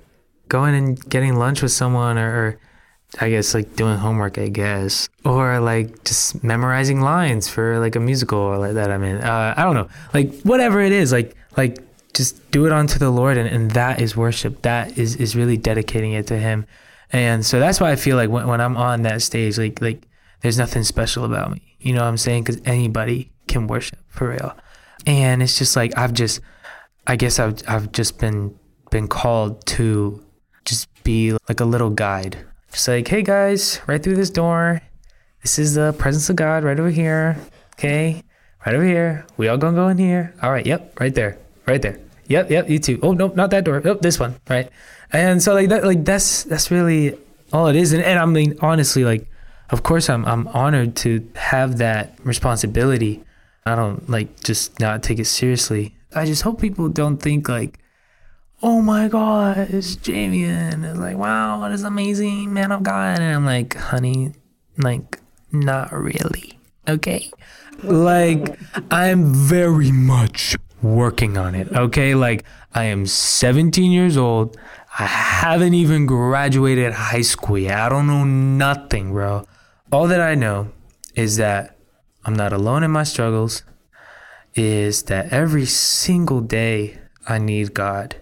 going 0.53 0.75
and 0.75 1.09
getting 1.09 1.37
lunch 1.37 1.63
with 1.63 1.73
someone 1.73 2.19
or, 2.19 2.29
or 2.29 2.59
I 3.19 3.31
guess 3.31 3.55
like 3.55 3.75
doing 3.75 3.97
homework, 3.97 4.37
I 4.37 4.49
guess, 4.49 5.09
or 5.25 5.61
like 5.61 6.05
just 6.05 6.45
memorizing 6.45 7.01
lines 7.01 7.49
for 7.49 7.79
like 7.79 7.97
a 7.97 8.01
musical 8.01 8.39
or 8.39 8.59
like 8.59 8.75
that. 8.75 8.91
I 8.91 8.99
mean, 8.99 9.17
uh, 9.17 9.55
I 9.57 9.65
don't 9.65 9.75
know, 9.75 9.89
like 10.13 10.43
whatever 10.43 10.81
it 10.81 10.93
is, 10.93 11.11
like 11.11 11.35
like 11.57 11.79
just 12.13 12.51
do 12.51 12.67
it 12.67 12.73
unto 12.73 12.99
the 12.99 13.09
Lord, 13.09 13.39
and, 13.39 13.49
and 13.49 13.71
that 13.71 14.01
is 14.01 14.15
worship. 14.15 14.61
That 14.63 14.99
is 14.99 15.17
is 15.17 15.35
really 15.35 15.57
dedicating 15.57 16.13
it 16.13 16.27
to 16.27 16.39
Him, 16.39 16.67
and 17.11 17.45
so 17.45 17.59
that's 17.59 17.81
why 17.81 17.91
I 17.91 17.97
feel 17.97 18.17
like 18.17 18.29
when, 18.29 18.47
when 18.47 18.61
I'm 18.61 18.77
on 18.77 19.03
that 19.03 19.23
stage, 19.23 19.57
like 19.57 19.81
like 19.81 20.07
there's 20.43 20.59
nothing 20.59 20.85
special 20.85 21.25
about 21.25 21.51
me. 21.51 21.77
You 21.81 21.95
know 21.95 22.03
what 22.03 22.09
I'm 22.09 22.19
saying? 22.19 22.45
Because 22.45 22.61
anybody 22.67 23.33
can 23.49 23.69
worship 23.69 23.99
for 24.09 24.29
real, 24.31 24.55
and 25.07 25.43
it's 25.43 25.57
just 25.57 25.77
like 25.77 25.97
I've 25.97 26.13
just, 26.13 26.41
I 27.07 27.17
guess 27.17 27.39
I've 27.39 27.63
I've 27.67 27.91
just 27.93 28.19
been 28.19 28.59
been 28.91 29.09
called 29.09 29.65
to 29.67 30.22
be 31.05 31.33
like 31.49 31.61
a 31.61 31.65
little 31.65 31.91
guide. 31.91 32.39
Just 32.71 32.89
like, 32.89 33.09
hey 33.09 33.23
guys, 33.23 33.81
right 33.87 34.03
through 34.03 34.17
this 34.17 34.31
door. 34.31 34.81
This 35.43 35.59
is 35.59 35.75
the 35.75 35.93
presence 35.93 36.31
of 36.31 36.37
God 36.37 36.65
right 36.65 36.79
over 36.79 36.91
here. 36.91 37.37
Okay, 37.75 38.23
right 38.65 38.75
over 38.75 38.85
here. 38.85 39.27
We 39.37 39.49
all 39.49 39.59
gonna 39.59 39.77
go 39.77 39.89
in 39.89 39.99
here. 39.99 40.35
All 40.43 40.53
right. 40.53 40.65
Yep. 40.65 41.01
Right 41.01 41.15
there. 41.15 41.39
Right 41.67 41.83
there. 41.83 41.99
Yep. 42.29 42.51
Yep. 42.51 42.71
You 42.71 42.79
too. 42.79 42.99
Oh 43.03 43.13
nope, 43.13 43.37
not 43.37 43.51
that 43.51 43.65
door. 43.65 43.83
Oh, 43.85 43.95
this 43.95 44.19
one. 44.21 44.37
Right. 44.49 44.71
And 45.13 45.43
so 45.43 45.53
like 45.55 45.69
that, 45.69 45.85
like 45.85 46.05
that's 46.05 46.45
that's 46.45 46.71
really 46.71 47.19
all 47.53 47.67
it 47.67 47.77
is. 47.77 47.93
And, 47.93 48.03
and 48.03 48.19
I 48.19 48.25
mean, 48.25 48.57
honestly, 48.61 49.05
like, 49.05 49.27
of 49.71 49.83
course, 49.83 50.09
I'm 50.09 50.25
I'm 50.25 50.49
honored 50.49 50.97
to 50.97 51.29
have 51.35 51.79
that 51.79 52.17
responsibility. 52.25 53.23
I 53.67 53.75
don't 53.75 54.09
like 54.09 54.43
just 54.43 54.81
not 54.81 55.03
take 55.03 55.19
it 55.19 55.27
seriously. 55.27 55.95
I 56.15 56.25
just 56.27 56.43
hope 56.43 56.61
people 56.61 56.89
don't 56.89 57.19
think 57.19 57.49
like 57.49 57.79
oh 58.63 58.81
my 58.81 59.09
god, 59.09 59.59
it's 59.71 59.97
Javian. 59.97 60.89
It's 60.89 60.99
like, 60.99 61.17
wow, 61.17 61.61
what 61.61 61.73
is 61.73 61.83
amazing 61.83 62.53
man 62.53 62.71
of 62.71 62.83
God. 62.83 63.19
And 63.19 63.35
I'm 63.35 63.45
like, 63.45 63.75
honey, 63.77 64.33
like, 64.79 65.19
not 65.51 65.93
really. 65.93 66.59
Okay. 66.89 67.31
Like, 67.83 68.59
I'm 68.91 69.35
very 69.35 69.91
much 69.91 70.57
working 70.81 71.37
on 71.37 71.55
it. 71.55 71.73
Okay. 71.73 72.15
Like, 72.15 72.45
I 72.75 72.85
am 72.85 73.07
17 73.07 73.91
years 73.91 74.17
old. 74.17 74.57
I 74.99 75.07
haven't 75.07 75.75
even 75.75 76.07
graduated 76.07 76.93
high 76.93 77.23
school 77.23 77.59
yet. 77.59 77.79
I 77.79 77.89
don't 77.89 78.07
know 78.07 78.25
nothing, 78.25 79.13
bro. 79.13 79.47
All 79.91 80.07
that 80.07 80.21
I 80.21 80.35
know 80.35 80.71
is 81.15 81.37
that 81.37 81.77
I'm 82.25 82.35
not 82.35 82.53
alone 82.53 82.83
in 82.83 82.91
my 82.91 83.03
struggles, 83.03 83.63
is 84.55 85.05
that 85.05 85.33
every 85.33 85.67
single 85.67 86.41
day 86.41 86.99
I 87.27 87.39
need 87.39 87.75
God 87.75 88.17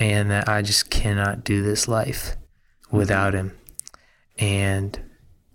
and 0.00 0.30
that 0.30 0.48
I 0.48 0.62
just 0.62 0.90
cannot 0.90 1.44
do 1.44 1.62
this 1.62 1.86
life 1.86 2.36
mm-hmm. 2.86 2.96
without 2.96 3.34
him. 3.34 3.56
And 4.38 4.98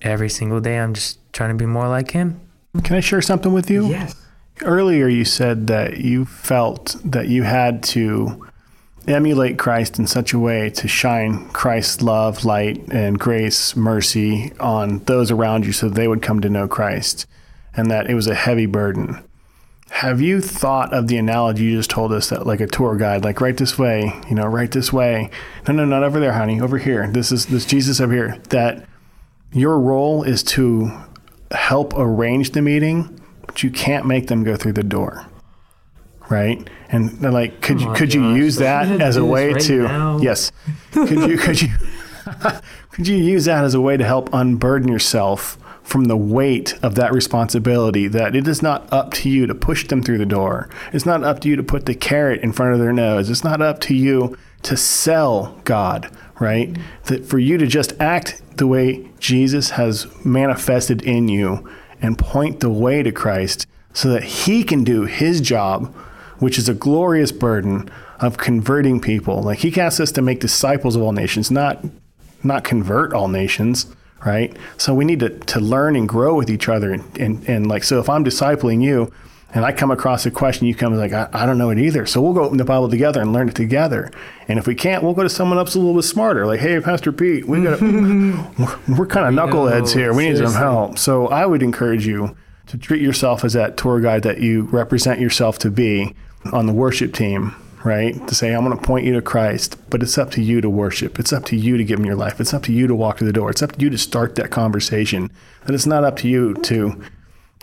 every 0.01 0.29
single 0.29 0.61
day 0.61 0.79
I'm 0.79 0.93
just 0.93 1.19
trying 1.33 1.49
to 1.49 1.55
be 1.55 1.65
more 1.65 1.89
like 1.89 2.11
him. 2.11 2.39
Can 2.83 2.95
I 2.95 2.99
share 2.99 3.21
something 3.21 3.51
with 3.51 3.69
you? 3.69 3.87
Yes. 3.87 4.15
Earlier, 4.61 5.07
you 5.09 5.25
said 5.25 5.67
that 5.67 5.97
you 5.97 6.23
felt 6.23 6.95
that 7.03 7.27
you 7.27 7.43
had 7.43 7.83
to 7.83 8.47
emulate 9.07 9.59
Christ 9.59 9.99
in 9.99 10.07
such 10.07 10.33
a 10.33 10.39
way 10.39 10.69
to 10.71 10.87
shine 10.87 11.49
Christ's 11.49 12.01
love, 12.01 12.45
light, 12.45 12.87
and 12.89 13.19
grace, 13.19 13.75
mercy 13.75 14.53
on 14.59 14.99
those 14.99 15.29
around 15.29 15.65
you 15.65 15.73
so 15.73 15.89
they 15.89 16.07
would 16.07 16.21
come 16.21 16.39
to 16.41 16.49
know 16.49 16.67
Christ, 16.67 17.25
and 17.75 17.91
that 17.91 18.09
it 18.09 18.15
was 18.15 18.27
a 18.27 18.35
heavy 18.35 18.65
burden. 18.65 19.23
Have 19.95 20.19
you 20.19 20.41
thought 20.41 20.93
of 20.93 21.07
the 21.07 21.15
analogy 21.17 21.63
you 21.63 21.77
just 21.77 21.89
told 21.89 22.11
us 22.11 22.29
that, 22.29 22.45
like 22.45 22.59
a 22.59 22.67
tour 22.67 22.97
guide, 22.97 23.23
like 23.23 23.39
right 23.39 23.55
this 23.55 23.79
way, 23.79 24.11
you 24.27 24.35
know, 24.35 24.45
right 24.45 24.69
this 24.69 24.91
way? 24.91 25.29
No, 25.67 25.73
no, 25.73 25.85
not 25.85 26.03
over 26.03 26.19
there, 26.19 26.33
honey, 26.33 26.59
over 26.59 26.77
here. 26.77 27.07
This 27.07 27.31
is 27.31 27.45
this 27.45 27.65
Jesus 27.65 28.01
over 28.01 28.13
here. 28.13 28.37
That 28.49 28.85
your 29.53 29.79
role 29.79 30.23
is 30.23 30.43
to 30.43 30.91
help 31.51 31.93
arrange 31.95 32.51
the 32.51 32.61
meeting, 32.61 33.21
but 33.47 33.63
you 33.63 33.71
can't 33.71 34.05
make 34.05 34.27
them 34.27 34.43
go 34.43 34.57
through 34.57 34.73
the 34.73 34.83
door 34.83 35.27
right? 36.29 36.67
And 36.89 37.09
they're 37.19 37.31
like, 37.31 37.61
could 37.61 37.79
you 37.79 37.89
on, 37.89 37.95
could 37.95 38.13
you 38.13 38.33
use 38.33 38.55
that 38.57 39.01
as 39.01 39.15
a 39.15 39.23
way 39.23 39.53
right 39.53 39.61
to 39.63 39.83
now. 39.83 40.17
yes? 40.17 40.51
Could 40.91 41.29
you 41.29 41.37
could 41.37 41.61
you 41.61 41.69
could 42.91 43.07
you 43.07 43.15
use 43.15 43.45
that 43.45 43.63
as 43.63 43.73
a 43.73 43.81
way 43.81 43.95
to 43.95 44.03
help 44.03 44.33
unburden 44.33 44.87
yourself 44.87 45.57
from 45.85 46.05
the 46.05 46.17
weight 46.17 46.73
of 46.83 46.95
that 46.95 47.13
responsibility? 47.13 48.07
That 48.07 48.35
it 48.35 48.47
is 48.47 48.61
not 48.61 48.91
up 48.91 49.13
to 49.13 49.29
you 49.29 49.47
to 49.47 49.55
push 49.55 49.87
them 49.87 50.03
through 50.03 50.17
the 50.17 50.25
door. 50.25 50.69
It's 50.91 51.05
not 51.05 51.23
up 51.23 51.39
to 51.41 51.47
you 51.47 51.55
to 51.55 51.63
put 51.63 51.85
the 51.85 51.95
carrot 51.95 52.41
in 52.41 52.51
front 52.51 52.73
of 52.73 52.79
their 52.79 52.91
nose. 52.91 53.29
It's 53.29 53.43
not 53.43 53.61
up 53.61 53.79
to 53.81 53.95
you 53.95 54.37
to 54.63 54.75
sell 54.75 55.59
God, 55.63 56.09
right? 56.39 56.75
That 57.05 57.25
for 57.25 57.39
you 57.39 57.57
to 57.57 57.67
just 57.67 57.93
act 57.99 58.41
the 58.57 58.67
way 58.67 59.09
Jesus 59.19 59.71
has 59.71 60.07
manifested 60.25 61.01
in 61.03 61.27
you 61.27 61.69
and 62.01 62.17
point 62.17 62.59
the 62.59 62.69
way 62.69 63.03
to 63.03 63.11
Christ 63.11 63.67
so 63.93 64.09
that 64.09 64.23
he 64.23 64.63
can 64.63 64.83
do 64.83 65.03
his 65.03 65.39
job, 65.39 65.93
which 66.39 66.57
is 66.57 66.67
a 66.67 66.73
glorious 66.73 67.31
burden 67.31 67.89
of 68.19 68.37
converting 68.37 68.99
people. 68.99 69.41
Like 69.41 69.59
he 69.59 69.79
asks 69.79 69.99
us 69.99 70.11
to 70.13 70.21
make 70.21 70.39
disciples 70.39 70.95
of 70.95 71.01
all 71.01 71.11
nations, 71.11 71.51
not 71.51 71.83
not 72.43 72.63
convert 72.63 73.13
all 73.13 73.27
nations, 73.27 73.87
right? 74.23 74.55
So 74.77 74.93
we 74.93 75.05
need 75.05 75.19
to, 75.21 75.29
to 75.29 75.59
learn 75.59 75.95
and 75.95 76.07
grow 76.07 76.35
with 76.35 76.49
each 76.49 76.69
other. 76.69 76.93
And, 76.93 77.17
and, 77.17 77.49
and 77.49 77.67
like, 77.67 77.83
so 77.83 77.99
if 77.99 78.09
I'm 78.09 78.23
discipling 78.23 78.83
you 78.83 79.11
and 79.53 79.63
I 79.63 79.71
come 79.71 79.91
across 79.91 80.25
a 80.25 80.31
question, 80.31 80.67
you 80.67 80.75
come 80.75 80.95
like, 80.95 81.13
I, 81.13 81.29
I 81.31 81.45
don't 81.45 81.57
know 81.57 81.69
it 81.69 81.79
either. 81.79 82.05
So 82.05 82.21
we'll 82.21 82.33
go 82.33 82.43
open 82.43 82.57
the 82.57 82.65
Bible 82.65 82.89
together 82.89 83.21
and 83.21 83.33
learn 83.33 83.49
it 83.49 83.55
together. 83.55 84.11
And 84.47 84.59
if 84.59 84.67
we 84.67 84.75
can't, 84.75 85.03
we'll 85.03 85.13
go 85.13 85.23
to 85.23 85.29
someone 85.29 85.57
else 85.57 85.75
a 85.75 85.79
little 85.79 85.93
bit 85.93 86.03
smarter. 86.03 86.45
Like, 86.45 86.59
hey, 86.59 86.79
Pastor 86.81 87.11
Pete, 87.11 87.47
we 87.47 87.63
got 87.63 87.81
we're, 87.81 88.79
we're 88.97 89.07
kind 89.07 89.27
of 89.27 89.33
knuckleheads 89.33 89.93
here. 89.93 90.13
We 90.13 90.29
need 90.29 90.37
some 90.37 90.53
help. 90.53 90.97
So 90.97 91.27
I 91.27 91.45
would 91.45 91.63
encourage 91.63 92.05
you 92.05 92.35
to 92.67 92.77
treat 92.77 93.01
yourself 93.01 93.43
as 93.43 93.53
that 93.53 93.77
tour 93.77 93.99
guide 93.99 94.23
that 94.23 94.41
you 94.41 94.63
represent 94.63 95.19
yourself 95.19 95.59
to 95.59 95.69
be 95.69 96.15
on 96.51 96.65
the 96.65 96.73
worship 96.73 97.13
team, 97.13 97.55
right? 97.85 98.27
To 98.27 98.35
say, 98.35 98.53
I'm 98.53 98.65
going 98.65 98.77
to 98.77 98.83
point 98.83 99.05
you 99.05 99.13
to 99.13 99.21
Christ, 99.21 99.77
but 99.89 100.01
it's 100.01 100.17
up 100.17 100.31
to 100.31 100.41
you 100.41 100.59
to 100.59 100.69
worship. 100.69 101.19
It's 101.19 101.31
up 101.31 101.45
to 101.45 101.55
you 101.55 101.77
to 101.77 101.83
give 101.83 101.99
him 101.99 102.05
your 102.05 102.15
life. 102.15 102.41
It's 102.41 102.53
up 102.53 102.63
to 102.63 102.73
you 102.73 102.87
to 102.87 102.95
walk 102.95 103.19
through 103.19 103.27
the 103.27 103.33
door. 103.33 103.51
It's 103.51 103.61
up 103.61 103.73
to 103.73 103.79
you 103.79 103.91
to 103.91 103.97
start 103.97 104.35
that 104.35 104.49
conversation. 104.49 105.31
That 105.65 105.75
it's 105.75 105.85
not 105.85 106.03
up 106.03 106.17
to 106.17 106.27
you 106.27 106.55
to 106.55 107.01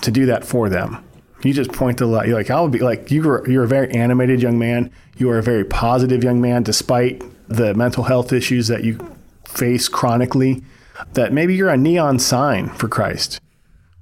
to 0.01 0.11
do 0.11 0.25
that 0.27 0.45
for 0.45 0.69
them. 0.69 1.05
You 1.45 1.53
just 1.53 1.73
point 1.73 1.99
the 1.99 2.07
light. 2.07 2.29
You're 2.29 2.37
like, 2.37 2.51
I'll 2.51 2.69
be 2.69 2.79
like, 2.79 3.11
you 3.11 3.23
you're 3.47 3.65
a 3.65 3.69
very 3.69 3.93
animated 3.93 4.41
young 4.41 4.59
man. 4.59 4.93
You 5.17 5.29
are 5.31 5.39
a 5.39 5.43
very 5.43 5.65
positive 5.65 6.23
young 6.23 6.41
man, 6.41 6.63
despite 6.63 7.23
the 7.49 7.75
mental 7.75 8.05
health 8.05 8.33
issues 8.33 8.69
that 8.69 8.85
you 8.85 8.99
face 9.45 9.89
chronically. 9.89 10.63
That 11.15 11.33
maybe 11.33 11.55
you're 11.55 11.69
a 11.69 11.77
neon 11.77 12.21
sign 12.21 12.69
for 12.69 12.87
Christ 12.87 13.41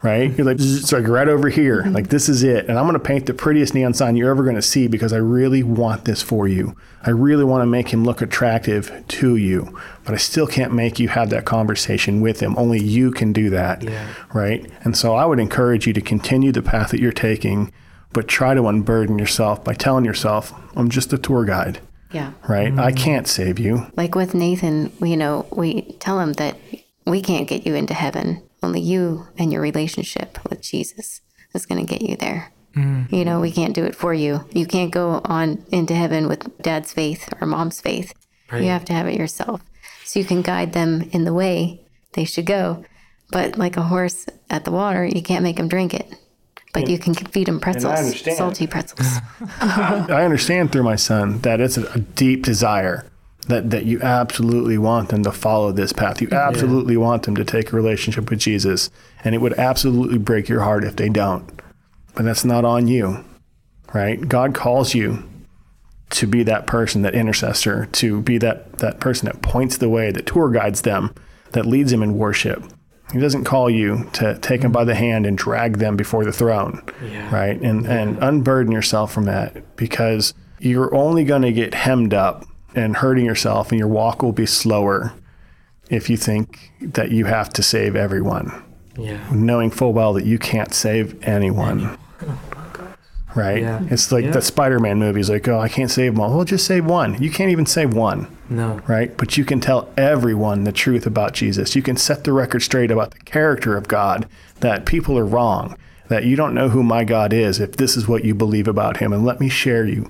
right? 0.03 0.37
You're 0.37 0.47
like, 0.47 0.57
it's 0.59 0.93
like 0.93 1.07
right 1.07 1.29
over 1.29 1.49
here. 1.49 1.83
Mm-hmm. 1.83 1.93
Like, 1.93 2.09
this 2.09 2.29
is 2.29 2.43
it. 2.43 2.69
And 2.69 2.79
I'm 2.79 2.85
going 2.85 2.95
to 2.95 2.99
paint 2.99 3.27
the 3.27 3.35
prettiest 3.35 3.75
neon 3.75 3.93
sign 3.93 4.17
you're 4.17 4.31
ever 4.31 4.43
going 4.43 4.57
to 4.57 4.63
see 4.63 4.87
because 4.87 5.13
I 5.13 5.19
really 5.19 5.63
want 5.63 6.05
this 6.07 6.23
for 6.23 6.49
you. 6.49 6.75
I 7.03 7.11
really 7.11 7.45
want 7.45 7.63
to 7.63 7.67
make 7.67 7.89
him 7.89 8.05
look 8.05 8.23
attractive 8.23 9.05
to 9.09 9.37
you, 9.37 9.79
but 10.05 10.15
I 10.15 10.19
still 10.19 10.47
can't 10.47 10.73
make 10.73 10.99
you 10.99 11.09
have 11.09 11.31
that 11.31 11.45
conversation 11.45 12.21
with 12.21 12.41
him. 12.41 12.57
Only 12.57 12.81
you 12.81 13.11
can 13.11 13.33
do 13.33 13.51
that, 13.51 13.83
Yeah. 13.83 14.09
right? 14.33 14.67
And 14.85 14.97
so 14.97 15.15
I 15.15 15.25
would 15.27 15.39
encourage 15.39 15.87
you 15.87 15.93
to 15.93 16.01
continue 16.01 16.53
the 16.53 16.63
path 16.63 16.91
that 16.91 17.01
you're 17.01 17.13
taking, 17.13 17.73
but 18.13 18.27
try 18.27 18.55
to 18.55 18.67
unburden 18.69 19.19
yourself 19.19 19.63
by 19.63 19.75
telling 19.75 20.05
yourself, 20.05 20.53
I'm 20.77 20.89
just 20.89 21.13
a 21.13 21.19
tour 21.19 21.45
guide, 21.45 21.81
Yeah. 22.11 22.33
right? 22.49 22.73
I 22.73 22.91
mm-hmm. 22.93 22.97
can't 22.97 23.29
save 23.29 23.59
you. 23.59 23.87
Like 23.97 24.15
with 24.15 24.35
Nathan, 24.35 24.93
you 25.01 25.17
know, 25.17 25.47
we 25.53 25.83
tell 26.01 26.21
him 26.21 26.33
that 26.35 26.57
we 27.07 27.21
can't 27.23 27.49
get 27.49 27.67
you 27.67 27.75
into 27.75 27.95
heaven. 27.95 28.43
Only 28.63 28.81
you 28.81 29.29
and 29.39 29.53
your 29.53 29.63
relationship 29.63 30.39
with 30.49 30.61
Jesus 30.63 31.23
is 31.55 31.67
going 31.67 31.85
to 31.85 31.91
get 31.91 32.03
you 32.03 32.17
there. 32.17 32.53
Mm. 32.77 33.11
You 33.11 33.25
know, 33.25 33.41
we 33.41 33.51
can't 33.51 33.75
do 33.75 33.85
it 33.85 33.97
for 33.97 34.15
you. 34.15 34.45
You 34.53 34.67
can't 34.67 34.93
go 34.93 35.21
on 35.25 35.65
into 35.73 35.95
heaven 35.95 36.29
with 36.29 36.63
dad's 36.63 36.93
faith 36.93 37.33
or 37.41 37.47
mom's 37.47 37.81
faith. 37.81 38.13
Right. 38.51 38.63
You 38.63 38.69
have 38.69 38.85
to 38.87 38.93
have 38.93 39.09
it 39.09 39.19
yourself. 39.19 39.63
So 40.05 40.19
you 40.19 40.25
can 40.25 40.43
guide 40.43 40.73
them 40.73 41.09
in 41.13 41.25
the 41.25 41.33
way 41.33 41.87
they 42.13 42.25
should 42.25 42.47
go. 42.47 42.85
But 43.31 43.57
like 43.57 43.77
a 43.77 43.83
horse 43.83 44.27
at 44.49 44.65
the 44.65 44.73
water, 44.73 45.05
you 45.05 45.23
can't 45.23 45.43
make 45.43 45.57
them 45.57 45.69
drink 45.69 45.95
it. 45.95 46.15
But 46.73 46.89
you 46.89 46.99
can 46.99 47.15
feed 47.15 47.49
them 47.49 47.59
pretzels, 47.59 48.21
salty 48.37 48.69
pretzels. 48.69 49.09
I 49.61 50.23
understand 50.25 50.71
through 50.71 50.85
my 50.85 50.95
son 50.95 51.41
that 51.41 51.61
it's 51.61 51.77
a, 51.77 51.85
a 51.93 51.99
deep 51.99 52.45
desire 52.45 53.10
that, 53.51 53.71
that 53.71 53.85
you 53.85 54.01
absolutely 54.01 54.79
want 54.79 55.11
them 55.11 55.23
to 55.25 55.33
follow 55.33 55.73
this 55.73 55.93
path. 55.93 56.21
You 56.21 56.29
absolutely 56.33 56.97
want 56.97 57.25
them 57.25 57.37
to 57.37 57.45
take 57.45 57.73
a 57.73 57.77
relationship 57.77 58.31
with 58.31 58.39
Jesus, 58.41 58.91
and 59.25 59.35
it 59.35 59.39
would 59.39 59.55
absolutely 59.55 60.19
break 60.19 60.49
your 60.49 60.61
heart 60.63 60.85
if 60.85 60.97
they 60.97 61.09
don't. 61.09 61.49
But 62.15 62.25
that's 62.25 62.45
not 62.45 62.65
on 62.65 62.89
you, 62.89 63.25
right? 63.93 64.27
God 64.27 64.55
calls 64.55 64.95
you 64.95 65.23
to 66.11 66.27
be 66.27 66.43
that 66.43 66.67
person, 66.67 67.03
that 67.03 67.15
intercessor, 67.15 67.87
to 67.93 68.21
be 68.23 68.39
that, 68.39 68.79
that 68.79 68.99
person 69.01 69.27
that 69.27 69.43
points 69.43 69.77
the 69.77 69.89
way, 69.89 70.11
that 70.11 70.27
tour 70.27 70.51
guides 70.51 70.83
them, 70.83 71.15
that 71.53 71.67
leads 71.67 71.91
them 71.93 72.03
in 72.03 72.17
worship. 72.19 72.65
He 73.13 73.19
doesn't 73.19 73.45
call 73.45 73.69
you 73.71 74.09
to 74.15 74.39
take 74.39 74.61
them 74.61 74.73
by 74.73 74.85
the 74.85 74.95
hand 74.95 75.27
and 75.27 75.37
drag 75.37 75.79
them 75.79 75.97
before 75.97 76.25
the 76.25 76.33
throne, 76.33 76.83
Yeah. 77.05 77.33
right? 77.35 77.61
And 77.61 77.87
and 77.87 78.19
unburden 78.23 78.73
yourself 78.73 79.13
from 79.13 79.25
that 79.25 79.77
because 79.77 80.33
you're 80.61 80.95
only 80.95 81.25
going 81.25 81.43
to 81.43 81.53
get 81.53 81.75
hemmed 81.75 82.15
up 82.15 82.45
and 82.75 82.97
hurting 82.97 83.25
yourself, 83.25 83.71
and 83.71 83.79
your 83.79 83.89
walk 83.89 84.23
will 84.23 84.33
be 84.33 84.47
slower 84.47 85.13
if 85.89 86.09
you 86.09 86.17
think 86.17 86.71
that 86.81 87.11
you 87.11 87.25
have 87.25 87.51
to 87.55 87.63
save 87.63 87.97
everyone, 87.97 88.53
Yeah. 88.97 89.19
knowing 89.33 89.71
full 89.71 89.93
well 89.93 90.13
that 90.15 90.25
you 90.25 90.39
can't 90.39 90.73
save 90.73 91.17
anyone. 91.27 91.97
Oh 92.23 92.39
right? 93.37 93.63
Yeah. 93.63 93.81
It's 93.91 94.11
like 94.11 94.25
Yeah. 94.25 94.33
the 94.33 94.43
Spider-Man 94.43 94.99
movies, 94.99 95.31
like, 95.31 95.47
oh, 95.47 95.61
I 95.61 95.69
can't 95.69 95.91
save 95.91 96.13
them 96.15 96.21
all. 96.21 96.35
Well, 96.35 96.45
just 96.45 96.67
save 96.67 96.85
one. 96.85 97.17
You 97.23 97.31
can't 97.31 97.51
even 97.53 97.65
save 97.67 97.95
one 97.95 98.27
No. 98.49 98.81
right? 98.89 99.17
But 99.17 99.37
you 99.37 99.45
can 99.45 99.61
tell 99.61 99.89
everyone 99.97 100.65
the 100.65 100.73
truth 100.73 101.07
about 101.07 101.33
Jesus. 101.33 101.77
You 101.77 101.83
can 101.83 101.97
set 101.97 102.25
the 102.25 102.33
record 102.33 102.61
straight 102.63 102.91
about 102.91 103.13
the 103.13 103.21
character 103.21 103.77
of 103.77 103.87
God, 103.87 104.27
that 104.61 104.85
people 104.85 105.17
are 105.17 105.25
wrong, 105.25 105.77
that 106.09 106.25
you 106.25 106.35
don't 106.35 106.55
know 106.55 106.71
who 106.71 106.83
my 106.83 107.05
God 107.05 107.33
is 107.33 107.61
if 107.61 107.77
this 107.77 107.97
is 107.97 108.09
what 108.09 108.25
you 108.25 108.35
believe 108.35 108.67
about 108.67 108.97
him. 108.97 109.13
And 109.13 109.25
let 109.25 109.39
me 109.39 109.49
share 109.49 109.87
you 109.87 110.09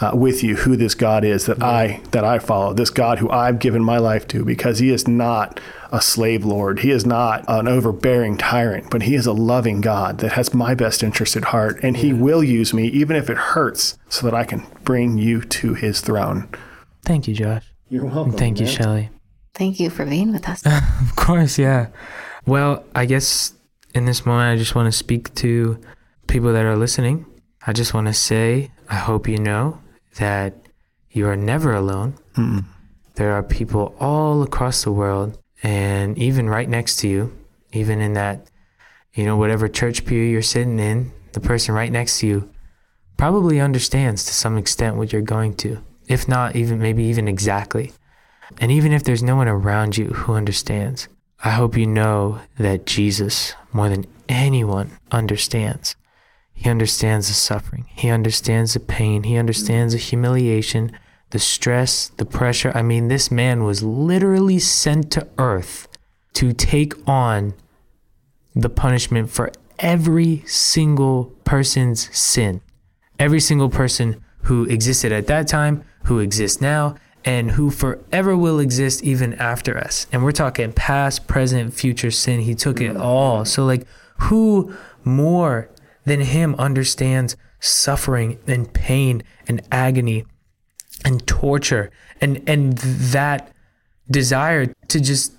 uh, 0.00 0.12
with 0.14 0.42
you 0.42 0.56
who 0.56 0.76
this 0.76 0.94
God 0.94 1.24
is 1.24 1.46
that 1.46 1.62
I 1.62 2.00
that 2.12 2.24
I 2.24 2.38
follow. 2.38 2.72
This 2.72 2.90
God 2.90 3.18
who 3.18 3.30
I've 3.30 3.58
given 3.58 3.84
my 3.84 3.98
life 3.98 4.26
to 4.28 4.44
because 4.44 4.78
he 4.78 4.90
is 4.90 5.06
not 5.06 5.60
a 5.90 6.00
slave 6.00 6.44
lord. 6.44 6.80
He 6.80 6.90
is 6.90 7.04
not 7.04 7.44
an 7.48 7.68
overbearing 7.68 8.38
tyrant, 8.38 8.90
but 8.90 9.02
he 9.02 9.14
is 9.14 9.26
a 9.26 9.32
loving 9.32 9.80
God 9.80 10.18
that 10.18 10.32
has 10.32 10.54
my 10.54 10.74
best 10.74 11.02
interest 11.02 11.36
at 11.36 11.44
heart 11.44 11.78
and 11.82 11.98
he 11.98 12.12
will 12.12 12.42
use 12.42 12.72
me 12.72 12.88
even 12.88 13.16
if 13.16 13.28
it 13.28 13.36
hurts 13.36 13.98
so 14.08 14.26
that 14.26 14.34
I 14.34 14.44
can 14.44 14.66
bring 14.84 15.18
you 15.18 15.42
to 15.42 15.74
his 15.74 16.00
throne. 16.00 16.48
Thank 17.04 17.28
you, 17.28 17.34
Josh. 17.34 17.66
You're 17.88 18.06
welcome. 18.06 18.32
Thank 18.32 18.60
you, 18.60 18.66
Shelly. 18.66 19.10
Thank 19.54 19.78
you 19.78 19.90
for 19.90 20.06
being 20.06 20.32
with 20.32 20.48
us. 20.48 20.62
Of 21.02 21.16
course, 21.16 21.58
yeah. 21.58 21.88
Well, 22.46 22.84
I 22.94 23.04
guess 23.04 23.52
in 23.94 24.06
this 24.06 24.24
moment, 24.24 24.52
I 24.52 24.56
just 24.56 24.74
want 24.74 24.90
to 24.90 24.96
speak 24.96 25.34
to 25.36 25.78
people 26.26 26.52
that 26.52 26.64
are 26.64 26.76
listening. 26.76 27.26
I 27.66 27.72
just 27.72 27.94
want 27.94 28.08
to 28.08 28.14
say, 28.14 28.70
I 28.88 28.96
hope 28.96 29.28
you 29.28 29.38
know 29.38 29.80
that 30.16 30.54
you 31.10 31.26
are 31.28 31.36
never 31.36 31.74
alone. 31.74 32.14
There 33.14 33.32
are 33.32 33.42
people 33.42 33.94
all 34.00 34.42
across 34.42 34.82
the 34.82 34.92
world 34.92 35.38
and 35.62 36.18
even 36.18 36.48
right 36.48 36.68
next 36.68 36.96
to 37.00 37.08
you, 37.08 37.32
even 37.72 38.00
in 38.00 38.14
that, 38.14 38.48
you 39.14 39.24
know, 39.24 39.36
whatever 39.36 39.68
church 39.68 40.04
pew 40.04 40.20
you're 40.20 40.42
sitting 40.42 40.80
in, 40.80 41.12
the 41.32 41.40
person 41.40 41.74
right 41.74 41.92
next 41.92 42.20
to 42.20 42.26
you 42.26 42.50
probably 43.16 43.60
understands 43.60 44.24
to 44.24 44.34
some 44.34 44.58
extent 44.58 44.96
what 44.96 45.12
you're 45.12 45.22
going 45.22 45.54
to, 45.54 45.80
if 46.08 46.26
not 46.26 46.56
even 46.56 46.80
maybe 46.80 47.04
even 47.04 47.28
exactly. 47.28 47.92
And 48.58 48.72
even 48.72 48.92
if 48.92 49.04
there's 49.04 49.22
no 49.22 49.36
one 49.36 49.48
around 49.48 49.96
you 49.96 50.06
who 50.08 50.34
understands, 50.34 51.08
I 51.44 51.50
hope 51.50 51.76
you 51.76 51.86
know 51.86 52.40
that 52.58 52.86
Jesus, 52.86 53.54
more 53.72 53.88
than 53.88 54.06
anyone, 54.28 54.90
understands. 55.10 55.94
He 56.62 56.70
understands 56.70 57.26
the 57.26 57.34
suffering. 57.34 57.86
He 57.88 58.08
understands 58.08 58.74
the 58.74 58.80
pain. 58.80 59.24
He 59.24 59.36
understands 59.36 59.94
the 59.94 59.98
humiliation, 59.98 60.92
the 61.30 61.40
stress, 61.40 62.12
the 62.18 62.24
pressure. 62.24 62.70
I 62.72 62.82
mean, 62.82 63.08
this 63.08 63.32
man 63.32 63.64
was 63.64 63.82
literally 63.82 64.60
sent 64.60 65.10
to 65.10 65.26
earth 65.38 65.88
to 66.34 66.52
take 66.52 66.94
on 67.08 67.54
the 68.54 68.68
punishment 68.68 69.28
for 69.28 69.50
every 69.80 70.44
single 70.46 71.32
person's 71.44 72.16
sin. 72.16 72.60
Every 73.18 73.40
single 73.40 73.68
person 73.68 74.22
who 74.42 74.64
existed 74.66 75.10
at 75.10 75.26
that 75.26 75.48
time, 75.48 75.82
who 76.04 76.20
exists 76.20 76.60
now, 76.60 76.94
and 77.24 77.50
who 77.50 77.72
forever 77.72 78.36
will 78.36 78.60
exist 78.60 79.02
even 79.02 79.34
after 79.34 79.76
us. 79.76 80.06
And 80.12 80.22
we're 80.22 80.30
talking 80.30 80.72
past, 80.72 81.26
present, 81.26 81.74
future 81.74 82.12
sin. 82.12 82.42
He 82.42 82.54
took 82.54 82.80
it 82.80 82.96
all. 82.96 83.44
So, 83.44 83.64
like, 83.64 83.84
who 84.18 84.72
more 85.02 85.68
than 86.04 86.20
him 86.20 86.54
understands 86.56 87.36
suffering 87.60 88.38
and 88.46 88.72
pain 88.72 89.22
and 89.48 89.62
agony 89.70 90.24
and 91.04 91.26
torture 91.26 91.90
and 92.20 92.42
and 92.48 92.78
that 92.78 93.52
desire 94.10 94.66
to 94.88 95.00
just 95.00 95.32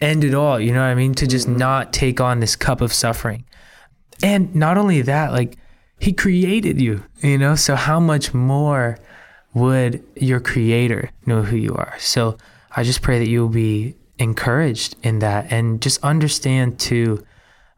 end 0.00 0.24
it 0.24 0.34
all, 0.34 0.58
you 0.58 0.72
know 0.72 0.80
what 0.80 0.86
I 0.86 0.94
mean? 0.94 1.14
To 1.14 1.26
just 1.26 1.48
not 1.48 1.92
take 1.92 2.20
on 2.20 2.40
this 2.40 2.56
cup 2.56 2.80
of 2.80 2.92
suffering. 2.92 3.44
And 4.22 4.54
not 4.54 4.78
only 4.78 5.02
that, 5.02 5.32
like 5.32 5.56
he 5.98 6.12
created 6.12 6.80
you, 6.80 7.04
you 7.22 7.38
know? 7.38 7.54
So 7.54 7.74
how 7.74 8.00
much 8.00 8.32
more 8.32 8.98
would 9.52 10.02
your 10.16 10.40
creator 10.40 11.10
know 11.26 11.42
who 11.42 11.56
you 11.56 11.74
are? 11.74 11.94
So 11.98 12.38
I 12.74 12.82
just 12.82 13.02
pray 13.02 13.18
that 13.18 13.28
you'll 13.28 13.48
be 13.48 13.96
encouraged 14.18 14.96
in 15.02 15.18
that 15.20 15.50
and 15.50 15.80
just 15.80 16.02
understand 16.02 16.78
too 16.78 17.24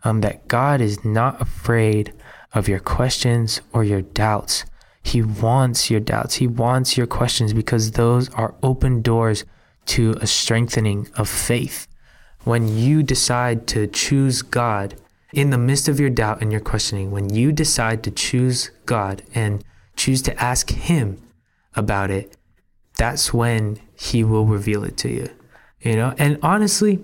um, 0.05 0.21
that 0.21 0.49
God 0.49 0.81
is 0.81 1.05
not 1.05 1.41
afraid 1.41 2.13
of 2.55 2.69
your 2.69 2.81
questions 2.81 3.61
or 3.73 3.85
your 3.85 4.03
doubts. 4.03 4.65
He 5.03 5.23
wants 5.23 5.91
your 5.91 6.01
doubts. 6.01 6.37
He 6.37 6.47
wants 6.47 6.97
your 6.97 7.07
questions 7.07 7.53
because 7.53 7.93
those 7.93 8.31
are 8.35 8.55
open 8.63 9.03
doors 9.03 9.45
to 9.87 10.15
a 10.21 10.27
strengthening 10.27 11.09
of 11.17 11.29
faith. 11.29 11.89
When 12.45 12.69
you 12.69 13.03
decide 13.03 13.67
to 13.69 13.87
choose 13.87 14.43
God 14.43 14.95
in 15.33 15.51
the 15.51 15.59
midst 15.59 15.89
of 15.89 15.99
your 15.99 16.11
doubt 16.11 16.43
and 16.43 16.53
your 16.53 16.61
questioning, 16.61 17.11
when 17.11 17.33
you 17.33 17.53
decide 17.53 18.03
to 18.05 18.11
choose 18.11 18.71
God 18.87 19.23
and 19.35 19.65
choose 19.97 20.23
to 20.23 20.43
ask 20.43 20.71
Him 20.71 21.23
about 21.75 22.11
it, 22.11 22.37
that's 22.97 23.33
when 23.33 23.81
He 23.95 24.23
will 24.23 24.47
reveal 24.47 24.85
it 24.85 24.97
to 24.99 25.09
you. 25.09 25.29
You 25.81 25.97
know, 25.97 26.15
and 26.19 26.39
honestly, 26.43 27.01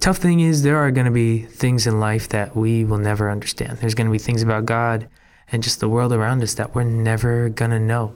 tough 0.00 0.18
thing 0.18 0.40
is 0.40 0.62
there 0.62 0.78
are 0.78 0.90
going 0.90 1.04
to 1.04 1.12
be 1.12 1.42
things 1.42 1.86
in 1.86 2.00
life 2.00 2.28
that 2.30 2.56
we 2.56 2.84
will 2.84 2.98
never 2.98 3.30
understand. 3.30 3.78
There's 3.78 3.94
going 3.94 4.06
to 4.06 4.12
be 4.12 4.18
things 4.18 4.42
about 4.42 4.66
God 4.66 5.08
and 5.52 5.62
just 5.62 5.80
the 5.80 5.88
world 5.88 6.12
around 6.12 6.42
us 6.42 6.54
that 6.54 6.74
we're 6.74 6.84
never 6.84 7.48
going 7.48 7.70
to 7.70 7.80
know. 7.80 8.14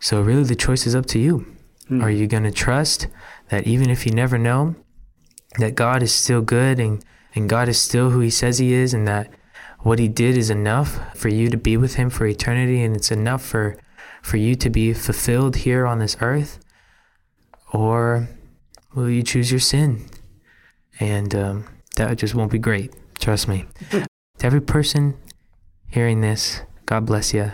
So 0.00 0.20
really 0.20 0.44
the 0.44 0.56
choice 0.56 0.86
is 0.86 0.94
up 0.94 1.06
to 1.06 1.18
you. 1.18 1.46
Mm. 1.90 2.02
Are 2.02 2.10
you 2.10 2.26
going 2.26 2.42
to 2.42 2.50
trust 2.50 3.06
that 3.48 3.66
even 3.66 3.88
if 3.88 4.04
you 4.04 4.12
never 4.12 4.36
know 4.36 4.74
that 5.58 5.74
God 5.74 6.02
is 6.02 6.12
still 6.12 6.42
good 6.42 6.78
and 6.78 7.04
and 7.34 7.50
God 7.50 7.68
is 7.68 7.78
still 7.78 8.10
who 8.10 8.20
he 8.20 8.30
says 8.30 8.58
he 8.58 8.72
is 8.72 8.94
and 8.94 9.06
that 9.06 9.30
what 9.80 9.98
he 9.98 10.08
did 10.08 10.36
is 10.36 10.48
enough 10.48 11.14
for 11.14 11.28
you 11.28 11.50
to 11.50 11.56
be 11.56 11.76
with 11.76 11.94
him 11.96 12.08
for 12.08 12.26
eternity 12.26 12.82
and 12.82 12.96
it's 12.96 13.12
enough 13.12 13.44
for 13.44 13.76
for 14.22 14.38
you 14.38 14.54
to 14.56 14.70
be 14.70 14.92
fulfilled 14.92 15.56
here 15.56 15.86
on 15.86 15.98
this 15.98 16.16
earth 16.20 16.58
or 17.72 18.28
will 18.94 19.10
you 19.10 19.22
choose 19.22 19.50
your 19.50 19.60
sin 19.60 20.08
and 21.00 21.34
um, 21.34 21.64
that 21.96 22.16
just 22.16 22.34
won't 22.34 22.52
be 22.52 22.58
great. 22.58 22.94
Trust 23.18 23.48
me. 23.48 23.66
to 23.90 24.06
every 24.42 24.60
person 24.60 25.16
hearing 25.88 26.20
this, 26.20 26.62
God 26.84 27.06
bless 27.06 27.32
you. 27.32 27.52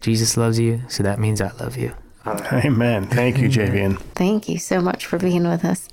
Jesus 0.00 0.36
loves 0.36 0.58
you, 0.58 0.82
so 0.88 1.02
that 1.02 1.18
means 1.18 1.40
I 1.40 1.52
love 1.52 1.76
you. 1.76 1.94
Amen. 2.26 3.06
Thank 3.06 3.38
you, 3.38 3.48
Javian. 3.48 3.98
Thank 4.14 4.48
you 4.48 4.58
so 4.58 4.80
much 4.80 5.06
for 5.06 5.18
being 5.18 5.48
with 5.48 5.64
us. 5.64 5.88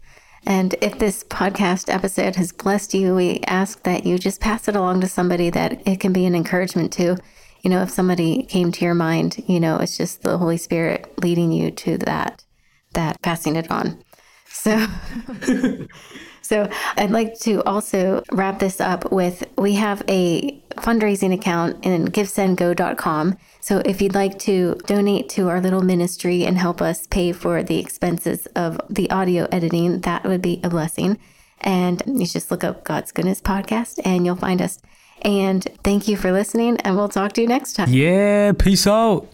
And 0.45 0.75
if 0.81 0.99
this 0.99 1.23
podcast 1.23 1.93
episode 1.93 2.35
has 2.35 2.51
blessed 2.51 2.93
you, 2.93 3.15
we 3.15 3.39
ask 3.47 3.81
that 3.83 4.05
you 4.05 4.17
just 4.17 4.41
pass 4.41 4.67
it 4.67 4.75
along 4.75 5.01
to 5.01 5.07
somebody 5.07 5.49
that 5.51 5.81
it 5.87 5.99
can 5.99 6.11
be 6.11 6.25
an 6.25 6.35
encouragement 6.35 6.91
to. 6.93 7.17
You 7.61 7.69
know, 7.69 7.81
if 7.81 7.91
somebody 7.91 8.43
came 8.43 8.71
to 8.73 8.83
your 8.83 8.93
mind, 8.93 9.41
you 9.47 9.59
know, 9.59 9.77
it's 9.77 9.95
just 9.95 10.23
the 10.23 10.37
Holy 10.37 10.57
Spirit 10.57 11.13
leading 11.23 11.53
you 11.53 11.71
to 11.71 11.97
that, 11.99 12.43
that 12.93 13.21
passing 13.21 13.55
it 13.55 13.71
on. 13.71 14.03
So 14.49 14.85
So 16.43 16.69
I'd 16.97 17.09
like 17.09 17.39
to 17.39 17.63
also 17.63 18.23
wrap 18.31 18.59
this 18.59 18.79
up 18.79 19.11
with 19.11 19.43
we 19.57 19.73
have 19.75 20.03
a 20.07 20.59
fundraising 20.75 21.33
account 21.33 21.83
in 21.83 22.07
givesendgo.com. 22.09 23.37
So 23.61 23.81
if 23.85 24.01
you'd 24.01 24.13
like 24.13 24.37
to 24.39 24.75
donate 24.85 25.29
to 25.29 25.49
our 25.49 25.61
little 25.61 25.81
ministry 25.81 26.45
and 26.45 26.57
help 26.57 26.81
us 26.81 27.07
pay 27.07 27.31
for 27.31 27.63
the 27.63 27.79
expenses 27.79 28.45
of 28.55 28.79
the 28.89 29.09
audio 29.09 29.47
editing, 29.51 30.01
that 30.01 30.25
would 30.25 30.41
be 30.41 30.59
a 30.63 30.69
blessing. 30.69 31.17
And 31.61 32.03
you 32.05 32.27
just 32.27 32.51
look 32.51 32.63
up 32.63 32.83
God's 32.83 33.13
Goodness 33.13 33.41
Podcast 33.41 33.99
and 34.03 34.25
you'll 34.25 34.35
find 34.35 34.61
us. 34.61 34.79
And 35.21 35.65
thank 35.85 36.09
you 36.09 36.17
for 36.17 36.33
listening, 36.33 36.75
and 36.81 36.97
we'll 36.97 37.07
talk 37.07 37.31
to 37.33 37.41
you 37.41 37.47
next 37.47 37.73
time. 37.73 37.93
Yeah, 37.93 38.51
peace 38.51 38.85
out. 38.85 39.29